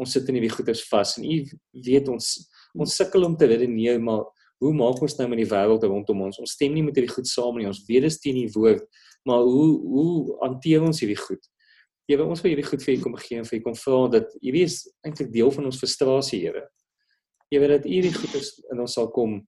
ons 0.00 0.12
sit 0.16 0.28
in 0.30 0.38
hierdie 0.38 0.54
goeters 0.54 0.84
vas 0.88 1.16
en 1.18 1.26
u 1.26 1.38
weet 1.86 2.08
ons 2.12 2.32
ons 2.78 2.98
sukkel 3.02 3.26
om 3.26 3.36
te 3.36 3.50
redeneer 3.50 3.98
maar 4.02 4.28
hoe 4.60 4.74
maak 4.76 5.00
ons 5.02 5.16
nou 5.18 5.28
met 5.32 5.40
die 5.42 5.50
wêreld 5.50 5.86
rondom 5.88 6.26
ons 6.28 6.42
ons 6.42 6.56
stem 6.56 6.74
nie 6.76 6.84
met 6.86 6.98
hierdie 6.98 7.14
goed 7.14 7.28
saam 7.28 7.56
nie 7.58 7.68
ons 7.70 7.84
weet 7.88 8.08
dit 8.08 8.20
teen 8.26 8.42
die 8.42 8.50
woord 8.56 8.84
maar 9.28 9.44
hoe 9.46 9.70
hoe 9.94 10.12
hanteer 10.44 10.84
ons 10.86 11.02
hierdie 11.04 11.18
goed 11.20 11.42
Here 12.10 12.24
ons 12.26 12.40
wil 12.42 12.50
hierdie 12.50 12.66
goed 12.66 12.82
vir 12.82 12.96
u 12.96 13.00
kom 13.04 13.12
gee 13.22 13.38
en 13.38 13.44
vir 13.46 13.60
u 13.60 13.62
kom 13.68 13.74
vra 13.78 13.98
dat 14.16 14.32
hierdie 14.42 14.64
is 14.66 14.80
eintlik 15.06 15.28
deel 15.30 15.52
van 15.54 15.68
ons 15.70 15.78
frustrasie 15.78 16.40
Here 16.42 16.64
weet 17.58 17.68
dat 17.68 17.86
U 17.86 18.00
die 18.00 18.14
goed 18.14 18.34
is 18.38 18.52
in 18.70 18.80
ons 18.80 18.94
sal 18.94 19.08
kom 19.10 19.40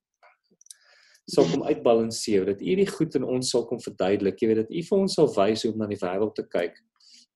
sal 1.31 1.46
kom 1.46 1.62
uitbalanseer 1.62 2.48
dat 2.51 2.62
U 2.62 2.72
die 2.81 2.88
goed 2.88 3.14
in 3.14 3.25
ons 3.25 3.53
sal 3.55 3.62
kom 3.68 3.79
verduidelik. 3.81 4.40
Jy 4.42 4.48
weet 4.51 4.61
dat 4.64 4.72
U 4.75 4.83
vir 4.88 5.03
ons 5.05 5.14
sal 5.14 5.29
wys 5.37 5.62
hoe 5.62 5.70
om 5.70 5.79
na 5.79 5.87
die 5.87 6.01
wêreld 6.01 6.35
te 6.35 6.42
kyk. 6.51 6.75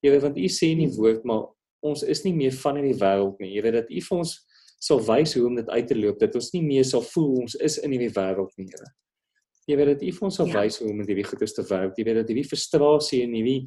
Weet 0.03 0.25
want 0.25 0.37
U 0.37 0.49
sê 0.51 0.73
in 0.75 0.83
die 0.83 0.91
woord 0.97 1.23
maar 1.23 1.47
ons 1.87 2.03
is 2.03 2.23
nie 2.25 2.33
meer 2.35 2.55
van 2.59 2.81
hierdie 2.81 2.99
wêreld 2.99 3.39
nie. 3.39 3.53
Weet 3.63 3.79
dat 3.79 3.93
U 3.93 4.03
vir 4.09 4.17
ons 4.17 4.35
sal 4.79 5.01
wys 5.01 5.33
hoe 5.33 5.45
om 5.47 5.57
dit 5.57 5.69
uit 5.69 5.87
te 5.87 5.97
loop 5.97 6.19
dat 6.21 6.35
ons 6.37 6.51
nie 6.53 6.63
meer 6.65 6.85
sal 6.85 7.01
voel 7.01 7.41
ons 7.43 7.57
is 7.65 7.77
in 7.81 7.95
hierdie 7.95 8.13
wêreld 8.13 8.53
nie, 8.57 8.69
Here. 8.71 8.93
Jy 9.67 9.75
weet 9.75 9.89
dat 9.91 10.03
U 10.05 10.11
vir 10.15 10.25
ons 10.29 10.37
sal 10.39 10.47
ja. 10.47 10.61
wys 10.61 10.77
hoe 10.79 10.89
om 10.91 11.01
met 11.01 11.09
hierdie 11.11 11.27
goedes 11.27 11.53
te 11.57 11.63
werk. 11.67 11.97
Jy 11.99 12.05
weet 12.07 12.21
dat 12.21 12.29
hierdie 12.31 12.47
frustrasie 12.47 13.23
en 13.25 13.33
hierdie 13.35 13.65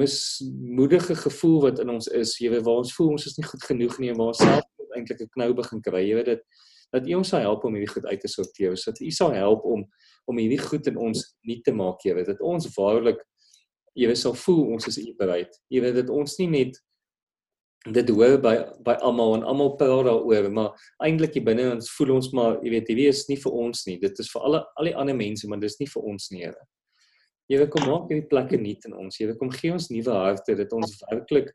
mismoedige 0.00 1.14
gevoel 1.20 1.60
wat 1.68 1.82
in 1.84 1.92
ons 1.92 2.08
is, 2.16 2.32
jy 2.40 2.50
weet 2.50 2.64
waar 2.66 2.80
ons 2.82 2.94
voel 2.96 3.12
ons 3.14 3.26
is 3.28 3.36
nie 3.38 3.46
goed 3.46 3.62
genoeg 3.68 3.98
nie 4.00 4.10
en 4.10 4.18
waar 4.18 4.32
ons 4.32 4.42
self 4.42 4.66
eintlik 4.96 5.20
'n 5.22 5.32
knou 5.36 5.52
begin 5.54 5.82
kry. 5.84 6.02
Jy 6.08 6.14
weet 6.18 6.30
dit 6.32 6.42
dat 6.90 7.06
U 7.06 7.14
ons 7.14 7.28
sal 7.28 7.40
help 7.40 7.64
om 7.64 7.74
hierdie 7.74 7.92
goed 7.92 8.06
uit 8.06 8.20
te 8.20 8.28
sorteer. 8.28 8.76
So 8.76 8.90
dat 8.90 9.00
U 9.00 9.10
sal 9.10 9.32
help 9.32 9.64
om 9.64 9.84
om 10.26 10.38
hierdie 10.38 10.60
goed 10.62 10.86
in 10.86 10.96
ons 10.96 11.36
nie 11.46 11.60
te 11.62 11.72
maak, 11.72 12.02
jy 12.04 12.14
weet 12.14 12.26
dat 12.26 12.40
ons 12.40 12.66
waarlik 12.76 13.18
jy 13.94 14.06
weet 14.06 14.18
sal 14.18 14.34
voel 14.34 14.74
ons 14.74 14.86
is 14.86 14.98
U 14.98 15.14
bereid. 15.18 15.54
Jy 15.68 15.80
weet 15.80 15.94
dat 15.94 16.10
ons 16.10 16.38
nie 16.38 16.48
net 16.48 16.78
dit 17.88 18.10
hoor 18.12 18.36
by 18.42 18.54
by 18.84 18.96
almal 19.00 19.38
en 19.38 19.46
almal 19.48 19.72
praat 19.80 20.04
daaroor, 20.04 20.50
maar 20.52 20.90
eintlik 21.06 21.38
hier 21.38 21.46
binne 21.46 21.70
ons 21.70 21.88
voel 21.96 22.16
ons 22.18 22.28
maar 22.36 22.58
jy 22.64 22.74
weet 22.74 22.90
hierdie 22.92 23.08
is 23.08 23.24
nie 23.30 23.38
vir 23.40 23.56
ons 23.62 23.86
nie. 23.86 23.96
Dit 24.02 24.20
is 24.20 24.28
vir 24.32 24.44
alle 24.44 24.60
al 24.76 24.90
die 24.90 24.96
ander 24.96 25.16
mense, 25.16 25.48
maar 25.48 25.62
dis 25.62 25.78
nie 25.80 25.88
vir 25.88 26.10
ons 26.12 26.28
nie, 26.34 26.44
Here. 26.44 26.66
Weet 27.50 27.72
kom 27.72 27.88
maak 27.88 28.10
hierdie 28.12 28.28
plekke 28.30 28.60
nuut 28.60 28.84
in 28.86 28.94
ons. 28.94 29.16
Weet 29.18 29.38
kom 29.40 29.50
gee 29.50 29.72
ons 29.72 29.88
nuwe 29.90 30.12
harte 30.14 30.54
dat 30.58 30.72
ons 30.76 30.98
werklik 31.08 31.50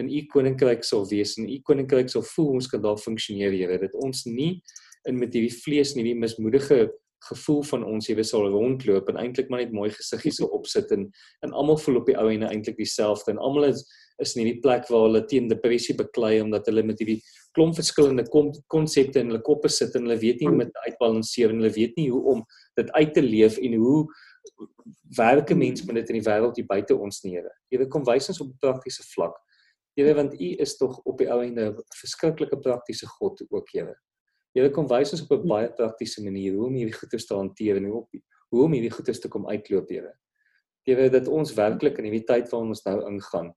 in 0.00 0.08
u 0.12 0.22
koninkryk 0.32 0.84
sal 0.84 1.06
wees 1.10 1.34
en 1.40 1.48
u 1.48 1.58
koninkryk 1.64 2.10
sal 2.12 2.24
voel 2.34 2.56
ons 2.58 2.68
kan 2.70 2.82
daar 2.84 3.00
funksioneer 3.00 3.54
Here 3.56 3.80
dat 3.80 3.96
ons 4.04 4.24
nie 4.28 4.60
in 5.08 5.18
met 5.18 5.34
hierdie 5.34 5.54
vlees 5.64 5.94
en 5.94 6.02
hierdie 6.02 6.18
mismoedige 6.20 6.80
gevoel 7.26 7.62
van 7.70 7.84
ons 7.88 8.08
jy 8.08 8.24
sal 8.28 8.46
rondloop 8.52 9.08
en 9.10 9.18
eintlik 9.22 9.48
maar 9.50 9.64
net 9.64 9.72
mooi 9.74 9.88
gesiggies 9.94 10.38
so 10.40 10.50
opsit 10.54 10.92
en 10.94 11.08
en 11.46 11.54
almal 11.56 11.80
voel 11.80 12.02
op 12.02 12.10
die 12.10 12.16
ou 12.20 12.28
ene 12.30 12.50
eintlik 12.52 12.76
dieselfde 12.78 13.32
en 13.32 13.40
almal 13.42 13.70
is 13.70 13.82
is 14.22 14.36
in 14.36 14.44
hierdie 14.44 14.60
plek 14.60 14.88
waar 14.88 15.06
hulle 15.06 15.24
teen 15.28 15.48
depressie 15.48 15.94
beklei 15.96 16.40
omdat 16.40 16.66
hulle 16.70 16.82
met 16.82 17.00
hierdie 17.02 17.18
klomp 17.56 17.76
verskillende 17.76 18.24
konsepte 18.72 19.20
in 19.20 19.32
hulle 19.32 19.42
koppe 19.44 19.68
sit 19.72 19.94
en 19.96 20.06
hulle 20.06 20.18
weet 20.20 20.40
nie 20.40 20.48
hoe 20.48 20.54
om 20.56 20.62
dit 20.64 20.80
uitbalanseer 20.86 21.52
en 21.52 21.60
hulle 21.60 21.74
weet 21.74 21.96
nie 21.96 22.08
hoe 22.10 22.22
om 22.34 22.44
dit 22.80 22.92
uit 22.92 23.12
te 23.14 23.24
leef 23.24 23.58
en 23.58 23.76
hoe 23.80 23.98
werke 25.16 25.54
mens 25.54 25.84
met 25.84 26.00
dit 26.00 26.14
in 26.14 26.20
die 26.20 26.26
wêreld 26.26 26.56
hier 26.56 26.68
buite 26.68 26.96
ons 26.96 27.22
nie 27.24 27.36
Here. 27.36 27.52
Jy 27.72 27.88
kom 27.92 28.04
wys 28.06 28.28
ons 28.32 28.40
op 28.40 28.48
'n 28.48 28.58
praktiese 28.60 29.02
vlak. 29.14 29.36
Here 29.96 30.14
want 30.14 30.34
U 30.34 30.48
is 30.58 30.76
tog 30.76 31.00
op 31.04 31.18
die 31.18 31.28
ou 31.32 31.40
einde 31.42 31.70
'n 31.70 31.76
verskriklike 32.00 32.56
praktiese 32.60 33.06
God 33.06 33.42
ook, 33.50 33.68
Here. 33.72 33.94
Here 34.54 34.70
kom 34.70 34.86
wys 34.88 35.12
ons 35.12 35.22
op 35.22 35.32
'n 35.32 35.48
baie 35.48 35.68
praktiese 35.68 36.22
manier 36.22 36.54
hoe 36.54 36.66
om 36.66 36.74
hierdie 36.74 36.94
goeie 36.94 37.18
te 37.18 37.34
hanteer 37.34 37.76
en 37.76 37.84
hoe 37.84 37.96
op 38.00 38.08
hoe 38.50 38.62
om 38.64 38.72
hierdie 38.72 38.90
goeie 38.90 39.20
te 39.20 39.28
kom 39.28 39.48
uitloop, 39.48 39.88
Here. 39.88 40.12
Here 40.86 41.10
dat 41.10 41.28
ons 41.28 41.54
werklik 41.54 41.98
in 41.98 42.04
hierdie 42.04 42.26
tyd 42.26 42.50
waarin 42.50 42.68
ons 42.68 42.84
nou 42.84 43.06
ingaan, 43.08 43.54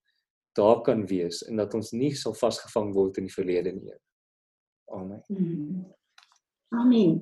daar 0.58 0.82
kan 0.82 1.06
wees 1.08 1.42
en 1.48 1.60
dat 1.62 1.74
ons 1.74 1.92
nie 1.92 2.14
sal 2.16 2.34
vasgevang 2.34 2.94
word 2.94 3.18
in 3.18 3.28
die 3.30 3.34
verlede 3.34 3.74
nie. 3.76 3.96
Amen. 4.94 5.24
Hmm. 5.28 5.86
Amen. 6.70 7.22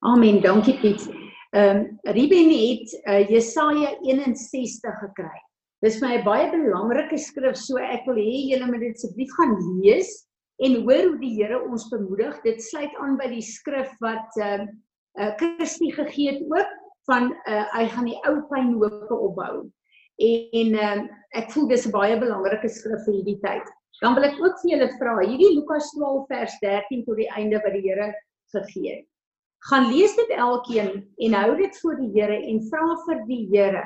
Amen. 0.00 0.40
Dankie 0.42 0.78
Piet. 0.80 1.06
Ehm 1.52 1.76
um, 1.76 1.98
Ruben 2.02 2.50
het 2.50 2.92
uh, 3.04 3.28
Jesaja 3.28 3.96
61 4.00 4.98
gekry. 5.00 5.40
Dis 5.84 6.00
my 6.00 6.16
'n 6.16 6.24
baie 6.24 6.50
belangrike 6.50 7.18
skrif, 7.18 7.56
so 7.56 7.76
ek 7.76 8.06
wil 8.06 8.16
hê 8.16 8.36
julle 8.52 8.66
moet 8.70 8.80
dit 8.80 8.96
asseblief 8.96 9.32
gaan 9.36 9.56
lees 9.82 10.10
en 10.64 10.78
hoor 10.86 11.10
hoe 11.10 11.18
die 11.20 11.34
Here 11.36 11.58
ons 11.60 11.88
bemoedig. 11.90 12.40
Dit 12.42 12.62
sluit 12.62 12.94
aan 13.02 13.18
by 13.18 13.28
die 13.34 13.44
skrif 13.44 13.92
wat 14.00 14.40
ehm 14.40 14.64
uh, 14.64 14.72
uh, 15.20 15.32
Christie 15.36 15.92
gegee 15.92 16.32
het 16.32 16.42
ook 16.48 16.72
van 17.10 17.32
uh, 17.32 17.64
hy 17.74 17.86
gaan 17.88 18.08
die 18.08 18.18
ou 18.28 18.36
pynhope 18.48 19.14
opbou. 19.14 19.68
En 20.20 20.74
uh, 20.74 20.98
ek 21.38 21.52
voel 21.52 21.68
dis 21.68 21.86
'n 21.86 21.94
baie 21.94 22.18
belangrike 22.18 22.68
skrif 22.68 23.04
vir 23.06 23.14
hierdie 23.14 23.40
tyd. 23.40 23.70
Dan 24.02 24.14
wil 24.14 24.26
ek 24.26 24.40
ook 24.42 24.58
vir 24.60 24.70
julle 24.74 24.90
vra, 24.98 25.14
hierdie 25.22 25.54
Lukas 25.54 25.90
12 25.94 26.26
vers 26.28 26.54
13 26.60 27.04
tot 27.06 27.16
die 27.16 27.30
einde 27.30 27.60
wat 27.62 27.72
die 27.72 27.84
Here 27.86 28.12
gegee 28.52 28.96
het. 28.96 29.06
Gaan 29.70 29.92
lees 29.92 30.16
dit 30.18 30.30
elkeen 30.34 31.06
en 31.22 31.36
hou 31.38 31.56
dit 31.56 31.76
voor 31.80 31.96
die 32.00 32.10
Here 32.16 32.38
en 32.50 32.58
vra 32.70 32.96
vir 33.06 33.22
die 33.28 33.46
Here, 33.52 33.84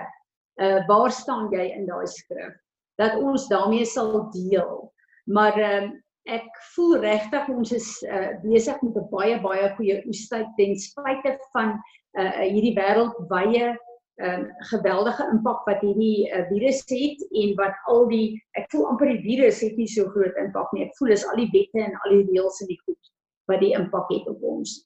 uh 0.56 0.80
waar 0.88 1.12
staan 1.12 1.50
jy 1.52 1.68
in 1.76 1.86
daai 1.86 2.06
skrif? 2.08 2.56
Dat 2.96 3.18
ons 3.20 3.48
daarmee 3.48 3.84
sal 3.84 4.30
deel. 4.32 4.88
Maar 5.28 5.58
uh, 5.60 5.90
ek 6.32 6.48
voel 6.74 6.96
regtig 7.04 7.48
ons 7.52 7.72
is 7.76 7.90
uh 8.08 8.32
besig 8.42 8.80
met 8.82 8.96
'n 8.96 9.10
baie 9.12 9.36
baie 9.42 9.68
goeie 9.76 10.00
oestyd 10.08 10.48
ten 10.56 10.74
spyte 10.80 11.36
van 11.52 11.76
uh 12.18 12.40
hierdie 12.40 12.74
wêreldwye 12.74 13.76
ehm 14.16 14.44
um, 14.44 14.44
geweldige 14.70 15.24
impak 15.32 15.64
wat 15.68 15.82
hierdie 15.84 16.28
uh, 16.32 16.46
virus 16.48 16.78
het 16.88 17.24
en 17.36 17.50
wat 17.58 17.74
al 17.92 18.06
die 18.08 18.28
ek 18.56 18.70
voel 18.72 18.86
amper 18.88 19.10
die 19.12 19.20
virus 19.20 19.60
het 19.60 19.76
nie 19.76 19.88
so 19.92 20.08
groot 20.14 20.38
impak 20.40 20.72
nie. 20.72 20.86
Ek 20.86 20.96
voel 20.96 21.12
is 21.12 21.24
al 21.28 21.36
die 21.36 21.50
wette 21.52 21.82
en 21.84 21.98
al 22.04 22.14
die 22.14 22.24
reëls 22.30 22.62
en 22.64 22.70
die 22.70 22.80
goed 22.86 23.10
wat 23.50 23.60
die 23.60 23.74
impak 23.76 24.08
het 24.14 24.30
op 24.32 24.42
ons. 24.42 24.78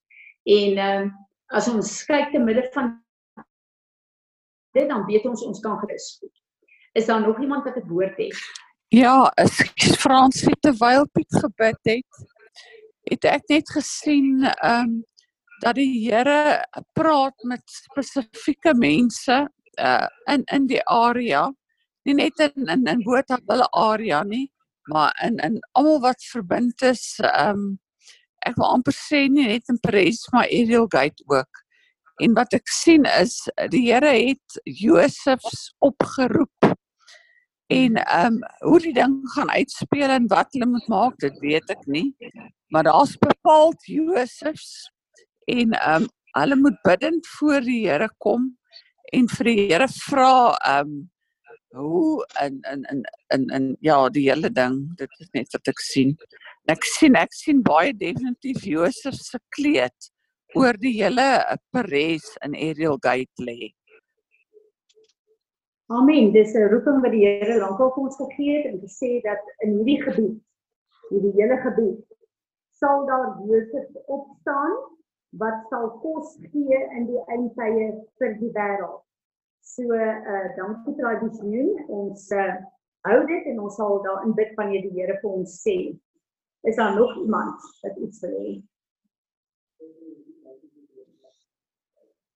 En 0.50 0.80
ehm 0.86 1.04
um, 1.04 1.12
as 1.50 1.68
ons 1.70 1.92
kyk 2.06 2.30
te 2.32 2.38
midde 2.42 2.66
van 2.74 2.92
dit 4.78 4.88
dan 4.88 5.06
weet 5.06 5.26
ons 5.26 5.46
ons 5.46 5.62
kan 5.62 5.78
gerus 5.82 6.16
goed. 6.18 6.34
Is 6.98 7.06
daar 7.06 7.22
nog 7.22 7.40
iemand 7.40 7.64
wat 7.64 7.76
'n 7.76 7.88
woord 7.88 8.16
het? 8.18 8.36
Ja, 8.88 9.32
as 9.38 9.62
Frans 10.02 10.40
het 10.42 10.62
terwyl 10.62 11.06
Piet 11.12 11.34
gebid 11.38 11.78
het, 11.82 12.10
het 13.02 13.24
ek 13.24 13.46
net 13.48 13.70
gesien 13.70 14.42
ehm 14.42 14.90
um, 14.90 15.04
dat 15.60 15.76
die 15.76 15.90
Here 16.06 16.64
praat 16.96 17.36
met 17.44 17.62
spesifieke 17.66 18.74
mense 18.74 19.46
uh 19.80 20.06
in 20.32 20.44
in 20.52 20.66
die 20.66 20.82
area. 20.86 21.48
Nie 22.04 22.14
net 22.14 22.40
in 22.40 22.68
in 22.68 22.86
in 22.86 23.04
Botabulle 23.04 23.68
area 23.70 24.22
nie 24.24 24.48
maar 24.90 25.12
in 25.22 25.38
in 25.38 25.60
almal 25.72 26.00
wat 26.00 26.24
verbind 26.32 26.82
is 26.82 27.20
um 27.38 27.78
ek 28.48 28.56
wil 28.56 28.72
amper 28.74 28.96
sê 28.96 29.26
nie 29.28 29.46
net 29.52 29.68
in 29.68 29.80
Paris 29.84 30.22
maar 30.32 30.48
Ariel 30.48 30.88
Gate 30.88 31.24
ook. 31.26 31.64
En 32.20 32.34
wat 32.36 32.54
ek 32.56 32.68
sien 32.68 33.06
is 33.08 33.36
die 33.72 33.86
Here 33.88 34.12
het 34.12 34.60
Josefs 34.64 35.70
opgeroep 35.78 36.72
en 37.70 38.00
um 38.18 38.40
hoe 38.64 38.80
die 38.82 38.94
ding 38.96 39.20
gaan 39.34 39.52
uitspeel 39.52 40.16
en 40.16 40.30
wat 40.32 40.56
hulle 40.56 40.70
moet 40.72 40.88
maak 40.88 41.20
dit 41.22 41.36
weet 41.44 41.70
ek 41.76 41.84
nie. 41.86 42.08
Maar 42.72 42.88
daar's 42.88 43.16
bepaald 43.20 43.86
Josefs 43.86 44.90
en 45.52 45.76
ehm 45.78 46.02
um, 46.02 46.08
hulle 46.38 46.56
moet 46.56 46.76
bidend 46.86 47.26
voor 47.26 47.64
die 47.66 47.80
Here 47.88 48.08
kom 48.22 48.50
en 49.12 49.26
vir 49.28 49.48
die 49.50 49.56
Here 49.70 49.88
vra 49.88 50.34
ehm 50.58 50.92
um, 50.92 51.00
hoe 51.70 52.26
in 52.44 52.60
in 52.72 52.82
in 52.90 53.02
in 53.34 53.48
in 53.56 53.76
ja 53.80 54.08
die 54.08 54.28
hele 54.30 54.50
ding. 54.50 54.96
Dit 54.96 55.10
is 55.18 55.28
net 55.32 55.52
wat 55.52 55.68
ek 55.70 55.78
sien. 55.78 56.16
Ek 56.70 56.84
sien 56.84 57.18
ek 57.18 57.34
sien 57.34 57.62
baie 57.62 57.92
definitief 57.94 58.64
Josef 58.66 59.14
se 59.14 59.38
kleed 59.56 60.10
oor 60.58 60.74
die 60.82 60.96
hele 60.98 61.26
Paris 61.70 62.26
in 62.44 62.56
Ariel 62.58 62.98
Gate 62.98 63.46
lê. 63.46 63.70
Amen. 65.90 66.32
Dis 66.32 66.54
'n 66.54 66.70
roeping 66.70 67.02
wat 67.02 67.12
die 67.12 67.26
Here 67.26 67.58
lankal 67.60 67.92
vir 67.94 68.02
ons 68.02 68.18
gegee 68.18 68.56
het 68.56 68.66
en 68.72 68.80
gesê 68.82 69.20
dat 69.22 69.42
in 69.64 69.78
hierdie 69.78 70.02
gebied 70.02 70.38
hierdie 71.10 71.34
hele 71.38 71.58
gebied 71.66 71.98
sal 72.80 73.06
daar 73.06 73.34
Josef 73.46 73.88
opstaan 74.06 74.74
wat 75.38 75.66
sal 75.70 75.90
kos 76.02 76.36
gee 76.52 76.80
in 76.96 77.06
die 77.06 77.22
eindtye 77.30 77.92
vir 78.18 78.36
die 78.40 78.52
wêreld. 78.56 79.02
So 79.62 79.94
uh 79.94 80.46
dankie 80.56 80.96
visioen. 81.22 81.86
Ons 81.88 82.30
uh 82.32 82.54
hou 83.08 83.20
dit 83.26 83.46
en 83.52 83.60
ons 83.60 83.76
sal 83.76 84.02
daarin 84.04 84.34
bid 84.34 84.56
wanneer 84.56 84.82
die 84.82 84.96
Here 84.96 85.18
vir 85.22 85.30
ons 85.30 85.60
sê. 85.62 85.76
Is 86.68 86.76
daar 86.76 86.96
nog 86.96 87.16
iemand 87.16 87.60
wat 87.82 87.96
iets 87.96 88.20
wil 88.20 88.36
hê? 88.40 88.58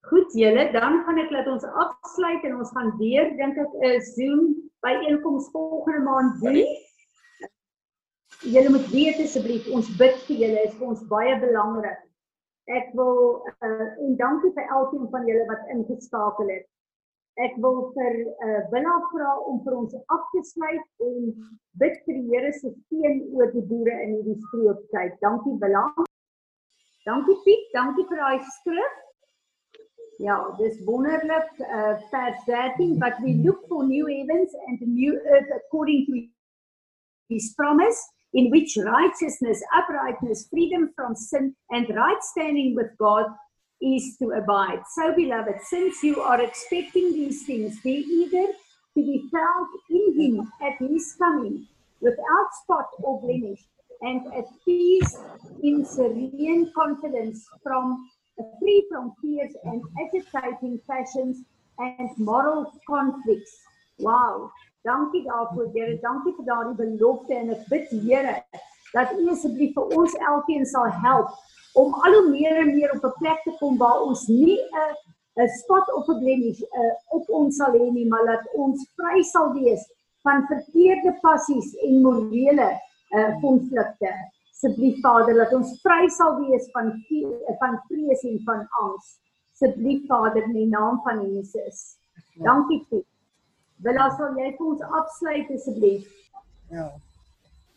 Goed 0.05 0.32
julle, 0.36 0.70
dan 0.72 1.03
gaan 1.05 1.18
ek 1.18 1.30
laat 1.32 1.47
ons 1.49 1.64
afsluit 1.64 2.42
en 2.45 2.57
ons 2.61 2.72
gaan 2.76 2.90
weer 3.01 3.30
dink 3.36 3.59
ek 3.59 3.72
'n 3.74 4.01
Zoom 4.14 4.42
by 4.84 4.92
einkoms 5.09 5.51
volgende 5.53 6.03
maand 6.05 6.40
doen. 6.40 6.64
Julle 8.45 8.70
moet 8.70 8.88
weet 8.92 9.20
asseblief, 9.24 9.68
ons 9.72 9.88
bid 9.97 10.16
vir 10.26 10.36
julle 10.36 10.64
is 10.68 10.74
vir 10.78 10.88
ons 10.88 11.07
baie 11.09 11.38
belangrik. 11.40 12.01
Ek 12.73 12.93
wil 12.97 13.45
uh, 13.61 13.89
en 14.01 14.15
dankie 14.17 14.53
vir 14.57 14.71
elkeen 14.73 15.09
van 15.12 15.27
julle 15.29 15.45
wat 15.51 15.67
ingeskakel 15.75 16.49
het. 16.49 16.65
Ek 17.45 17.57
wil 17.61 17.91
vir 17.97 18.15
uh, 18.47 18.61
Willa 18.73 18.95
vra 19.11 19.35
om 19.51 19.59
vir 19.67 19.77
ons 19.77 19.97
af 20.15 20.25
te 20.33 20.41
sluit 20.49 21.05
en 21.05 21.33
bid 21.83 21.99
vir 22.07 22.21
die 22.21 22.29
Here 22.31 22.53
se 22.57 22.71
seën 22.89 23.21
oor 23.37 23.53
die 23.53 23.65
boere 23.69 23.99
in 24.07 24.15
hierdie 24.17 24.39
strooptyd. 24.47 25.19
Dankie 25.21 25.57
Willa. 25.61 25.85
Dankie 27.05 27.37
Piet, 27.45 27.67
dankie 27.75 28.07
vir 28.09 28.23
daai 28.23 28.41
skrif. 28.61 29.01
Ja, 30.23 30.39
dis 30.57 30.79
wonderlik 30.87 31.51
uh 31.67 31.99
vers 32.09 32.45
13 32.47 32.97
but 33.03 33.19
we 33.21 33.35
look 33.45 33.67
for 33.69 33.85
new 33.85 34.07
heavens 34.07 34.55
and 34.69 34.81
a 34.81 34.89
new 34.89 35.19
earth 35.27 35.51
according 35.59 36.07
to 36.07 36.23
his 37.29 37.53
promise 37.59 38.01
in 38.35 38.51
which 38.51 38.76
righteousness, 38.76 39.62
uprightness, 39.74 40.49
freedom 40.51 40.91
from 40.95 41.14
sin, 41.14 41.55
and 41.70 41.89
right 41.95 42.22
standing 42.22 42.74
with 42.74 42.91
God 42.99 43.26
is 43.80 44.16
to 44.18 44.32
abide. 44.32 44.80
So, 44.95 45.14
beloved, 45.14 45.61
since 45.62 46.03
you 46.03 46.20
are 46.20 46.41
expecting 46.41 47.12
these 47.12 47.47
things, 47.47 47.80
be 47.80 48.05
eager 48.09 48.53
to 48.95 49.01
be 49.01 49.22
found 49.32 49.66
in 49.91 50.20
Him 50.20 50.53
at 50.62 50.78
His 50.78 51.14
coming, 51.18 51.66
without 52.01 52.49
spot 52.62 52.87
or 52.99 53.20
blemish, 53.20 53.61
and 54.03 54.26
at 54.35 54.45
peace 54.64 55.16
in 55.62 55.85
serene 55.85 56.72
confidence, 56.74 57.47
from 57.62 58.09
free 58.59 58.85
from 58.91 59.12
fears 59.22 59.53
and 59.64 59.82
agitating 60.05 60.80
passions 60.91 61.43
and 61.78 62.11
moral 62.18 62.72
conflicts. 62.89 63.57
Wow. 63.99 64.51
Dankie 64.85 65.22
daarvoor, 65.24 65.70
Here. 65.72 65.99
Dankie 66.01 66.35
vir 66.37 66.45
daardie 66.45 66.76
belofte 66.76 67.35
en 67.35 67.55
ek 67.55 67.62
bid, 67.72 67.93
Here, 68.05 68.35
dat 68.93 69.14
U 69.16 69.30
asseblief 69.32 69.72
vir 69.78 69.95
ons 69.97 70.16
elkeen 70.30 70.66
sal 70.68 70.91
help 71.05 71.32
om 71.80 71.95
al 72.07 72.12
hoe 72.18 72.26
meer 72.28 72.61
en 72.62 72.74
meer 72.74 72.93
op 72.93 73.07
'n 73.09 73.14
plek 73.20 73.41
te 73.47 73.55
kom 73.61 73.78
waar 73.80 74.03
ons 74.09 74.26
nie 74.28 74.59
'n 74.61 74.93
'n 75.43 75.49
spot 75.61 75.89
of 75.95 76.09
'n 76.09 76.18
blemish 76.18 76.61
uh, 76.61 76.95
op 77.16 77.24
ons 77.39 77.57
sal 77.57 77.72
hê 77.72 77.87
nie, 77.93 78.07
maar 78.12 78.26
dat 78.26 78.45
ons 78.55 78.85
vry 78.97 79.22
sal 79.22 79.53
wees 79.55 79.82
van 80.22 80.47
verkeerde 80.53 81.16
passies 81.22 81.74
en 81.87 82.03
morele 82.03 82.70
uh 83.18 83.32
konflikte. 83.41 84.12
Asseblief 84.53 85.01
Vader, 85.01 85.35
dat 85.35 85.53
ons 85.53 85.80
vry 85.82 86.09
sal 86.09 86.37
wees 86.45 86.68
van 86.76 86.93
van 87.59 87.80
vrees 87.89 88.22
en 88.22 88.39
van 88.45 88.62
angs. 88.85 89.16
Asseblief 89.53 90.07
Vader, 90.07 90.43
in 90.43 90.53
die 90.53 90.68
naam 90.68 91.01
van 91.09 91.24
Jesus. 91.32 91.99
Dankie 92.37 92.80
vir 92.91 93.03
Willa, 93.83 94.07
sal 94.16 94.37
jy 94.39 94.53
vir 94.55 94.66
ons 94.68 94.83
afsluit 95.01 95.49
asseblief? 95.51 96.07
Ja. 96.70 96.87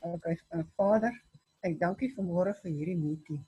Okay, 0.06 0.38
uh, 0.54 0.64
Vader, 0.78 1.14
ek 1.66 1.80
dank 1.82 2.04
U 2.06 2.10
vanmôre 2.20 2.54
vir 2.62 2.72
hierdie 2.72 2.98
meeting. 3.00 3.40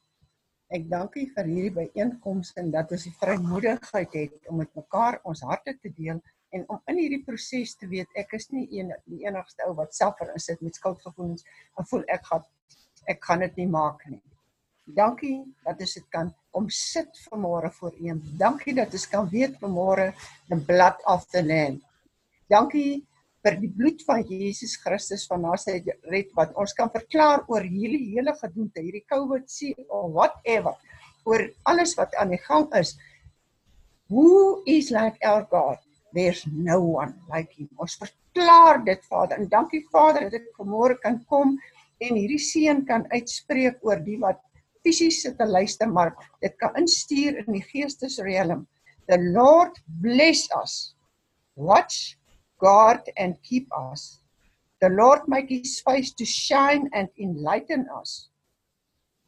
Ek 0.73 0.87
dank 0.89 1.15
U 1.17 1.25
vir 1.35 1.49
hierdie 1.49 1.73
byeenkoms 1.75 2.51
en 2.61 2.71
dat 2.73 2.91
ons 2.95 3.05
die 3.05 3.13
vrymoedigheid 3.21 4.17
het 4.17 4.49
om 4.49 4.59
met 4.63 4.71
mekaar 4.77 5.19
ons 5.29 5.43
harte 5.45 5.75
te 5.77 5.93
deel 5.93 6.21
en 6.57 6.65
om 6.73 6.81
in 6.89 6.97
hierdie 6.97 7.21
proses 7.25 7.75
te 7.77 7.87
weet 7.89 8.17
ek 8.17 8.33
is 8.37 8.49
nie 8.49 8.65
een 8.73 8.89
die 9.05 9.21
enigste 9.27 9.67
ou 9.67 9.75
wat 9.77 9.93
self 9.93 10.21
erin 10.25 10.41
sit 10.41 10.61
met 10.65 10.77
skuldgevoelens 10.77 11.45
en 11.77 11.87
voel 11.91 12.05
ek 12.09 12.25
gaan 12.31 12.47
ek 13.09 13.21
kan 13.25 13.45
dit 13.45 13.61
nie 13.61 13.69
maak 13.69 14.01
nie. 14.09 14.21
Dankie 14.97 15.35
dat 15.65 15.81
ons 15.85 15.93
dit 15.97 16.07
kan 16.13 16.33
omsit 16.57 17.21
vanmôre 17.29 17.69
voor 17.77 17.93
U. 17.93 18.17
Dankie 18.41 18.73
dat 18.77 18.93
ons 18.93 19.05
kan 19.09 19.29
weet 19.29 19.57
vanmôre 19.61 20.09
the 20.49 20.57
blood 20.57 20.97
of 21.05 21.29
the 21.29 21.45
land 21.45 21.85
Dankie 22.49 23.03
vir 23.45 23.55
die 23.61 23.69
bloed 23.71 24.01
van 24.07 24.23
Jesus 24.27 24.75
Christus 24.83 25.25
van 25.29 25.45
Nasaret 25.45 26.31
wat 26.37 26.55
ons 26.59 26.73
kan 26.75 26.91
verklaar 26.91 27.45
oor 27.47 27.63
hierdie 27.63 28.15
hele 28.15 28.33
gedoente, 28.39 28.81
hierdie 28.83 29.05
COVID 29.07 29.45
se 29.47 29.71
of 29.87 30.09
whatever, 30.15 30.75
oor 31.29 31.45
alles 31.71 31.95
wat 31.99 32.15
aan 32.19 32.33
die 32.33 32.41
gang 32.47 32.67
is. 32.79 32.97
Who 34.09 34.63
is 34.67 34.89
like 34.91 35.21
our 35.23 35.45
God? 35.51 35.77
There's 36.11 36.43
no 36.49 36.81
one 36.81 37.13
like 37.29 37.53
him. 37.53 37.69
Ons 37.77 37.99
verklaar 38.01 38.81
dit 38.85 39.03
Vader 39.07 39.37
en 39.37 39.49
dankie 39.51 39.85
Vader 39.93 40.27
dat 40.27 40.41
ek 40.41 40.57
vanmôre 40.57 40.97
kan 41.03 41.21
kom 41.29 41.55
en 42.01 42.17
hierdie 42.17 42.41
seën 42.41 42.83
kan 42.89 43.05
uitspreek 43.13 43.83
oor 43.85 44.01
die 44.03 44.17
wat 44.19 44.41
fisies 44.83 45.21
sit 45.23 45.37
te 45.37 45.45
luister 45.45 45.87
maar 45.91 46.15
dit 46.41 46.55
kan 46.59 46.75
instuur 46.79 47.37
in 47.43 47.53
die 47.53 47.65
geestesrealm. 47.71 48.65
The 49.07 49.19
Lord 49.21 49.77
bless 50.01 50.49
us. 50.57 50.95
Watch 51.55 52.18
guard 52.59 53.01
and 53.17 53.41
keep 53.43 53.67
us. 53.75 54.19
The 54.81 54.89
Lord 54.89 55.21
make 55.27 55.49
his 55.49 55.81
face 55.81 56.13
to 56.13 56.25
shine 56.25 56.89
and 56.93 57.09
enlighten 57.19 57.87
us. 57.95 58.29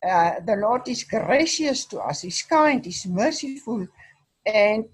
Uh, 0.08 0.40
the 0.46 0.56
Lord 0.56 0.88
is 0.88 1.04
gracious 1.04 1.86
to 1.86 2.00
us, 2.00 2.22
he's 2.22 2.42
kind, 2.42 2.84
he's 2.84 3.06
merciful, 3.06 3.88
and 4.46 4.86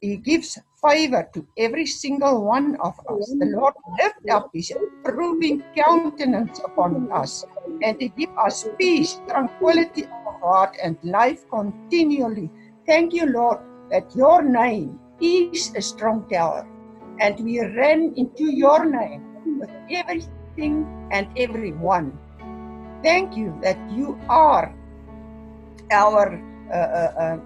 He 0.00 0.16
gives 0.16 0.58
favor 0.80 1.28
to 1.34 1.46
every 1.58 1.86
single 1.86 2.44
one 2.44 2.76
of 2.76 2.94
us. 3.10 3.34
The 3.38 3.50
Lord 3.50 3.74
lift 3.98 4.30
up 4.30 4.50
his 4.54 4.70
approving 4.70 5.62
countenance 5.74 6.60
upon 6.64 7.10
us 7.10 7.44
and 7.82 8.00
he 8.00 8.08
give 8.10 8.30
us 8.38 8.68
peace, 8.78 9.20
tranquility 9.28 10.04
of 10.04 10.40
heart, 10.40 10.76
and 10.82 10.96
life 11.02 11.48
continually. 11.50 12.50
Thank 12.86 13.12
you, 13.12 13.26
Lord, 13.26 13.58
that 13.90 14.14
your 14.14 14.42
name 14.42 15.00
is 15.20 15.74
a 15.74 15.82
strong 15.82 16.28
tower, 16.30 16.66
and 17.20 17.38
we 17.40 17.60
ran 17.60 18.14
into 18.16 18.50
your 18.52 18.84
name 18.84 19.22
with 19.58 19.70
everything 19.90 20.86
and 21.10 21.26
everyone. 21.36 22.16
Thank 23.02 23.36
you 23.36 23.54
that 23.62 23.78
you 23.90 24.18
are 24.28 24.74
our 25.90 26.26
uh, 26.70 26.74
uh, 26.74 27.12
uh, 27.16 27.38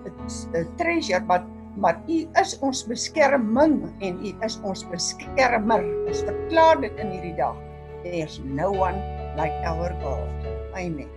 uh, 0.54 0.64
treasure, 0.78 1.20
but 1.20 1.44
maar 1.76 2.02
U 2.04 2.28
is 2.36 2.58
ons 2.60 2.84
beskerming 2.84 3.88
en 4.04 4.20
U 4.20 4.30
is 4.44 4.58
ons 4.60 4.84
beskermer. 4.92 5.80
Ons 6.04 6.20
verklaar 6.26 6.80
dit 6.84 6.92
in 7.00 7.12
hierdie 7.14 7.36
dag. 7.38 7.56
There's 8.04 8.40
no 8.44 8.72
one 8.72 8.98
like 9.38 9.54
our 9.64 9.94
God. 10.02 10.28
Amen. 10.76 11.08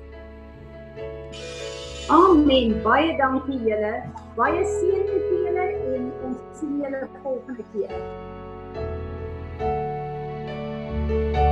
Amen. 2.13 2.77
Baie 2.85 3.17
dankie 3.17 3.59
julle. 3.65 3.95
Baie 4.37 4.63
seën 4.63 5.03
vir 5.09 5.27
julle 5.33 5.67
en 5.97 6.07
ons 6.29 6.39
sien 6.59 6.79
julle 6.83 7.03
volgende 7.23 7.65
keer. 7.73 7.99
Música 11.07 11.45